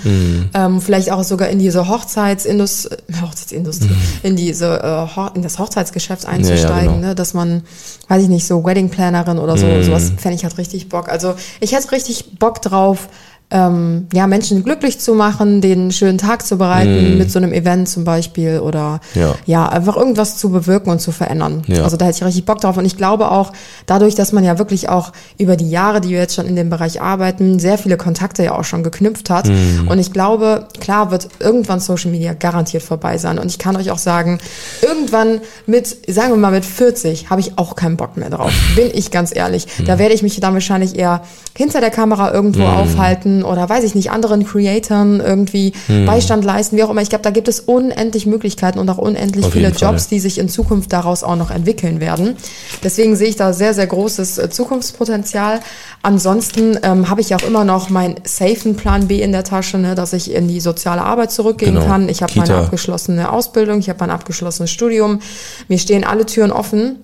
ähm, 0.53 0.79
vielleicht 0.81 1.11
auch 1.11 1.23
sogar 1.23 1.49
in 1.49 1.57
diese 1.59 1.87
Hochzeitsindustrie, 1.87 2.95
Hochzeitsindustrie, 3.21 3.89
in 4.23 4.35
diese 4.35 4.79
äh, 4.81 5.15
Ho- 5.15 5.31
in 5.33 5.41
das 5.41 5.57
Hochzeitsgeschäft 5.59 6.25
einzusteigen, 6.25 6.95
genau. 6.95 7.07
ne? 7.07 7.15
dass 7.15 7.33
man, 7.33 7.63
weiß 8.07 8.23
ich 8.23 8.29
nicht, 8.29 8.45
so 8.45 8.63
Wedding 8.63 8.89
Plannerin 8.89 9.39
oder 9.39 9.57
so, 9.57 9.65
sowas 9.83 10.11
fände 10.17 10.35
ich 10.35 10.43
halt 10.43 10.57
richtig 10.57 10.89
Bock. 10.89 11.09
Also 11.09 11.33
ich 11.59 11.73
hätte 11.73 11.91
richtig 11.91 12.37
Bock 12.37 12.61
drauf, 12.61 13.09
ähm, 13.51 14.07
ja, 14.13 14.27
Menschen 14.27 14.63
glücklich 14.63 14.99
zu 14.99 15.13
machen, 15.13 15.59
denen 15.59 15.81
einen 15.81 15.91
schönen 15.91 16.17
Tag 16.17 16.45
zu 16.45 16.57
bereiten, 16.57 17.17
mit 17.17 17.29
so 17.29 17.37
einem 17.37 17.51
Event 17.51 17.89
zum 17.89 18.05
Beispiel 18.05 18.59
oder 18.59 19.01
Ja. 19.13 19.35
ja, 19.45 19.67
einfach 19.67 19.97
irgendwas 19.97 20.37
zu 20.37 20.49
bewirken 20.51 20.89
und 20.89 20.99
zu 20.99 21.11
verändern. 21.11 21.63
Ja. 21.67 21.83
Also 21.83 21.97
da 21.97 22.05
hätte 22.05 22.17
ich 22.17 22.23
richtig 22.23 22.45
Bock 22.45 22.61
drauf. 22.61 22.77
Und 22.77 22.85
ich 22.85 22.95
glaube 22.95 23.29
auch, 23.29 23.51
dadurch, 23.85 24.15
dass 24.15 24.31
man 24.31 24.45
ja 24.45 24.57
wirklich 24.57 24.87
auch 24.87 25.11
über 25.37 25.57
die 25.57 25.69
Jahre, 25.69 25.99
die 25.99 26.09
wir 26.09 26.19
jetzt 26.19 26.35
schon 26.35 26.45
in 26.45 26.55
dem 26.55 26.69
Bereich 26.69 27.01
arbeiten, 27.01 27.59
sehr 27.59 27.77
viele 27.77 27.97
Kontakte 27.97 28.43
ja 28.43 28.57
auch 28.57 28.63
schon 28.63 28.83
geknüpft 28.83 29.29
hat. 29.29 29.47
Mhm. 29.47 29.87
Und 29.89 29.99
ich 29.99 30.13
glaube, 30.13 30.67
klar 30.79 31.11
wird 31.11 31.27
irgendwann 31.39 31.81
Social 31.81 32.11
Media 32.11 32.33
garantiert 32.33 32.83
vorbei 32.83 33.17
sein. 33.17 33.37
Und 33.37 33.47
ich 33.47 33.59
kann 33.59 33.75
euch 33.75 33.91
auch 33.91 33.97
sagen, 33.97 34.39
irgendwann 34.81 35.41
mit, 35.65 35.87
sagen 36.07 36.31
wir 36.31 36.37
mal 36.37 36.51
mit 36.51 36.65
40, 36.65 37.29
habe 37.29 37.41
ich 37.41 37.57
auch 37.57 37.75
keinen 37.75 37.97
Bock 37.97 38.15
mehr 38.15 38.29
drauf. 38.29 38.53
Bin 38.75 38.89
ich 38.93 39.11
ganz 39.11 39.35
ehrlich. 39.35 39.67
Mhm. 39.77 39.85
Da 39.85 39.99
werde 39.99 40.15
ich 40.15 40.23
mich 40.23 40.39
dann 40.39 40.53
wahrscheinlich 40.53 40.97
eher 40.97 41.21
hinter 41.57 41.81
der 41.81 41.91
Kamera 41.91 42.31
irgendwo 42.31 42.63
aufhalten 42.63 43.40
oder 43.43 43.67
weiß 43.69 43.83
ich 43.83 43.95
nicht, 43.95 44.11
anderen 44.11 44.45
Creatoren 44.45 45.19
irgendwie 45.19 45.73
Mhm. 45.87 46.05
Beistand 46.05 46.43
leisten, 46.45 46.77
wie 46.77 46.83
auch 46.83 46.89
immer. 46.89 47.01
Ich 47.01 47.09
glaube, 47.09 47.23
da 47.23 47.29
gibt 47.31 47.47
es 47.47 47.59
unendlich 47.59 48.25
Möglichkeiten 48.25 48.79
und 48.79 48.89
auch 48.89 48.97
unendlich 48.97 49.45
Auf 49.45 49.53
viele. 49.53 49.69
Jobs, 49.69 50.07
die 50.07 50.19
sich 50.19 50.37
in 50.37 50.49
Zukunft 50.49 50.91
daraus 50.93 51.23
auch 51.23 51.35
noch 51.35 51.51
entwickeln 51.51 51.99
werden. 51.99 52.35
Deswegen 52.83 53.15
sehe 53.15 53.27
ich 53.29 53.35
da 53.35 53.53
sehr, 53.53 53.73
sehr 53.73 53.87
großes 53.87 54.37
äh, 54.37 54.49
Zukunftspotenzial. 54.49 55.59
Ansonsten 56.01 56.77
ähm, 56.83 57.09
habe 57.09 57.21
ich 57.21 57.29
ja 57.29 57.37
auch 57.37 57.43
immer 57.43 57.63
noch 57.63 57.89
meinen 57.89 58.15
safen 58.23 58.75
Plan 58.75 59.07
B 59.07 59.21
in 59.21 59.31
der 59.31 59.43
Tasche, 59.43 59.77
ne, 59.77 59.95
dass 59.95 60.13
ich 60.13 60.33
in 60.33 60.47
die 60.47 60.59
soziale 60.59 61.01
Arbeit 61.03 61.31
zurückgehen 61.31 61.75
Genau. 61.75 61.85
kann. 61.85 62.09
Ich 62.09 62.21
habe 62.23 62.33
meine 62.35 62.55
abgeschlossene 62.55 63.31
Ausbildung, 63.31 63.79
ich 63.79 63.89
habe 63.89 63.99
mein 63.99 64.09
abgeschlossenes 64.09 64.71
Studium. 64.71 65.19
Mir 65.67 65.77
stehen 65.77 66.03
alle 66.03 66.25
Türen 66.25 66.51
offen. 66.51 66.97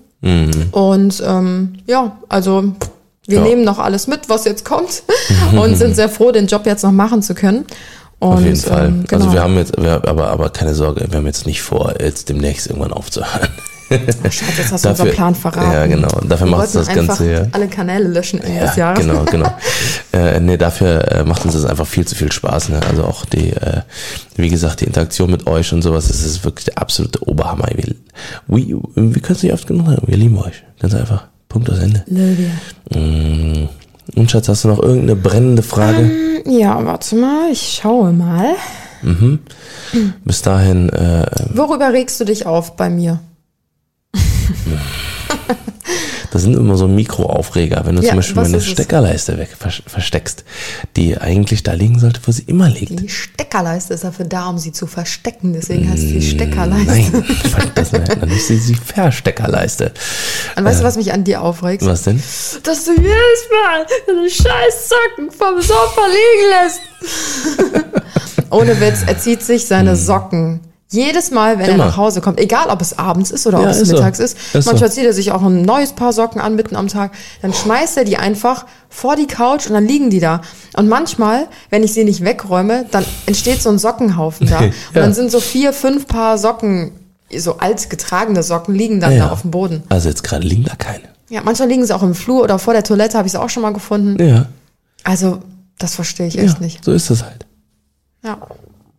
Und 0.72 1.22
ähm, 1.24 1.74
ja, 1.86 2.16
also 2.28 2.64
wir 3.28 3.38
Ja. 3.38 3.44
nehmen 3.44 3.62
noch 3.62 3.78
alles 3.78 4.08
mit, 4.08 4.28
was 4.28 4.44
jetzt 4.44 4.64
kommt 4.64 5.02
und 5.52 5.76
sind 5.76 5.94
sehr 5.94 6.08
froh, 6.08 6.32
den 6.32 6.46
Job 6.48 6.66
jetzt 6.66 6.82
noch 6.82 6.90
machen 6.92 7.22
zu 7.22 7.34
können. 7.34 7.64
Und, 8.18 8.32
Auf 8.32 8.40
jeden 8.40 8.56
Fall. 8.56 8.86
Ähm, 8.88 9.04
genau. 9.06 9.22
Also 9.24 9.32
wir 9.32 9.42
haben 9.42 9.56
jetzt, 9.56 9.80
wir, 9.80 10.02
aber, 10.08 10.28
aber 10.28 10.50
keine 10.50 10.74
Sorge, 10.74 11.06
wir 11.08 11.18
haben 11.18 11.26
jetzt 11.26 11.46
nicht 11.46 11.62
vor, 11.62 11.94
jetzt 12.00 12.28
demnächst 12.28 12.66
irgendwann 12.66 12.92
aufzuhören. 12.92 13.48
Schatz, 13.90 14.58
jetzt 14.58 14.72
hast 14.72 14.84
du 14.84 14.88
unseren 14.90 15.10
Plan 15.12 15.34
verraten. 15.34 15.72
Ja, 15.72 15.86
genau. 15.86 16.08
Dafür 16.28 16.46
Wir 16.46 16.56
machst 16.56 16.74
du 16.74 16.80
das 16.80 16.88
Ganze 16.88 17.30
ja. 17.32 17.42
alle 17.52 17.68
Kanäle 17.68 18.08
löschen 18.08 18.38
Ende 18.42 18.58
Ja, 18.58 18.66
des 18.66 18.76
Jahres. 18.76 19.00
genau, 19.06 19.24
genau. 19.30 19.50
Äh, 20.12 20.40
nee, 20.40 20.56
dafür 20.58 21.10
äh, 21.10 21.24
macht 21.24 21.44
uns 21.46 21.54
das 21.54 21.64
einfach 21.64 21.86
viel 21.86 22.06
zu 22.06 22.14
viel 22.14 22.30
Spaß. 22.30 22.68
Ne? 22.70 22.80
Also 22.90 23.04
auch 23.04 23.24
die, 23.24 23.50
äh, 23.52 23.80
wie 24.36 24.50
gesagt, 24.50 24.80
die 24.80 24.84
Interaktion 24.84 25.30
mit 25.30 25.46
euch 25.46 25.72
und 25.72 25.80
sowas, 25.82 26.08
das 26.08 26.22
ist 26.22 26.44
wirklich 26.44 26.66
der 26.66 26.76
absolute 26.78 27.26
Oberhammer. 27.26 27.68
Wir, 27.76 27.94
wir, 28.46 28.80
wir 28.94 29.22
können 29.22 29.36
es 29.36 29.42
nicht 29.42 29.52
oft 29.54 29.66
genug 29.66 29.86
sagen, 29.86 30.02
wir 30.06 30.16
lieben 30.18 30.36
euch. 30.38 30.64
Ganz 30.80 30.94
einfach. 30.94 31.28
Punkt 31.48 31.70
aus 31.70 31.78
Ende. 31.78 32.04
Lydia. 32.06 32.50
Mm. 32.94 33.68
Und 34.14 34.30
Schatz, 34.30 34.48
hast 34.48 34.64
du 34.64 34.68
noch 34.68 34.82
irgendeine 34.82 35.16
brennende 35.16 35.62
Frage? 35.62 36.10
Ja, 36.46 36.84
warte 36.84 37.16
mal, 37.16 37.50
ich 37.52 37.78
schaue 37.82 38.12
mal. 38.12 38.54
Bis 40.24 40.42
dahin, 40.42 40.88
äh, 40.88 41.26
Worüber 41.54 41.92
regst 41.92 42.18
du 42.20 42.24
dich 42.24 42.46
auf 42.46 42.76
bei 42.76 42.90
mir? 42.90 43.20
Das 46.30 46.42
sind 46.42 46.54
immer 46.54 46.76
so 46.76 46.86
Mikroaufreger, 46.88 47.82
wenn 47.86 47.96
du 47.96 48.02
Ja, 48.02 48.08
zum 48.10 48.16
Beispiel 48.18 48.42
meine 48.42 48.56
es? 48.58 48.66
Steckerleiste 48.66 49.38
weg 49.38 49.48
vers- 49.58 49.82
versteckst, 49.86 50.44
die 50.96 51.16
eigentlich 51.18 51.62
da 51.62 51.72
liegen 51.72 51.98
sollte, 51.98 52.20
wo 52.24 52.32
sie 52.32 52.42
immer 52.42 52.68
liegt. 52.68 53.00
Die 53.00 53.08
Steckerleiste 53.08 53.94
ist 53.94 54.04
dafür 54.04 54.26
da, 54.26 54.48
um 54.48 54.58
sie 54.58 54.72
zu 54.72 54.86
verstecken. 54.86 55.52
Deswegen 55.54 55.88
heißt 55.90 56.02
sie 56.02 56.20
Steckerleiste. 56.22 56.86
Nein, 57.18 57.24
das, 57.74 57.90
dann 57.90 58.28
ist 58.30 58.48
sie 58.48 58.58
die 58.58 58.74
Versteckerleiste. 58.74 59.92
Und 60.56 60.64
weißt 60.64 60.80
du, 60.80 60.84
was 60.84 60.96
mich 60.96 61.12
an 61.12 61.24
dir 61.24 61.40
aufregt? 61.42 61.84
Was 61.84 62.02
denn? 62.02 62.22
Dass 62.62 62.84
du 62.84 62.92
jedes 62.92 63.08
Mal 63.08 63.86
deine 64.06 64.28
scheiß 64.28 64.88
Socken 64.88 65.30
vom 65.30 65.60
Sofa 65.62 66.02
liegen 66.06 66.48
lässt. 66.62 66.80
Ohne 68.50 68.80
Witz, 68.80 69.02
er 69.06 69.18
zieht 69.18 69.42
sich 69.42 69.66
seine 69.66 69.96
Socken. 69.96 70.60
Jedes 70.90 71.30
Mal, 71.30 71.58
wenn. 71.58 71.66
Immer. 71.70 71.84
er 71.84 71.86
nach 71.90 71.96
Hause 71.98 72.20
kommt, 72.22 72.40
egal 72.40 72.68
ob 72.70 72.80
es 72.80 72.98
abends 72.98 73.30
ist 73.30 73.46
oder 73.46 73.58
ob 73.58 73.64
Ja, 73.64 73.70
es 73.70 73.78
ist 73.80 73.88
so. 73.88 73.94
mittags 73.96 74.18
ist, 74.20 74.38
Ist 74.54 74.64
so. 74.64 74.70
manchmal 74.70 74.90
zieht 74.90 75.04
er 75.04 75.12
sich 75.12 75.32
auch 75.32 75.42
ein 75.42 75.62
neues 75.62 75.92
Paar 75.92 76.14
Socken 76.14 76.40
an 76.40 76.54
mitten 76.56 76.76
am 76.76 76.88
Tag, 76.88 77.12
dann 77.42 77.52
schmeißt 77.52 77.98
er 77.98 78.04
die 78.04 78.16
einfach 78.16 78.64
vor 78.88 79.14
die 79.14 79.26
Couch 79.26 79.66
und 79.66 79.74
dann 79.74 79.86
liegen 79.86 80.08
die 80.08 80.18
da. 80.20 80.40
Und 80.76 80.88
manchmal, 80.88 81.46
wenn 81.68 81.82
ich 81.82 81.92
sie 81.92 82.04
nicht 82.04 82.24
wegräume, 82.24 82.86
dann 82.90 83.04
entsteht 83.26 83.60
so 83.60 83.68
ein 83.68 83.78
Sockenhaufen 83.78 84.46
da. 84.48 84.58
Und 84.60 84.72
Ja. 84.94 85.02
dann 85.02 85.12
sind 85.12 85.30
so 85.30 85.40
vier, 85.40 85.74
fünf 85.74 86.06
Paar 86.06 86.38
Socken, 86.38 86.92
so 87.36 87.58
alt 87.58 87.90
getragene 87.90 88.42
Socken, 88.42 88.74
liegen 88.74 88.98
dann 89.00 89.12
ja. 89.12 89.26
da 89.26 89.32
auf 89.32 89.42
dem 89.42 89.50
Boden. 89.50 89.82
Also 89.90 90.08
jetzt 90.08 90.22
gerade 90.24 90.46
liegen 90.46 90.64
da 90.64 90.74
keine. 90.76 91.04
Ja, 91.28 91.42
manchmal 91.44 91.68
liegen 91.68 91.84
sie 91.84 91.94
auch 91.94 92.02
im 92.02 92.14
Flur 92.14 92.42
oder 92.42 92.58
vor 92.58 92.72
der 92.72 92.82
Toilette, 92.82 93.18
habe 93.18 93.26
ich 93.26 93.32
sie 93.32 93.40
auch 93.40 93.50
schon 93.50 93.62
mal 93.62 93.74
gefunden. 93.74 94.16
Ja, 94.26 94.46
Also, 95.04 95.40
das 95.78 95.94
verstehe 95.94 96.26
ich 96.28 96.38
echt 96.38 96.62
nicht. 96.62 96.82
so 96.82 96.92
ist 96.92 97.10
das 97.10 97.22
halt. 97.24 97.44
Ja, 98.24 98.38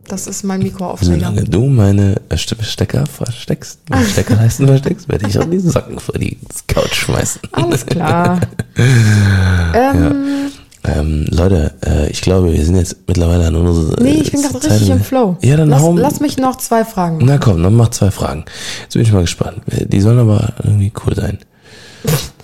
das 0.08 0.26
ist 0.26 0.42
mein 0.44 0.60
Mikroaufreger. 0.62 1.14
Solange 1.14 1.44
du 1.44 1.66
meine 1.66 2.16
äh, 2.28 2.36
Ste- 2.36 2.56
Stecker 2.62 3.06
versteckst, 3.06 3.78
meine 3.88 4.06
Steckerleisten 4.06 4.66
versteckst, 4.66 5.08
werde 5.08 5.28
ich 5.28 5.38
auch 5.38 5.44
diese 5.48 5.70
Socken 5.70 5.98
vor 6.00 6.16
die 6.18 6.38
Couch 6.66 6.94
schmeißen. 6.94 7.42
Alles 7.52 7.86
klar. 7.86 8.40
ähm, 9.74 10.50
Ähm, 10.82 11.26
Leute, 11.28 11.74
äh, 11.86 12.08
ich 12.10 12.22
glaube, 12.22 12.52
wir 12.54 12.64
sind 12.64 12.76
jetzt 12.76 12.96
mittlerweile 13.06 13.46
an 13.48 13.54
unsere. 13.54 14.02
nee, 14.02 14.12
ich 14.22 14.32
bin 14.32 14.40
gerade 14.40 14.64
richtig 14.64 14.88
im 14.88 15.00
Flow. 15.00 15.36
Ja, 15.42 15.58
dann 15.58 15.68
lass, 15.68 15.82
hau. 15.82 15.94
lass 15.94 16.20
mich 16.20 16.38
noch 16.38 16.56
zwei 16.56 16.86
Fragen 16.86 17.16
machen. 17.16 17.26
Na 17.26 17.36
komm, 17.38 17.62
dann 17.62 17.74
mach 17.74 17.90
zwei 17.90 18.10
Fragen. 18.10 18.46
Jetzt 18.82 18.94
bin 18.94 19.02
ich 19.02 19.12
mal 19.12 19.20
gespannt. 19.20 19.60
Die 19.66 20.00
sollen 20.00 20.18
aber 20.18 20.54
irgendwie 20.64 20.90
cool 21.04 21.14
sein. 21.14 21.38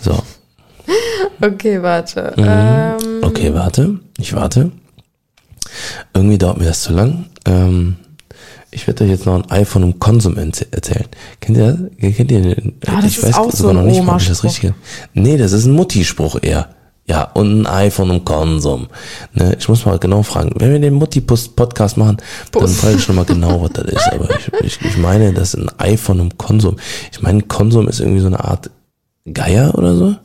So, 0.03 0.23
Okay, 1.41 1.83
warte. 1.83 2.35
Mhm. 2.37 2.45
Ähm, 2.47 3.19
okay, 3.23 3.55
warte. 3.55 3.99
Ich 4.19 4.35
warte. 4.35 4.71
Irgendwie 6.15 6.39
dauert 6.39 6.59
mir 6.59 6.67
das 6.67 6.83
zu 6.83 6.93
lang. 6.93 7.27
Ähm, 7.45 7.97
ich 8.71 8.87
werde 8.87 9.05
euch 9.05 9.11
jetzt 9.11 9.27
noch 9.27 9.35
ein 9.35 9.51
Ei 9.51 9.65
von 9.65 9.83
einem 9.83 9.99
Konsum 9.99 10.37
erzählen. 10.37 11.07
Kennt 11.41 11.57
ihr 11.57 11.73
das? 11.73 12.15
Kennt 12.17 12.31
ihr 12.31 12.43
den? 12.43 12.75
Ah, 12.87 13.01
das 13.01 13.13
ich 13.13 13.19
ist 13.19 13.39
auch 13.39 13.51
so 13.51 13.69
ein 13.69 13.79
ob 13.79 14.21
ich 14.21 14.29
das 14.29 14.45
richtige. 14.45 14.75
Nee, 15.15 15.37
das 15.39 15.53
ist 15.53 15.65
ein 15.65 15.73
Mutti-Spruch 15.73 16.41
eher. 16.43 16.69
Ja, 17.09 17.23
und 17.23 17.61
ein 17.61 17.67
Ei 17.67 17.91
von 17.91 18.11
einem 18.11 18.25
Konsum. 18.25 18.89
Ne, 19.33 19.57
ich 19.59 19.69
muss 19.69 19.87
mal 19.87 19.99
genau 19.99 20.25
fragen. 20.25 20.51
Wenn 20.57 20.73
wir 20.73 20.81
den 20.81 20.95
Mutti-Podcast 20.95 21.97
machen, 21.97 22.17
dann 22.51 22.63
Bus. 22.63 22.77
frage 22.79 22.97
ich 22.97 23.05
schon 23.05 23.15
mal 23.15 23.25
genau, 23.25 23.63
was 23.63 23.71
das 23.75 23.85
ist. 23.87 24.13
Aber 24.13 24.29
ich, 24.31 24.53
ich, 24.61 24.81
ich 24.85 24.97
meine, 24.97 25.33
das 25.33 25.55
ist 25.55 25.61
ein 25.61 25.71
Ei 25.79 25.97
von 25.97 26.21
einem 26.21 26.37
Konsum. 26.37 26.77
Ich 27.13 27.23
meine, 27.23 27.43
Konsum 27.43 27.87
ist 27.89 28.01
irgendwie 28.01 28.21
so 28.21 28.27
eine 28.27 28.43
Art 28.43 28.71
Geier 29.33 29.75
oder 29.79 29.95
so. 29.95 30.17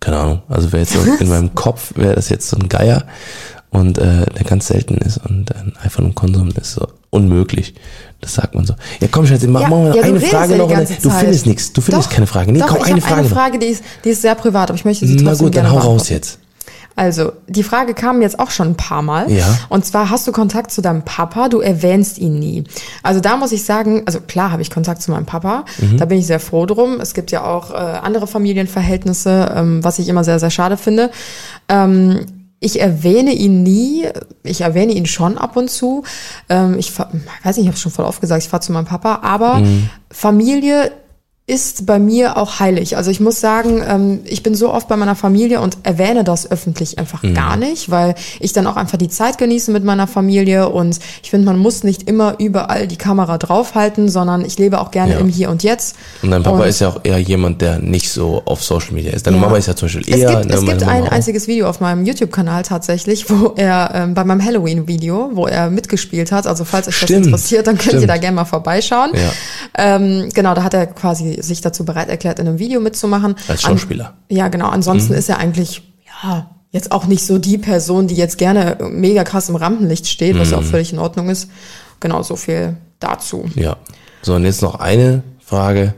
Keine 0.00 0.18
Ahnung. 0.18 0.42
Also 0.48 0.72
wäre 0.72 0.82
jetzt 0.82 0.94
so 0.94 1.00
in 1.20 1.28
meinem 1.28 1.54
Kopf 1.54 1.92
wäre 1.94 2.16
das 2.16 2.28
jetzt 2.28 2.48
so 2.48 2.56
ein 2.56 2.68
Geier 2.68 3.06
und 3.70 3.98
äh, 3.98 4.26
der 4.26 4.44
ganz 4.44 4.68
selten 4.68 4.94
ist 4.98 5.18
und 5.18 5.54
ein 5.54 5.74
Ei 5.82 5.88
von 5.88 6.04
einem 6.04 6.14
Konsum 6.14 6.48
ist 6.60 6.72
so 6.72 6.86
unmöglich. 7.10 7.74
Das 8.20 8.34
sagt 8.34 8.54
man 8.54 8.64
so. 8.64 8.74
Ja, 9.00 9.08
komm, 9.10 9.26
Schatz, 9.26 9.42
mach, 9.46 9.60
ja, 9.62 9.68
machen 9.68 9.82
wir 9.84 9.88
noch 9.90 9.96
ja, 9.96 10.02
eine 10.02 10.20
Frage 10.20 10.56
noch. 10.56 10.68
dann- 10.70 10.86
Du 11.02 11.10
findest 11.10 11.46
nichts. 11.46 11.72
Du 11.72 11.80
findest 11.80 12.08
Doch, 12.08 12.14
keine 12.14 12.26
Frage. 12.26 12.52
Nee, 12.52 12.58
doch, 12.60 12.68
komm, 12.68 12.78
ich 12.86 12.92
eine 12.92 13.00
Frage. 13.00 13.20
eine. 13.20 13.28
Frage, 13.28 13.58
die 13.58 13.66
ist, 13.66 13.84
die 14.04 14.10
ist 14.10 14.22
sehr 14.22 14.34
privat, 14.34 14.70
aber 14.70 14.78
ich 14.78 14.84
möchte 14.84 15.06
sie 15.06 15.16
Na 15.16 15.30
trotzdem 15.30 15.46
gut, 15.46 15.56
dann 15.56 15.64
gerne 15.66 15.82
hau 15.82 15.88
raus 15.88 16.08
jetzt. 16.08 16.38
Also, 16.98 17.32
die 17.46 17.62
Frage 17.62 17.92
kam 17.92 18.22
jetzt 18.22 18.38
auch 18.40 18.50
schon 18.50 18.68
ein 18.68 18.74
paar 18.76 19.02
Mal. 19.02 19.30
Ja. 19.30 19.44
Und 19.68 19.84
zwar 19.84 20.08
hast 20.08 20.26
du 20.26 20.32
Kontakt 20.32 20.70
zu 20.70 20.80
deinem 20.80 21.02
Papa, 21.02 21.50
du 21.50 21.60
erwähnst 21.60 22.16
ihn 22.16 22.38
nie. 22.38 22.64
Also 23.02 23.20
da 23.20 23.36
muss 23.36 23.52
ich 23.52 23.64
sagen, 23.66 24.02
also 24.06 24.18
klar 24.20 24.50
habe 24.50 24.62
ich 24.62 24.70
Kontakt 24.70 25.02
zu 25.02 25.10
meinem 25.10 25.26
Papa, 25.26 25.66
Mhm. 25.78 25.98
da 25.98 26.06
bin 26.06 26.18
ich 26.18 26.26
sehr 26.26 26.40
froh 26.40 26.64
drum. 26.64 26.98
Es 26.98 27.12
gibt 27.12 27.30
ja 27.32 27.44
auch 27.44 27.70
äh, 27.70 27.74
andere 27.74 28.26
Familienverhältnisse, 28.26 29.52
ähm, 29.54 29.84
was 29.84 29.98
ich 29.98 30.08
immer 30.08 30.24
sehr, 30.24 30.38
sehr 30.38 30.48
schade 30.50 30.78
finde. 30.78 31.10
Ähm, 31.68 32.20
ich 32.60 32.80
erwähne 32.80 33.32
ihn 33.32 33.62
nie, 33.62 34.06
ich 34.42 34.62
erwähne 34.62 34.92
ihn 34.92 35.06
schon 35.06 35.36
ab 35.38 35.56
und 35.56 35.70
zu. 35.70 36.04
Ähm, 36.48 36.78
ich 36.78 36.90
fahr, 36.90 37.10
weiß 37.42 37.56
nicht, 37.56 37.66
ich 37.66 37.68
habe 37.70 37.78
schon 37.78 37.92
voll 37.92 38.04
oft 38.06 38.20
gesagt, 38.20 38.42
ich 38.42 38.48
fahre 38.48 38.62
zu 38.62 38.72
meinem 38.72 38.86
Papa, 38.86 39.20
aber 39.22 39.58
Mhm. 39.58 39.90
Familie 40.10 40.90
ist 41.48 41.86
bei 41.86 42.00
mir 42.00 42.36
auch 42.38 42.58
heilig. 42.58 42.96
Also 42.96 43.12
ich 43.12 43.20
muss 43.20 43.40
sagen, 43.40 43.80
ähm, 43.88 44.20
ich 44.24 44.42
bin 44.42 44.56
so 44.56 44.72
oft 44.74 44.88
bei 44.88 44.96
meiner 44.96 45.14
Familie 45.14 45.60
und 45.60 45.78
erwähne 45.84 46.24
das 46.24 46.50
öffentlich 46.50 46.98
einfach 46.98 47.22
Mhm. 47.22 47.34
gar 47.34 47.56
nicht, 47.56 47.88
weil 47.88 48.16
ich 48.40 48.52
dann 48.52 48.66
auch 48.66 48.74
einfach 48.74 48.98
die 48.98 49.08
Zeit 49.08 49.38
genieße 49.38 49.70
mit 49.70 49.84
meiner 49.84 50.08
Familie 50.08 50.68
und 50.70 50.98
ich 51.22 51.30
finde, 51.30 51.46
man 51.46 51.56
muss 51.56 51.84
nicht 51.84 52.08
immer 52.08 52.34
überall 52.40 52.88
die 52.88 52.96
Kamera 52.96 53.38
draufhalten, 53.38 54.08
sondern 54.08 54.44
ich 54.44 54.58
lebe 54.58 54.80
auch 54.80 54.90
gerne 54.90 55.12
Ja. 55.12 55.18
im 55.20 55.28
Hier 55.28 55.48
und 55.50 55.62
Jetzt. 55.62 55.94
Und 56.20 56.32
dein 56.32 56.42
Papa 56.42 56.62
Und- 56.62 56.66
ist 56.68 56.80
ja 56.80 56.88
auch 56.88 57.00
eher 57.04 57.18
jemand, 57.20 57.60
der 57.62 57.78
nicht 57.78 58.10
so 58.10 58.42
auf 58.44 58.64
Social 58.64 58.94
Media 58.94 59.12
ist. 59.12 59.24
Deine 59.28 59.36
Ja. 59.36 59.42
Mama 59.44 59.56
ist 59.56 59.66
ja 59.68 59.76
zum 59.76 59.86
Beispiel 59.86 60.02
Es 60.12 60.20
eher. 60.20 60.30
gibt, 60.40 60.46
ne, 60.46 60.54
es 60.56 60.64
gibt 60.64 60.82
ein 60.82 61.04
auch. 61.04 61.12
einziges 61.12 61.46
Video 61.46 61.68
auf 61.68 61.78
meinem 61.78 62.04
YouTube-Kanal 62.04 62.64
tatsächlich, 62.64 63.30
wo 63.30 63.52
er 63.56 63.92
ähm, 63.94 64.14
bei 64.14 64.24
meinem 64.24 64.44
Halloween-Video, 64.44 65.30
wo 65.34 65.46
er 65.46 65.70
mitgespielt 65.70 66.32
hat. 66.32 66.48
Also 66.48 66.64
falls 66.64 66.88
euch 66.88 66.98
das 66.98 67.08
Stimmt, 67.08 67.26
interessiert, 67.26 67.68
dann 67.68 67.76
könnt 67.78 67.92
ihr 67.92 67.98
stimmt. 68.00 68.10
da 68.10 68.16
gerne 68.16 68.34
mal 68.34 68.44
vorbeischauen. 68.46 69.10
Ja. 69.14 69.96
Ähm, 69.96 70.28
genau, 70.34 70.52
da 70.54 70.64
hat 70.64 70.74
er 70.74 70.86
quasi 70.86 71.35
sich 71.42 71.60
dazu 71.60 71.84
bereit 71.84 72.08
erklärt, 72.08 72.38
in 72.38 72.46
einem 72.48 72.58
Video 72.58 72.80
mitzumachen. 72.80 73.34
Als 73.48 73.64
An- 73.64 73.72
Schauspieler. 73.78 74.14
ja, 74.28 74.48
genau. 74.48 74.68
Ansonsten 74.68 75.14
ist 75.14 75.28
er 75.28 75.38
eigentlich, 75.38 75.82
ja, 76.22 76.50
jetzt 76.70 76.92
auch 76.92 77.06
nicht 77.06 77.24
so 77.24 77.38
die 77.38 77.58
Person, 77.58 78.06
die 78.08 78.14
jetzt 78.16 78.38
gerne 78.38 78.76
mega 78.90 79.24
krass 79.24 79.48
im 79.48 79.56
Rampenlicht 79.56 80.06
steht, 80.08 80.38
was 80.38 80.50
ja 80.50 80.58
auch 80.58 80.62
völlig 80.64 80.92
in 80.92 80.98
Ordnung 80.98 81.28
ist. 81.30 81.48
Genau, 82.00 82.22
so 82.22 82.36
viel 82.36 82.76
dazu. 83.00 83.44
Ja. 83.54 83.76
So, 84.22 84.34
und 84.34 84.44
jetzt 84.44 84.62
noch 84.62 84.74
eine 84.80 85.22
Frage 85.44 85.94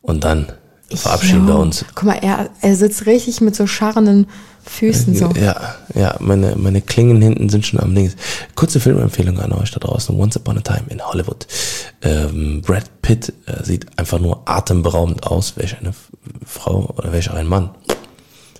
und 0.00 0.24
dann 0.24 0.46
verabschieden 0.94 1.46
wir 1.46 1.54
Ja. 1.54 1.60
uns. 1.60 1.84
Guck 1.94 2.04
mal, 2.04 2.18
er, 2.22 2.48
er 2.60 2.76
sitzt 2.76 3.06
richtig 3.06 3.40
mit 3.40 3.54
so 3.54 3.66
scharrenden 3.66 4.26
Füßen 4.64 5.14
so. 5.14 5.30
Ja, 5.40 5.74
ja, 5.94 6.16
meine, 6.20 6.56
meine 6.56 6.80
Klingen 6.80 7.20
hinten 7.20 7.48
sind 7.48 7.66
schon 7.66 7.80
am 7.80 7.94
Links. 7.94 8.16
Kurze 8.54 8.80
Filmempfehlung 8.80 9.38
an 9.40 9.52
euch 9.52 9.70
da 9.70 9.80
draußen. 9.80 10.14
Once 10.18 10.36
Upon 10.36 10.58
a 10.58 10.60
Time 10.60 10.84
in 10.88 11.00
Hollywood. 11.04 11.46
Ähm, 12.02 12.62
Brad 12.62 12.84
Pitt 13.02 13.32
äh, 13.46 13.62
sieht 13.64 13.86
einfach 13.98 14.18
nur 14.18 14.42
atemberaubend 14.48 15.26
aus. 15.26 15.56
Welch 15.56 15.76
eine 15.78 15.92
Frau 16.46 16.92
oder 16.96 17.12
welch 17.12 17.30
ein 17.30 17.46
Mann. 17.46 17.70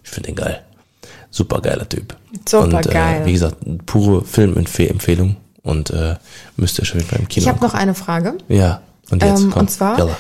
Ich 0.05 0.11
finde 0.11 0.29
den 0.29 0.37
geil. 0.37 0.63
Super 1.31 1.61
geiler 1.61 1.89
Typ. 1.89 2.15
Super 2.49 2.65
Und, 2.65 2.91
geil. 2.91 3.23
Äh, 3.23 3.27
wie 3.27 3.33
gesagt, 3.33 3.57
pure 3.87 4.25
Filmempfehlung 4.25 5.37
und 5.63 5.91
äh, 5.91 6.17
müsst 6.57 6.79
ihr 6.79 6.85
schon 6.85 7.01
wieder 7.01 7.19
im 7.19 7.29
Kino 7.29 7.45
Ich 7.45 7.49
habe 7.49 7.65
noch 7.65 7.75
eine 7.75 7.95
Frage. 7.95 8.35
Ja, 8.49 8.83
und 9.11 9.23
jetzt 9.23 9.43
Ähm, 9.43 9.53
und 9.53 9.71
zwar? 9.71 9.99
Yalla. 9.99 10.17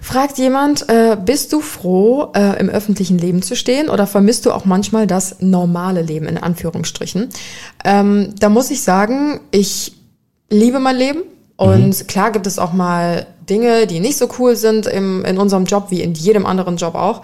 Fragt 0.00 0.38
jemand, 0.38 0.88
äh, 0.88 1.16
bist 1.16 1.52
du 1.52 1.60
froh, 1.60 2.28
äh, 2.34 2.60
im 2.60 2.68
öffentlichen 2.68 3.18
Leben 3.18 3.42
zu 3.42 3.56
stehen 3.56 3.88
oder 3.88 4.06
vermisst 4.06 4.46
du 4.46 4.52
auch 4.52 4.64
manchmal 4.64 5.06
das 5.06 5.36
normale 5.40 6.02
Leben 6.02 6.26
in 6.26 6.38
Anführungsstrichen? 6.38 7.28
Ähm, 7.84 8.34
da 8.38 8.48
muss 8.48 8.70
ich 8.70 8.82
sagen, 8.82 9.40
ich 9.50 9.94
liebe 10.48 10.78
mein 10.78 10.96
Leben 10.96 11.22
und 11.56 12.06
klar 12.08 12.30
gibt 12.30 12.46
es 12.46 12.58
auch 12.58 12.72
mal 12.72 13.26
Dinge, 13.48 13.86
die 13.86 14.00
nicht 14.00 14.18
so 14.18 14.28
cool 14.38 14.56
sind 14.56 14.86
im, 14.86 15.24
in 15.24 15.38
unserem 15.38 15.64
Job 15.64 15.86
wie 15.90 16.02
in 16.02 16.14
jedem 16.14 16.46
anderen 16.46 16.76
Job 16.76 16.94
auch. 16.94 17.22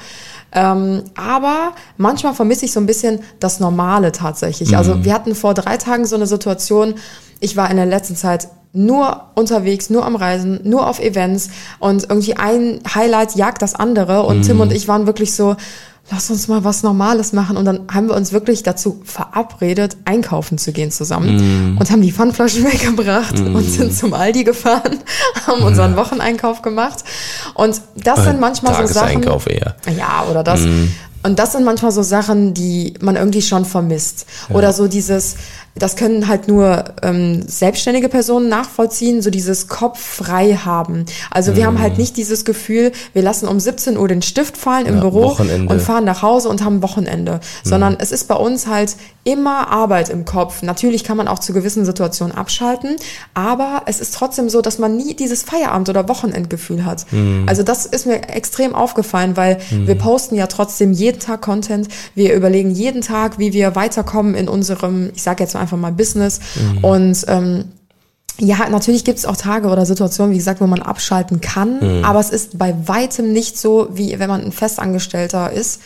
Ähm, 0.53 1.03
aber 1.14 1.73
manchmal 1.97 2.35
vermisse 2.35 2.64
ich 2.64 2.73
so 2.73 2.81
ein 2.81 2.87
bisschen 2.87 3.20
das 3.41 3.61
Normale 3.61 4.12
tatsächlich. 4.12 4.77
Also 4.77 5.05
wir 5.05 5.14
hatten 5.14 5.35
vor 5.35 5.55
drei 5.55 5.77
Tagen 5.77 6.05
so 6.05 6.16
eine 6.16 6.27
Situation, 6.27 6.95
ich 7.41 7.57
war 7.57 7.70
in 7.70 7.77
der 7.77 7.87
letzten 7.87 8.16
Zeit 8.16 8.49
nur 8.73 9.25
unterwegs, 9.35 9.91
nur 9.91 10.07
am 10.07 10.16
Reisen, 10.16 10.61
nur 10.64 10.89
auf 10.89 10.99
Events 10.99 11.51
und 11.79 12.05
irgendwie 12.09 12.37
ein 12.37 12.81
Highlight 12.95 13.37
jagt 13.37 13.61
das 13.61 13.75
andere 13.75 14.23
und 14.23 14.43
Tim 14.43 14.61
und 14.61 14.73
ich 14.73 14.89
waren 14.89 15.07
wirklich 15.07 15.35
so, 15.35 15.57
lass 16.11 16.31
uns 16.31 16.49
mal 16.49 16.64
was 16.64 16.83
Normales 16.83 17.35
machen 17.35 17.59
und 17.59 17.66
dann 17.66 17.81
haben 17.93 18.09
wir 18.09 18.16
uns 18.16 18.33
wirklich 18.33 18.62
dazu 18.62 19.03
verabredet, 19.05 19.99
einkaufen 20.07 20.57
zu 20.57 20.73
gehen 20.73 20.91
zusammen 20.91 21.77
und 21.79 21.91
haben 21.91 22.01
die 22.01 22.12
Pfandflaschen 22.12 22.64
weggebracht 22.73 23.39
und 23.39 23.62
sind 23.62 23.95
zum 23.95 24.14
Aldi 24.14 24.45
gefahren, 24.45 24.99
haben 25.47 25.62
unseren 25.62 25.97
Wocheneinkauf 25.97 26.62
gemacht 26.62 27.05
und 27.55 27.79
das 28.03 28.25
sind 28.25 28.41
manchmal 28.41 28.75
so 28.75 28.87
Sachen. 28.87 29.23
Tageseinkauf 29.23 29.47
eher. 29.49 29.77
Ja, 29.97 30.25
oder 30.31 30.43
das. 30.43 30.61
Und 31.23 31.39
das 31.39 31.53
sind 31.53 31.64
manchmal 31.64 31.93
so 31.93 32.03
Sachen, 32.03 32.55
die 32.55 32.95
man 33.01 33.16
irgendwie 33.16 33.43
schon 33.43 33.64
vermisst. 33.64 34.27
Oder 34.53 34.73
so 34.73 34.89
dieses, 34.89 35.37
das 35.75 35.97
können 35.97 36.27
halt 36.29 36.49
nur 36.49 36.85
ähm, 37.03 37.43
selbstständige 37.47 38.09
Personen 38.09 38.49
nachvollziehen, 38.49 39.23
so 39.23 39.31
dieses 39.31 39.68
Kopf 39.68 40.01
frei 40.01 40.55
haben. 40.64 41.05
Also 41.31 41.55
wir 41.57 41.64
haben 41.66 41.75
Mhm. 41.77 41.81
halt 41.83 41.99
nicht 41.99 42.16
dieses 42.16 42.45
Gefühl, 42.45 42.93
wir 43.12 43.23
lassen 43.23 43.47
um 43.49 43.61
17 43.61 43.97
Uhr 43.97 44.09
den 44.09 44.23
Stift 44.23 44.57
fallen 44.57 44.87
im 44.87 44.97
Ja, 44.97 45.01
Büro 45.01 45.23
Wochenende. 45.23 45.64
Mhm. 45.64 45.68
und 45.70 45.81
fahren 45.81 46.05
nach 46.05 46.23
Hause 46.23 46.49
und 46.49 46.64
haben 46.64 46.83
Wochenende. 46.83 47.41
Sondern 47.62 47.97
es 48.01 48.11
ist 48.12 48.27
bei 48.29 48.35
uns 48.37 48.66
halt 48.66 48.97
immer 49.25 49.68
Arbeit 49.70 50.09
im 50.09 50.25
Kopf. 50.25 50.62
Natürlich 50.62 51.05
kann 51.05 51.16
man 51.16 51.29
auch 51.29 51.39
zu 51.39 51.53
gewissen 51.53 51.85
Situationen 51.85 52.37
abschalten, 52.37 52.97
aber 53.35 53.83
es 53.87 54.01
ist 54.01 54.14
trotzdem 54.14 54.49
so, 54.49 54.61
dass 54.62 54.79
man 54.81 54.97
nie 54.97 55.14
dieses 55.14 55.45
Feierabend- 55.45 55.89
oder 55.89 56.09
Wochenendgefühl 56.09 56.85
hat. 56.85 57.07
Mhm. 57.12 57.45
Also 57.47 57.62
das 57.62 57.87
ist 57.87 58.05
mir 58.07 58.29
extrem 58.29 58.75
aufgefallen, 58.75 59.37
weil 59.37 59.59
wir 59.70 59.95
posten 59.95 60.35
ja 60.35 60.49
trotzdem 60.49 60.93
jeden 60.93 61.12
Tag 61.21 61.43
Content. 61.43 61.89
Wir 62.15 62.35
überlegen 62.35 62.71
jeden 62.71 63.03
Tag, 63.03 63.39
wie 63.39 63.53
wir 63.53 63.75
weiterkommen 63.75 64.35
in 64.35 64.49
unserem, 64.49 65.11
ich 65.15 65.23
sage 65.23 65.43
jetzt 65.43 65.57
einfach 65.57 65.77
mal 65.77 65.93
Business. 65.93 66.41
Mhm. 66.55 66.85
Und 66.85 67.25
ähm, 67.29 67.65
ja, 68.39 68.69
natürlich 68.71 69.05
gibt 69.05 69.19
es 69.19 69.27
auch 69.27 69.37
Tage 69.37 69.69
oder 69.69 69.85
Situationen, 69.85 70.33
wie 70.33 70.39
gesagt, 70.39 70.61
wo 70.61 70.67
man 70.67 70.81
abschalten 70.83 71.41
kann, 71.41 71.79
Mhm. 71.99 72.05
aber 72.05 72.19
es 72.21 72.31
ist 72.31 72.59
bei 72.59 72.75
weitem 72.87 73.33
nicht 73.33 73.59
so, 73.59 73.89
wie 73.93 74.19
wenn 74.19 74.29
man 74.29 74.43
ein 74.43 74.53
Festangestellter 74.53 75.53
ist. 75.53 75.81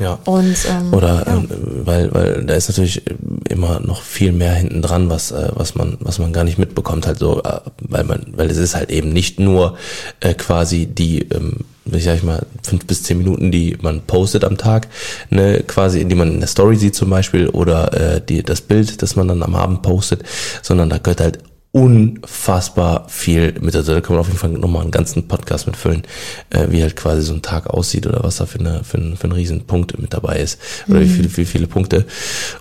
Ja. 0.00 0.18
Und 0.24 0.56
ähm, 0.68 0.92
Oder 0.94 1.22
ja. 1.26 1.34
ähm, 1.34 1.48
weil, 1.84 2.12
weil 2.12 2.44
da 2.44 2.54
ist 2.54 2.68
natürlich 2.68 3.02
immer 3.48 3.78
noch 3.80 4.02
viel 4.02 4.32
mehr 4.32 4.54
hinten 4.54 4.82
dran, 4.82 5.10
was, 5.10 5.30
äh, 5.30 5.50
was 5.54 5.74
man, 5.74 5.98
was 6.00 6.18
man 6.18 6.32
gar 6.32 6.44
nicht 6.44 6.58
mitbekommt, 6.58 7.06
halt 7.06 7.18
so, 7.18 7.42
äh, 7.42 7.60
weil 7.82 8.02
man, 8.04 8.24
weil 8.34 8.50
es 8.50 8.56
ist 8.56 8.74
halt 8.74 8.90
eben 8.90 9.12
nicht 9.12 9.38
nur 9.38 9.76
äh, 10.20 10.34
quasi 10.34 10.86
die, 10.86 11.20
ähm, 11.28 11.58
ich 11.84 12.04
sag 12.04 12.16
ich 12.16 12.22
mal, 12.22 12.44
fünf 12.62 12.86
bis 12.86 13.02
zehn 13.02 13.18
Minuten, 13.18 13.50
die 13.50 13.76
man 13.80 14.02
postet 14.02 14.44
am 14.44 14.56
Tag, 14.56 14.88
ne, 15.30 15.62
quasi, 15.66 16.04
die 16.04 16.14
man 16.14 16.32
in 16.34 16.40
der 16.40 16.48
Story 16.48 16.76
sieht 16.76 16.94
zum 16.94 17.10
Beispiel, 17.10 17.48
oder 17.48 17.92
äh, 17.92 18.20
die, 18.20 18.42
das 18.42 18.60
Bild, 18.60 19.02
das 19.02 19.16
man 19.16 19.28
dann 19.28 19.42
am 19.42 19.54
Abend 19.54 19.82
postet, 19.82 20.22
sondern 20.62 20.90
da 20.90 20.98
gehört 20.98 21.20
halt 21.20 21.38
unfassbar 21.72 23.06
viel 23.08 23.54
mit. 23.60 23.74
Also 23.74 23.94
da 23.94 24.00
kann 24.02 24.14
man 24.14 24.20
auf 24.20 24.28
jeden 24.28 24.38
Fall 24.38 24.50
nochmal 24.50 24.82
einen 24.82 24.90
ganzen 24.90 25.26
Podcast 25.26 25.66
mitfüllen, 25.66 26.02
äh, 26.50 26.66
wie 26.68 26.82
halt 26.82 26.96
quasi 26.96 27.22
so 27.22 27.32
ein 27.32 27.40
Tag 27.40 27.66
aussieht 27.66 28.06
oder 28.06 28.22
was 28.22 28.36
da 28.36 28.46
für, 28.46 28.60
eine, 28.60 28.84
für, 28.84 28.98
ein, 28.98 29.16
für 29.16 29.28
ein 29.28 29.32
Riesenpunkt 29.32 29.98
mit 29.98 30.12
dabei 30.12 30.38
ist. 30.40 30.58
Oder 30.86 31.00
wie 31.00 31.08
viele, 31.08 31.34
wie 31.36 31.44
viele 31.46 31.66
Punkte. 31.66 32.04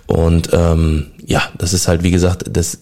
Und 0.07 0.49
ähm, 0.53 1.07
ja, 1.25 1.43
das 1.57 1.73
ist 1.73 1.89
halt, 1.89 2.03
wie 2.03 2.11
gesagt, 2.11 2.45
das 2.51 2.79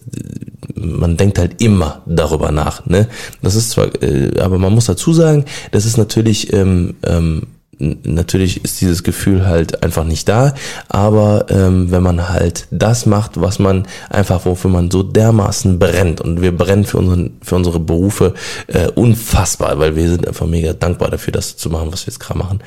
man 0.74 1.16
denkt 1.16 1.38
halt 1.38 1.60
immer 1.60 2.02
darüber 2.06 2.52
nach. 2.52 2.86
Ne? 2.86 3.08
Das 3.42 3.54
ist 3.54 3.70
zwar, 3.70 3.90
äh, 4.02 4.40
aber 4.40 4.58
man 4.58 4.72
muss 4.72 4.86
dazu 4.86 5.12
sagen, 5.12 5.44
das 5.72 5.84
ist 5.84 5.98
natürlich 5.98 6.52
ähm, 6.52 6.94
ähm, 7.02 7.48
natürlich 7.80 8.62
ist 8.64 8.80
dieses 8.80 9.02
Gefühl 9.02 9.46
halt 9.46 9.82
einfach 9.82 10.04
nicht 10.04 10.28
da, 10.28 10.54
aber 10.88 11.46
ähm, 11.48 11.90
wenn 11.90 12.02
man 12.02 12.28
halt 12.28 12.66
das 12.70 13.06
macht, 13.06 13.40
was 13.40 13.58
man 13.58 13.86
einfach, 14.10 14.44
wofür 14.44 14.70
man 14.70 14.90
so 14.90 15.02
dermaßen 15.02 15.78
brennt 15.78 16.20
und 16.20 16.42
wir 16.42 16.56
brennen 16.56 16.84
für, 16.84 16.98
unseren, 16.98 17.38
für 17.42 17.56
unsere 17.56 17.80
Berufe 17.80 18.34
äh, 18.66 18.88
unfassbar, 18.88 19.78
weil 19.78 19.96
wir 19.96 20.10
sind 20.10 20.28
einfach 20.28 20.46
mega 20.46 20.72
dankbar 20.72 21.10
dafür, 21.10 21.32
das 21.32 21.56
zu 21.56 21.70
machen, 21.70 21.92
was 21.92 22.06
wir 22.06 22.12
jetzt 22.12 22.20
gerade 22.20 22.38
machen. 22.38 22.60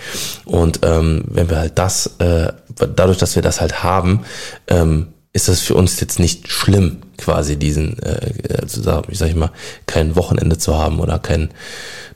Und 0.45 0.79
ähm, 0.83 1.23
wenn 1.27 1.49
wir 1.49 1.59
halt 1.59 1.77
das, 1.77 2.15
äh, 2.19 2.51
dadurch, 2.95 3.17
dass 3.19 3.35
wir 3.35 3.43
das 3.43 3.61
halt 3.61 3.83
haben, 3.83 4.21
ähm, 4.67 5.12
ist 5.33 5.47
das 5.47 5.61
für 5.61 5.73
uns 5.73 5.99
jetzt 5.99 6.19
nicht 6.19 6.47
schlimm, 6.47 6.97
quasi 7.17 7.57
diesen, 7.57 7.97
äh, 8.03 8.31
sagen, 8.67 9.07
ich 9.09 9.17
sag 9.17 9.29
ich 9.29 9.35
mal, 9.35 9.51
kein 9.87 10.15
Wochenende 10.15 10.59
zu 10.59 10.77
haben 10.77 10.99
oder 10.99 11.17
kein, 11.17 11.49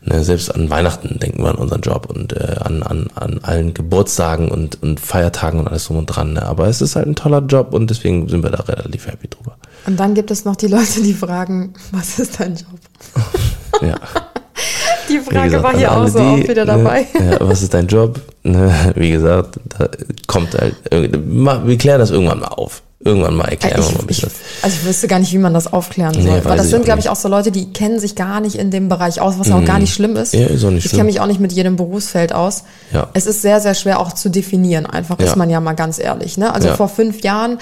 ne, 0.03 0.23
selbst 0.23 0.53
an 0.53 0.69
Weihnachten 0.69 1.17
denken 1.19 1.41
wir 1.41 1.49
an 1.49 1.55
unseren 1.55 1.81
Job 1.81 2.05
und 2.07 2.33
äh, 2.33 2.57
an, 2.59 2.83
an, 2.83 3.07
an 3.15 3.39
allen 3.41 3.73
Geburtstagen 3.73 4.49
und, 4.49 4.81
und 4.83 4.99
Feiertagen 4.99 5.59
und 5.59 5.67
alles 5.67 5.85
drum 5.85 5.97
und 5.97 6.05
dran. 6.05 6.33
Ne? 6.33 6.43
Aber 6.43 6.67
es 6.67 6.81
ist 6.81 6.95
halt 6.95 7.07
ein 7.07 7.15
toller 7.15 7.41
Job 7.41 7.73
und 7.73 7.89
deswegen 7.89 8.29
sind 8.29 8.43
wir 8.43 8.51
da 8.51 8.61
relativ 8.61 9.07
happy 9.07 9.27
drüber. 9.27 9.57
Und 9.87 9.99
dann 9.99 10.13
gibt 10.13 10.29
es 10.29 10.45
noch 10.45 10.55
die 10.55 10.67
Leute, 10.67 11.01
die 11.01 11.13
fragen, 11.13 11.73
was 11.91 12.19
ist 12.19 12.39
dein 12.39 12.55
Job? 12.55 12.79
Ja. 13.81 13.95
Die 15.07 15.19
Frage 15.19 15.45
gesagt, 15.45 15.63
war 15.63 15.77
hier 15.77 15.91
auch 15.91 16.07
so 16.07 16.17
oft 16.19 16.47
wieder 16.47 16.65
dabei. 16.65 17.05
Ne, 17.19 17.31
ja, 17.39 17.47
was 17.47 17.61
ist 17.61 17.75
dein 17.75 17.85
Job? 17.85 18.19
Ne, 18.41 18.91
wie 18.95 19.11
gesagt, 19.11 19.59
da 19.77 19.87
kommt 20.25 20.55
halt, 20.55 20.75
wir 20.89 21.77
klären 21.77 21.99
das 21.99 22.09
irgendwann 22.09 22.39
mal 22.39 22.47
auf. 22.47 22.81
Irgendwann 22.99 23.35
mal 23.35 23.45
erklären 23.45 23.77
wir 23.77 23.83
mal 23.83 23.89
ein 23.89 23.95
Ich, 24.09 24.17
ich, 24.17 24.23
bisschen. 24.25 24.31
also 24.63 24.75
ich 24.81 24.85
wüsste 24.87 25.07
gar 25.07 25.19
nicht, 25.19 25.31
wie 25.31 25.37
man 25.37 25.53
das 25.53 25.71
aufklären 25.71 26.15
soll. 26.15 26.23
Nee, 26.23 26.39
Weil 26.43 26.57
das 26.57 26.69
sind, 26.71 26.83
glaube 26.83 26.99
ich, 26.99 27.09
auch 27.09 27.15
so 27.15 27.27
Leute, 27.29 27.51
die 27.51 27.71
kennen 27.71 27.99
sich 27.99 28.15
gar 28.15 28.39
nicht 28.41 28.55
in 28.55 28.71
dem 28.71 28.89
Bereich 28.89 29.21
aus, 29.21 29.37
was 29.37 29.49
ja 29.49 29.55
auch 29.59 29.63
gar 29.65 29.77
nicht 29.77 29.93
schlimm 29.93 30.15
ist. 30.15 30.33
Ja, 30.33 30.47
ist 30.47 30.63
auch 30.65 30.71
nicht 30.71 30.85
ich 30.85 30.91
kenne 30.91 31.03
mich 31.03 31.19
auch 31.21 31.27
nicht 31.27 31.39
mit 31.39 31.53
jedem 31.53 31.75
Berufsfeld 31.75 32.33
aus. 32.33 32.63
Ja. 32.91 33.07
Es 33.13 33.27
ist 33.27 33.43
sehr, 33.43 33.59
sehr 33.61 33.75
schwer 33.75 33.99
auch 33.99 34.13
zu 34.13 34.29
definieren, 34.29 34.87
einfach 34.87 35.19
Ja. 35.19 35.25
ist 35.27 35.35
man 35.35 35.49
ja 35.51 35.59
mal 35.59 35.73
ganz 35.73 35.99
ehrlich. 35.99 36.37
Ne? 36.39 36.51
Also 36.51 36.69
Ja. 36.69 36.75
vor 36.75 36.89
fünf 36.89 37.21
Jahren 37.21 37.59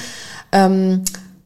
ähm, 0.53 1.01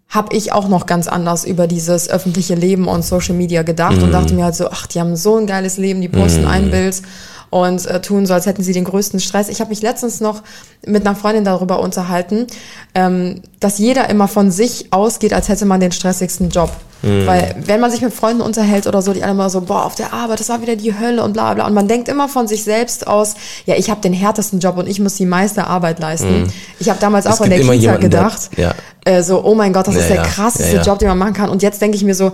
habe 0.07 0.35
ich 0.35 0.51
auch 0.51 0.67
noch 0.69 0.85
ganz 0.85 1.07
anders 1.07 1.43
über 1.43 1.65
dieses 1.65 2.09
öffentliche 2.09 2.53
Leben 2.55 2.87
und 2.87 3.03
Social 3.03 3.33
Media 3.35 3.63
gedacht 3.63 3.97
Mhm. 3.97 4.03
und 4.03 4.11
dachte 4.11 4.33
mir 4.35 4.43
halt 4.43 4.55
so, 4.55 4.69
ach, 4.69 4.85
die 4.85 4.99
haben 4.99 5.15
so 5.15 5.37
ein 5.37 5.47
geiles 5.47 5.77
Leben, 5.77 6.01
die 6.01 6.09
posten 6.09 6.45
ein 6.45 6.69
Bild 6.69 7.01
und 7.50 7.86
äh, 7.86 8.02
tun 8.02 8.26
so, 8.26 8.34
als 8.34 8.45
hätten 8.45 8.64
sie 8.64 8.74
den 8.74 8.84
größten 8.84 9.20
Stress. 9.20 9.50
Ich 9.50 9.60
habe 9.60 9.70
mich 9.70 9.82
letztens 9.82 10.22
noch 10.22 10.43
mit 10.86 11.06
einer 11.06 11.16
Freundin 11.16 11.43
darüber 11.43 11.80
unterhalten, 11.80 12.47
ähm, 12.95 13.41
dass 13.60 13.78
jeder 13.78 14.10
immer 14.10 14.28
von 14.28 14.52
sich 14.52 14.91
ausgeht, 14.91 15.34
als 15.34 15.50
hätte 15.50 15.66
man 15.66 15.80
den 15.80 15.91
stressigsten 15.91 16.50
Job. 16.50 16.72
Weil 17.02 17.56
wenn 17.66 17.80
man 17.80 17.91
sich 17.91 18.02
mit 18.02 18.14
Freunden 18.14 18.41
unterhält 18.41 18.86
oder 18.86 19.02
so, 19.02 19.14
die 19.14 19.24
alle 19.24 19.34
mal 19.34 19.50
so, 19.50 19.62
boah, 19.62 19.86
auf 19.86 19.95
der 19.95 20.12
Arbeit, 20.14 20.39
das 20.41 20.50
war 20.50 20.62
wieder 20.62 20.76
die 20.76 20.97
Hölle 21.00 21.24
und 21.24 21.32
bla 21.34 21.54
bla. 21.54 21.66
Und 21.66 21.74
man 21.74 21.88
denkt 21.88 22.10
immer 22.10 22.28
von 22.28 22.47
sich 22.47 22.64
selbst 22.64 23.08
aus, 23.08 23.36
ja, 23.66 23.76
ich 23.76 23.89
habe 23.89 24.02
den 24.02 24.12
härtesten 24.14 24.60
Job 24.60 24.78
und 24.78 24.88
ich 24.88 25.00
muss 25.00 25.16
die 25.16 25.26
meiste 25.26 25.66
Arbeit 25.68 26.00
leisten. 26.00 26.52
Ich 26.80 26.89
habe 26.89 27.00
damals 27.00 27.26
Es 27.26 27.32
auch 27.39 27.41
in 27.45 27.52
der 27.52 27.60
Kita 27.60 27.74
jemanden, 27.74 28.02
der- 28.02 28.10
gedacht, 28.10 28.50
ja. 28.58 28.74
äh, 29.06 29.24
so, 29.24 29.43
oh 29.45 29.56
mein 29.56 29.72
Gott, 29.72 29.88
das 29.88 29.95
Ja, 29.95 30.02
ist 30.02 30.10
der 30.10 30.18
ja, 30.18 30.24
krasseste 30.24 30.72
ja, 30.76 30.82
ja. 30.82 30.84
Job, 30.84 31.00
den 31.00 31.08
man 31.08 31.18
machen 31.18 31.34
kann. 31.34 31.50
Und 31.50 31.62
jetzt 31.64 31.82
denke 31.82 31.95
ich 31.95 32.04
mir 32.04 32.16
so, 32.16 32.32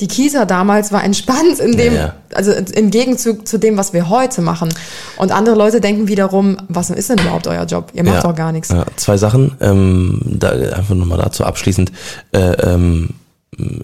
die 0.00 0.08
Kita 0.08 0.44
damals 0.46 0.92
war 0.92 1.02
entspannt 1.04 1.58
in 1.58 1.76
dem, 1.76 1.94
Ja, 1.94 2.00
ja. 2.00 2.14
also 2.34 2.52
im 2.52 2.90
Gegenzug 2.90 3.46
zu 3.48 3.58
dem, 3.58 3.76
was 3.76 3.92
wir 3.92 4.08
heute 4.10 4.40
machen. 4.42 4.68
Und 5.18 5.32
andere 5.32 5.56
Leute 5.56 5.80
denken 5.80 6.08
wiederum, 6.08 6.56
was 6.68 6.90
ist 6.90 7.08
denn 7.10 7.18
überhaupt 7.18 7.46
euer 7.46 7.64
Job? 7.64 7.90
Ihr 7.94 8.04
macht 8.04 8.24
doch 8.24 8.34
gar 8.34 8.52
nichts. 8.52 8.68
Ja, 8.70 8.84
zwei 8.96 9.16
Sachen, 9.18 9.56
ähm, 9.60 10.20
da, 10.24 10.50
einfach 10.50 10.94
nochmal 10.94 11.18
dazu 11.18 11.44
abschließend. 11.44 11.92
Äh, 12.32 12.38
ähm, 12.62 13.10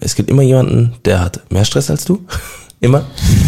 es 0.01 0.15
gibt 0.15 0.29
immer 0.29 0.43
jemanden, 0.43 0.93
der 1.05 1.19
hat 1.21 1.41
mehr 1.51 1.65
Stress 1.65 1.89
als 1.89 2.05
du. 2.05 2.25
Immer. 2.83 3.05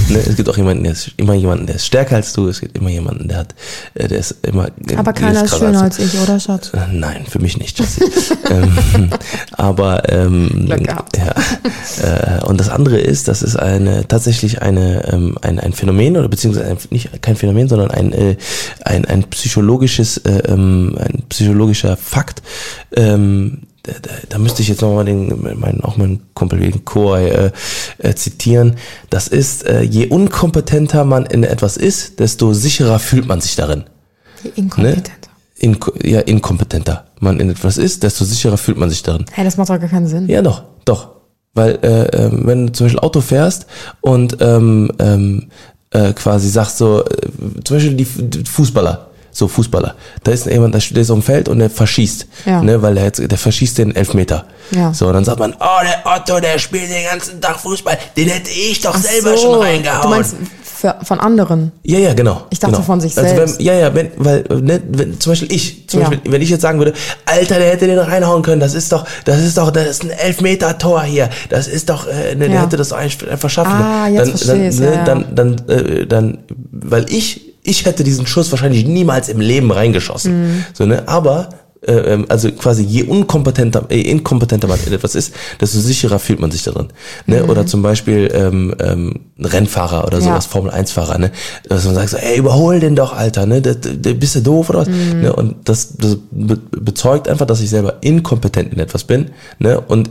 Ne? 0.07 0.19
Es 0.19 0.37
gibt 0.37 0.47
auch 0.47 0.55
jemanden, 0.55 0.85
der 0.85 0.93
ist 0.93 1.11
immer 1.17 1.33
jemanden, 1.33 1.65
der 1.65 1.75
ist 1.75 1.85
stärker 1.85 2.15
als 2.15 2.31
du. 2.31 2.47
Es 2.47 2.61
gibt 2.61 2.77
immer 2.77 2.89
jemanden, 2.89 3.27
der 3.27 3.39
hat, 3.39 3.53
äh, 3.93 4.07
der 4.07 4.19
ist 4.19 4.37
immer. 4.43 4.69
Aber 4.95 5.11
keiner 5.11 5.43
ist 5.43 5.49
krasser 5.49 5.65
schöner 5.65 5.81
als 5.81 5.99
als 5.99 6.13
ich, 6.13 6.21
oder 6.21 6.39
Schatz? 6.39 6.71
Äh, 6.73 6.93
Nein, 6.93 7.25
für 7.27 7.39
mich 7.39 7.57
nicht, 7.57 7.77
ähm, 8.49 9.09
aber 9.51 10.09
ähm, 10.09 10.69
ja, 10.69 11.03
äh, 12.01 12.45
und 12.45 12.61
das 12.61 12.69
andere 12.69 12.97
ist, 12.97 13.27
das 13.27 13.43
ist 13.43 13.57
eine 13.57 14.07
tatsächlich 14.07 14.61
eine 14.61 15.05
ähm, 15.11 15.37
ein, 15.41 15.59
ein 15.59 15.73
Phänomen 15.73 16.15
oder 16.15 16.29
beziehungsweise 16.29 16.67
ein, 16.67 16.77
nicht 16.91 17.21
kein 17.21 17.35
Phänomen, 17.35 17.67
sondern 17.67 17.91
ein 17.91 18.13
äh, 18.13 18.37
ein, 18.85 19.03
ein 19.03 19.23
psychologisches 19.23 20.15
äh, 20.19 20.43
ähm, 20.47 20.97
ein 20.97 21.23
psychologischer 21.27 21.97
Fakt. 21.97 22.41
Ähm, 22.95 23.63
da, 23.85 23.93
da, 24.01 24.11
da 24.29 24.37
müsste 24.37 24.61
ich 24.61 24.67
jetzt 24.67 24.81
nochmal 24.81 25.05
den, 25.05 25.27
meinen, 25.59 25.81
auch 25.81 25.97
meinen 25.97 26.21
Kumpel 26.33 26.59
wegen 26.59 26.85
Koi 26.85 27.27
äh, 27.27 27.51
äh, 27.99 28.15
zitieren. 28.15 28.75
Das 29.09 29.27
ist, 29.27 29.65
äh, 29.65 29.81
je 29.81 30.07
unkompetenter 30.07 31.03
man 31.05 31.25
in 31.25 31.43
etwas 31.43 31.77
ist, 31.77 32.19
desto 32.19 32.53
sicherer 32.53 32.99
fühlt 32.99 33.27
man 33.27 33.41
sich 33.41 33.55
darin. 33.55 33.83
Die 34.43 34.59
Inkompetent. 34.59 35.11
Inko 35.57 35.93
ja, 36.03 36.19
inkompetenter 36.19 37.05
man 37.19 37.39
in 37.39 37.49
etwas 37.49 37.77
ist, 37.77 38.03
desto 38.03 38.25
sicherer 38.25 38.57
fühlt 38.57 38.77
man 38.77 38.89
sich 38.89 39.03
darin. 39.03 39.25
Hey, 39.31 39.45
das 39.45 39.57
macht 39.57 39.69
doch 39.69 39.79
gar 39.79 39.89
keinen 39.89 40.07
Sinn. 40.07 40.27
Ja, 40.27 40.41
doch, 40.41 40.63
doch. 40.83 41.15
Weil, 41.53 41.79
äh, 41.81 42.25
ähm, 42.25 42.41
wenn 42.43 42.67
du 42.67 42.73
zum 42.73 42.85
Beispiel 42.85 42.99
Auto 42.99 43.21
fährst 43.21 43.65
und 44.01 44.37
ähm, 44.41 44.91
ähm, 44.99 45.47
äh, 45.91 46.11
quasi 46.11 46.49
sagst 46.49 46.77
so, 46.77 47.05
äh, 47.05 47.29
zum 47.63 47.77
Beispiel 47.77 47.93
die, 47.93 48.05
die 48.05 48.43
Fußballer, 48.43 49.09
so 49.35 49.49
Fußballer, 49.49 49.95
da 50.23 50.31
ist 50.31 50.45
jemand, 50.45 50.73
der 50.73 50.79
steht 50.79 51.05
so 51.05 51.13
im 51.13 51.21
Feld 51.21 51.49
und 51.49 51.59
der 51.59 51.69
verschießt, 51.69 52.25
Ja. 52.45 52.61
ne, 52.61 52.81
weil 52.81 52.95
der, 52.95 53.11
der 53.11 53.37
verschießt 53.37 53.77
den 53.77 53.93
Elfmeter. 53.93 54.45
Ja. 54.71 54.93
So, 54.93 55.11
dann 55.11 55.25
sagt 55.25 55.39
man, 55.39 55.53
oh, 55.59 55.83
der 55.83 56.09
Otto, 56.09 56.39
der 56.39 56.57
spielt 56.57 56.89
den 56.89 57.03
ganzen 57.03 57.41
Tag 57.41 57.59
Fußball, 57.59 57.97
den 58.15 58.29
hätte 58.29 58.49
ich 58.49 58.79
doch 58.79 58.95
Ach 58.95 58.99
selber 59.01 59.35
so, 59.35 59.43
schon 59.43 59.61
reingehauen. 59.61 60.01
Du 60.03 60.07
meinst 60.09 60.35
für, 60.63 60.95
von 61.03 61.19
anderen? 61.19 61.73
Ja, 61.83 61.99
ja, 61.99 62.13
genau. 62.13 62.45
Ich 62.49 62.59
dachte 62.59 62.75
genau. 62.75 62.85
von 62.85 63.01
sich 63.01 63.17
also 63.17 63.29
selbst. 63.35 63.59
Wenn, 63.59 63.65
ja, 63.65 63.73
ja, 63.73 63.93
wenn, 63.93 64.11
weil, 64.17 64.43
ne, 64.61 64.81
wenn, 64.87 65.19
zum 65.19 65.31
Beispiel 65.33 65.51
ich, 65.51 65.87
zum 65.89 66.01
Ja. 66.01 66.09
Beispiel, 66.09 66.31
wenn 66.31 66.41
ich 66.41 66.49
jetzt 66.49 66.61
sagen 66.61 66.79
würde, 66.79 66.93
Alter, 67.25 67.59
der 67.59 67.71
hätte 67.71 67.87
den 67.87 67.99
reinhauen 67.99 68.41
können, 68.41 68.61
das 68.61 68.73
ist 68.73 68.91
doch, 68.91 69.05
das 69.25 69.39
ist 69.41 69.57
doch, 69.57 69.69
das 69.71 69.85
ist 69.87 70.03
ein 70.03 70.11
Elfmeter-Tor 70.11 71.03
hier, 71.03 71.29
das 71.49 71.67
ist 71.67 71.89
doch, 71.89 72.07
äh, 72.07 72.35
ne, 72.35 72.47
der 72.49 72.61
hätte 72.61 72.77
das 72.77 72.93
einfach 72.93 73.49
schaffen 73.49 73.71
Ah, 73.73 74.07
jetzt 74.07 74.47
dann, 74.47 74.67
versteh 74.69 74.69
dann, 74.69 74.89
ne, 74.89 74.95
ja. 74.95 75.03
dann, 75.03 75.35
dann, 75.35 75.69
äh, 75.69 76.07
dann, 76.07 76.37
weil 76.71 77.05
ich, 77.09 77.44
ich 77.65 77.85
hätte 77.85 78.03
diesen 78.03 78.25
Schuss 78.27 78.51
wahrscheinlich 78.51 78.85
niemals 78.85 79.29
im 79.29 79.39
Leben 79.41 79.71
reingeschossen, 79.71 80.33
Mhm. 80.57 80.65
so, 80.73 80.85
ne, 80.85 81.07
aber, 81.07 81.49
äh, 81.81 81.91
ähm, 81.91 82.25
also 82.29 82.51
quasi 82.51 82.81
je 82.83 83.03
unkompetenter, 83.03 83.85
äh, 83.89 84.01
inkompetenter 84.01 84.67
man 84.67 84.79
in 84.87 84.93
etwas 84.93 85.13
ist, 85.13 85.33
desto 85.61 85.79
sicherer 85.79 86.17
fühlt 86.17 86.39
man 86.39 86.49
sich 86.49 86.63
darin. 86.63 86.87
Ne? 87.27 87.43
Oder 87.45 87.67
zum 87.67 87.83
Beispiel 87.83 88.31
ähm, 88.33 88.73
ähm, 88.79 89.19
Rennfahrer 89.39 90.05
oder 90.07 90.19
sowas, 90.19 90.45
Ja. 90.45 90.49
Formel 90.51 90.71
1 90.71 90.91
Fahrer, 90.91 91.19
ne? 91.19 91.31
Dass 91.69 91.85
man 91.85 91.93
sagt 91.93 92.09
so, 92.09 92.17
ey, 92.17 92.37
überhol 92.39 92.79
den 92.79 92.95
doch, 92.95 93.13
Alter, 93.15 93.45
ne? 93.45 93.61
Da- 93.61 93.73
da- 93.75 94.13
Bist 94.13 94.33
du 94.35 94.39
doof 94.41 94.69
oder 94.71 94.79
was? 94.79 94.87
Ne? 94.87 95.31
Und 95.31 95.69
das, 95.69 95.95
das 95.97 96.17
be 96.31 96.57
bezeugt 96.71 97.27
einfach, 97.27 97.45
dass 97.45 97.61
ich 97.61 97.69
selber 97.69 97.97
inkompetent 98.01 98.73
in 98.73 98.79
etwas 98.79 99.03
bin, 99.03 99.29
ne? 99.59 99.79
Und 99.79 100.09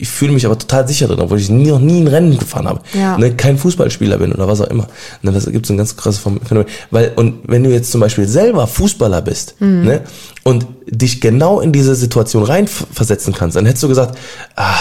ich 0.00 0.08
fühle 0.08 0.32
mich 0.32 0.46
aber 0.46 0.58
total 0.58 0.88
sicher 0.88 1.06
drin, 1.06 1.20
obwohl 1.20 1.38
ich 1.38 1.50
nie, 1.50 1.68
noch 1.68 1.78
nie 1.78 2.00
ein 2.00 2.08
Rennen 2.08 2.38
gefahren 2.38 2.66
habe. 2.66 2.80
Ja. 2.94 3.18
Ne, 3.18 3.32
kein 3.36 3.58
Fußballspieler 3.58 4.18
bin 4.18 4.32
oder 4.32 4.48
was 4.48 4.60
auch 4.62 4.68
immer. 4.68 4.88
Ne, 5.22 5.30
das 5.30 5.44
gibt 5.50 5.66
so 5.66 5.74
ein 5.74 5.76
ganz 5.76 5.94
krasses 5.94 6.20
Phänomen. 6.20 6.68
Weil, 6.90 7.12
und 7.16 7.40
wenn 7.46 7.62
du 7.62 7.70
jetzt 7.70 7.92
zum 7.92 8.00
Beispiel 8.00 8.26
selber 8.26 8.66
Fußballer 8.66 9.20
bist, 9.20 9.56
ne, 9.60 10.00
und 10.42 10.66
dich 10.86 11.20
genau 11.20 11.60
in 11.60 11.72
diese 11.72 11.94
Situation 11.94 12.42
reinversetzen 12.42 13.34
kannst, 13.34 13.56
dann 13.56 13.66
hättest 13.66 13.82
du 13.82 13.88
gesagt, 13.88 14.18
ah, 14.56 14.74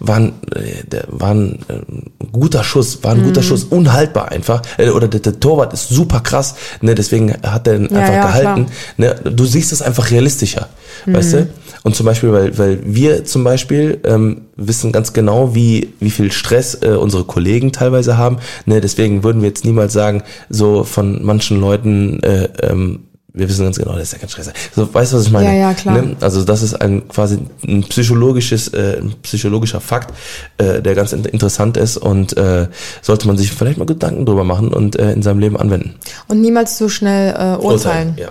war 0.00 0.16
ein, 0.16 0.32
äh, 0.54 1.02
war 1.06 1.30
ein 1.30 1.60
äh, 1.68 2.26
guter 2.32 2.64
Schuss, 2.64 3.02
war 3.02 3.12
ein 3.12 3.22
guter 3.22 3.42
Schuss, 3.42 3.64
unhaltbar 3.64 4.30
einfach. 4.30 4.62
Äh, 4.76 4.90
Oder 4.90 5.08
der, 5.08 5.20
der 5.20 5.38
Torwart 5.38 5.72
ist 5.72 5.88
super 5.88 6.20
krass, 6.20 6.56
ne, 6.80 6.94
deswegen 6.94 7.32
hat 7.42 7.66
er 7.66 7.76
ihn 7.76 7.88
Ja, 7.90 7.98
einfach 7.98 8.14
ja, 8.14 8.26
gehalten. 8.26 8.66
Ne, 8.96 9.14
du 9.14 9.44
siehst 9.44 9.72
es 9.72 9.82
einfach 9.82 10.10
realistischer, 10.10 10.68
weißt 11.06 11.32
du? 11.34 11.48
Und 11.84 11.94
zum 11.94 12.06
Beispiel, 12.06 12.32
weil, 12.32 12.58
weil 12.58 12.78
wir 12.84 13.24
zum 13.24 13.44
Beispiel 13.44 14.00
ähm, 14.04 14.42
wissen 14.56 14.90
ganz 14.90 15.12
genau, 15.12 15.54
wie, 15.54 15.92
wie 16.00 16.10
viel 16.10 16.32
Stress 16.32 16.78
äh, 16.82 16.88
unsere 16.88 17.24
Kollegen 17.24 17.72
teilweise 17.72 18.16
haben. 18.16 18.38
Ne, 18.64 18.80
deswegen 18.80 19.22
würden 19.22 19.42
wir 19.42 19.48
jetzt 19.48 19.64
niemals 19.64 19.92
sagen, 19.92 20.22
so 20.48 20.84
von 20.84 21.24
manchen 21.24 21.60
Leuten, 21.60 22.22
äh, 22.22 22.48
ähm, 22.62 23.04
wir 23.36 23.48
wissen 23.48 23.64
ganz 23.64 23.76
genau, 23.76 23.92
das 23.94 24.04
ist 24.04 24.12
ja 24.12 24.18
kein 24.18 24.28
Stress. 24.28 24.52
So, 24.76 24.94
weißt 24.94 25.12
du, 25.12 25.16
was 25.16 25.26
ich 25.26 25.32
meine? 25.32 25.48
Ja, 25.48 25.54
ja, 25.54 25.74
klar. 25.74 26.00
Ne? 26.00 26.16
Also 26.20 26.44
das 26.44 26.62
ist 26.62 26.74
ein 26.80 27.08
quasi 27.08 27.38
ein 27.66 27.82
psychologisches, 27.82 28.68
äh, 28.68 28.98
ein 29.00 29.12
psychologischer 29.22 29.80
Fakt, 29.80 30.14
äh, 30.58 30.80
der 30.80 30.94
ganz 30.94 31.12
in- 31.12 31.24
interessant 31.24 31.76
ist 31.76 31.96
und 31.96 32.36
äh, 32.36 32.68
sollte 33.02 33.26
man 33.26 33.36
sich 33.36 33.50
vielleicht 33.52 33.76
mal 33.78 33.86
Gedanken 33.86 34.24
drüber 34.24 34.44
machen 34.44 34.68
und 34.72 34.96
äh, 34.96 35.12
in 35.12 35.22
seinem 35.22 35.40
Leben 35.40 35.56
anwenden. 35.56 35.96
Und 36.28 36.40
niemals 36.40 36.76
zu 36.78 36.88
schnell 36.88 37.34
äh, 37.36 37.56
urteilen. 37.62 38.14
Ja. 38.16 38.28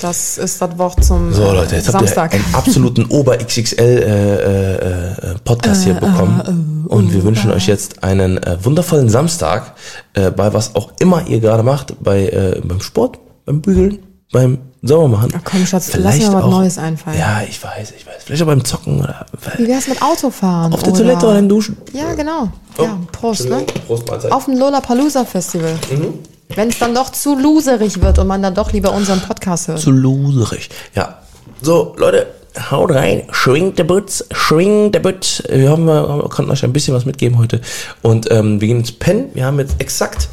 Das 0.00 0.36
ist 0.38 0.60
das 0.60 0.76
Wort 0.76 1.04
zum 1.04 1.32
So 1.32 1.42
äh, 1.44 1.54
Leute, 1.54 1.76
jetzt 1.76 1.86
Samstag. 1.92 2.32
habt 2.32 2.34
ihr 2.34 2.44
einen 2.44 2.54
absoluten 2.56 3.04
Ober-XXL 3.08 3.78
äh, 3.78 4.34
äh, 4.34 5.12
äh, 5.30 5.34
Podcast 5.44 5.84
hier 5.84 5.94
bekommen 5.94 6.84
und 6.88 7.12
wir 7.14 7.22
wünschen 7.22 7.52
euch 7.52 7.68
jetzt 7.68 8.02
einen 8.02 8.38
äh, 8.42 8.56
wundervollen 8.62 9.08
Samstag 9.08 9.74
äh, 10.14 10.32
bei 10.32 10.52
was 10.52 10.74
auch 10.74 10.90
immer 10.98 11.24
ihr 11.28 11.38
gerade 11.38 11.62
macht, 11.62 12.02
bei 12.02 12.26
äh, 12.26 12.60
beim 12.64 12.80
Sport, 12.80 13.18
beim 13.46 13.62
Bügeln, 13.62 14.00
beim 14.32 14.58
Saubermachen. 14.82 15.32
Ach 15.36 15.40
komm, 15.44 15.64
Schatz, 15.66 15.90
lass 15.96 16.18
mir 16.18 16.30
mal 16.30 16.42
was 16.42 16.50
Neues 16.50 16.78
einfallen. 16.78 17.18
Ja, 17.18 17.42
ich 17.48 17.62
weiß, 17.62 17.92
ich 17.96 18.06
weiß. 18.06 18.24
Vielleicht 18.24 18.42
auch 18.42 18.46
beim 18.46 18.64
Zocken 18.64 19.00
oder 19.00 19.26
Wie 19.56 19.66
wär's 19.66 19.88
mit 19.88 20.02
Autofahren? 20.02 20.72
auf 20.72 20.82
der 20.82 20.92
oder? 20.92 21.02
Toilette 21.02 21.26
oder 21.26 21.38
im 21.38 21.48
Duschen. 21.48 21.76
Ja, 21.92 22.14
genau. 22.14 22.50
Oh, 22.78 22.82
ja, 22.82 22.98
Prost, 23.12 23.48
ne? 23.48 23.64
Prost, 23.86 24.06
Mahlzeit. 24.08 24.32
Auf 24.32 24.44
dem 24.46 24.58
Lollapalooza 24.58 25.24
Festival. 25.24 25.78
Mhm. 25.90 26.18
Wenn 26.54 26.68
es 26.68 26.78
dann 26.78 26.94
doch 26.94 27.10
zu 27.10 27.36
loserig 27.38 28.02
wird 28.02 28.18
und 28.18 28.26
man 28.26 28.42
dann 28.42 28.54
doch 28.54 28.72
lieber 28.72 28.92
unseren 28.92 29.20
Podcast 29.20 29.68
hört. 29.68 29.78
Zu 29.80 29.90
loserig. 29.90 30.68
Ja. 30.94 31.18
So, 31.62 31.94
Leute, 31.96 32.26
haut 32.70 32.92
rein, 32.92 33.24
schwingt 33.32 33.78
der 33.78 33.84
Butz, 33.84 34.24
schwingt 34.32 34.94
der 34.94 35.00
Butz. 35.00 35.42
Wir 35.48 35.70
haben, 35.70 35.86
wir 35.86 36.28
konnten 36.30 36.50
euch 36.52 36.62
ein 36.64 36.72
bisschen 36.72 36.94
was 36.94 37.04
mitgeben 37.04 37.38
heute. 37.38 37.60
Und 38.02 38.30
ähm, 38.30 38.60
wir 38.60 38.68
gehen 38.68 38.78
ins 38.78 38.92
Pennen. 38.92 39.30
Wir 39.34 39.46
haben 39.46 39.58
jetzt 39.58 39.74
exakt, 39.80 40.28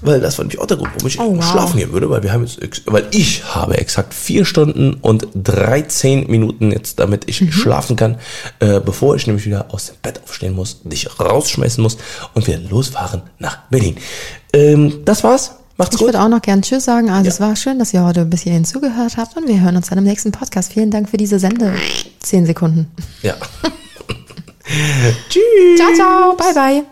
weil 0.00 0.20
das 0.20 0.38
war 0.38 0.44
nämlich 0.44 0.60
auch 0.60 0.66
der 0.66 0.76
Grund, 0.76 0.90
warum 0.94 1.06
ich 1.08 1.20
Oh, 1.20 1.36
wow. 1.36 1.44
schlafen 1.44 1.78
gehen 1.78 1.92
würde, 1.92 2.10
weil 2.10 2.22
wir 2.22 2.32
haben 2.32 2.44
jetzt, 2.46 2.82
weil 2.86 3.06
ich 3.12 3.44
habe 3.54 3.78
exakt 3.78 4.12
vier 4.12 4.44
Stunden 4.44 4.94
und 4.94 5.28
13 5.34 6.26
Minuten 6.28 6.72
jetzt, 6.72 6.98
damit 6.98 7.28
ich 7.28 7.40
Mhm. 7.40 7.52
schlafen 7.52 7.96
kann, 7.96 8.18
äh, 8.60 8.80
bevor 8.80 9.14
ich 9.16 9.26
nämlich 9.26 9.46
wieder 9.46 9.66
aus 9.72 9.86
dem 9.86 9.96
Bett 10.02 10.20
aufstehen 10.24 10.54
muss, 10.54 10.80
dich 10.82 11.08
rausschmeißen 11.20 11.82
muss 11.82 11.96
und 12.34 12.46
wir 12.46 12.58
losfahren 12.58 13.22
nach 13.38 13.58
Berlin. 13.70 13.96
Ähm, 14.52 15.04
das 15.04 15.22
war's. 15.24 15.52
Macht's 15.82 15.94
Ich 15.94 15.98
gut. 16.00 16.08
würde 16.08 16.20
auch 16.20 16.28
noch 16.28 16.42
gern 16.42 16.62
Tschüss 16.62 16.84
sagen. 16.84 17.10
Also 17.10 17.24
Ja. 17.26 17.30
es 17.32 17.40
war 17.40 17.56
schön, 17.56 17.78
dass 17.78 17.92
ihr 17.94 18.04
heute 18.04 18.24
bis 18.24 18.42
hierhin 18.42 18.64
zugehört 18.64 19.16
habt 19.16 19.36
und 19.36 19.46
wir 19.48 19.60
hören 19.60 19.76
uns 19.76 19.88
dann 19.88 19.98
im 19.98 20.04
nächsten 20.04 20.32
Podcast. 20.32 20.72
Vielen 20.72 20.90
Dank 20.90 21.08
für 21.08 21.16
diese 21.16 21.38
Sende. 21.38 21.72
Zehn 22.20 22.46
Sekunden. 22.46 22.86
Ja. 23.22 23.34
Tschüss. 25.28 25.76
Ciao, 25.76 25.92
ciao. 25.94 26.36
Bye, 26.36 26.54
bye. 26.54 26.91